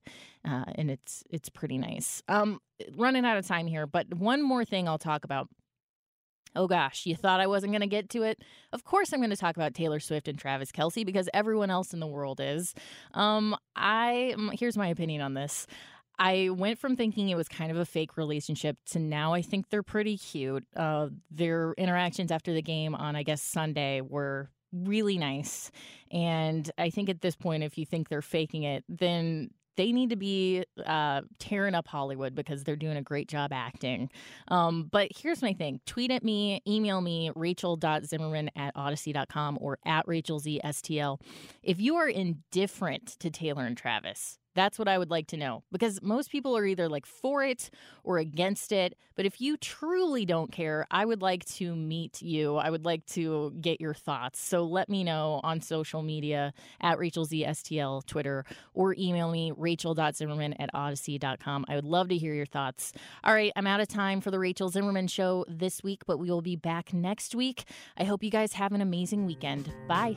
uh, 0.46 0.64
and 0.74 0.90
it's 0.90 1.24
it's 1.30 1.48
pretty 1.48 1.78
nice. 1.78 2.22
Um, 2.28 2.60
running 2.96 3.24
out 3.24 3.38
of 3.38 3.46
time 3.46 3.66
here, 3.66 3.86
but 3.86 4.12
one 4.14 4.42
more 4.42 4.64
thing 4.64 4.88
I'll 4.88 4.98
talk 4.98 5.24
about. 5.24 5.48
Oh 6.54 6.66
gosh, 6.66 7.04
you 7.04 7.14
thought 7.14 7.40
I 7.40 7.46
wasn't 7.46 7.72
going 7.72 7.82
to 7.82 7.86
get 7.86 8.08
to 8.10 8.22
it? 8.22 8.42
Of 8.72 8.82
course, 8.82 9.12
I'm 9.12 9.20
going 9.20 9.28
to 9.28 9.36
talk 9.36 9.56
about 9.56 9.74
Taylor 9.74 10.00
Swift 10.00 10.26
and 10.26 10.38
Travis 10.38 10.72
Kelce 10.72 11.04
because 11.04 11.28
everyone 11.34 11.70
else 11.70 11.92
in 11.92 12.00
the 12.00 12.06
world 12.06 12.40
is. 12.42 12.74
Um, 13.12 13.56
I 13.74 14.34
here's 14.58 14.76
my 14.76 14.88
opinion 14.88 15.20
on 15.20 15.34
this. 15.34 15.66
I 16.18 16.50
went 16.50 16.78
from 16.78 16.96
thinking 16.96 17.28
it 17.28 17.36
was 17.36 17.48
kind 17.48 17.70
of 17.70 17.76
a 17.76 17.84
fake 17.84 18.16
relationship 18.16 18.78
to 18.86 18.98
now 18.98 19.34
I 19.34 19.42
think 19.42 19.68
they're 19.68 19.82
pretty 19.82 20.16
cute. 20.16 20.64
Uh, 20.74 21.08
their 21.30 21.74
interactions 21.76 22.30
after 22.30 22.52
the 22.52 22.62
game 22.62 22.94
on, 22.94 23.16
I 23.16 23.22
guess, 23.22 23.42
Sunday 23.42 24.00
were 24.00 24.50
really 24.72 25.18
nice. 25.18 25.70
And 26.10 26.70
I 26.78 26.90
think 26.90 27.08
at 27.08 27.20
this 27.20 27.36
point, 27.36 27.62
if 27.62 27.78
you 27.78 27.86
think 27.86 28.08
they're 28.08 28.22
faking 28.22 28.62
it, 28.62 28.84
then 28.88 29.50
they 29.76 29.92
need 29.92 30.10
to 30.10 30.16
be 30.16 30.64
uh, 30.84 31.22
tearing 31.38 31.74
up 31.74 31.86
Hollywood 31.86 32.34
because 32.34 32.64
they're 32.64 32.76
doing 32.76 32.96
a 32.96 33.02
great 33.02 33.28
job 33.28 33.52
acting. 33.52 34.10
Um, 34.48 34.88
but 34.90 35.08
here's 35.14 35.42
my 35.42 35.52
thing 35.52 35.80
tweet 35.86 36.10
at 36.10 36.24
me, 36.24 36.62
email 36.66 37.00
me, 37.00 37.30
rachel.zimmerman 37.34 38.50
at 38.56 38.74
audacy.com 38.74 39.58
or 39.60 39.78
at 39.84 40.06
rachelzstl. 40.06 41.20
If 41.62 41.80
you 41.80 41.96
are 41.96 42.08
indifferent 42.08 43.18
to 43.20 43.30
Taylor 43.30 43.64
and 43.64 43.76
Travis, 43.76 44.38
that's 44.56 44.78
what 44.78 44.88
I 44.88 44.98
would 44.98 45.10
like 45.10 45.28
to 45.28 45.36
know 45.36 45.62
because 45.70 46.02
most 46.02 46.30
people 46.30 46.56
are 46.56 46.66
either 46.66 46.88
like 46.88 47.06
for 47.06 47.44
it 47.44 47.70
or 48.02 48.18
against 48.18 48.72
it. 48.72 48.96
But 49.14 49.26
if 49.26 49.40
you 49.40 49.56
truly 49.56 50.24
don't 50.24 50.50
care, 50.50 50.86
I 50.90 51.04
would 51.04 51.22
like 51.22 51.44
to 51.56 51.76
meet 51.76 52.22
you. 52.22 52.56
I 52.56 52.70
would 52.70 52.84
like 52.84 53.06
to 53.06 53.52
get 53.60 53.80
your 53.80 53.94
thoughts. 53.94 54.40
So 54.40 54.64
let 54.64 54.88
me 54.88 55.04
know 55.04 55.40
on 55.44 55.60
social 55.60 56.02
media 56.02 56.52
at 56.80 56.98
Rachel 56.98 57.24
Z 57.24 57.44
STL 57.44 58.04
Twitter 58.06 58.44
or 58.74 58.94
email 58.98 59.30
me 59.30 59.52
rachel.zimmerman 59.56 60.54
at 60.54 60.72
audacy.com. 60.72 61.66
I 61.68 61.74
would 61.76 61.84
love 61.84 62.08
to 62.08 62.16
hear 62.16 62.34
your 62.34 62.46
thoughts. 62.46 62.92
All 63.22 63.34
right, 63.34 63.52
I'm 63.54 63.66
out 63.66 63.80
of 63.80 63.88
time 63.88 64.20
for 64.20 64.30
the 64.30 64.38
Rachel 64.38 64.68
Zimmerman 64.68 65.06
show 65.06 65.44
this 65.48 65.82
week, 65.82 66.02
but 66.06 66.18
we 66.18 66.30
will 66.30 66.42
be 66.42 66.56
back 66.56 66.92
next 66.92 67.34
week. 67.34 67.64
I 67.96 68.04
hope 68.04 68.24
you 68.24 68.30
guys 68.30 68.54
have 68.54 68.72
an 68.72 68.80
amazing 68.80 69.26
weekend. 69.26 69.70
Bye. 69.86 70.16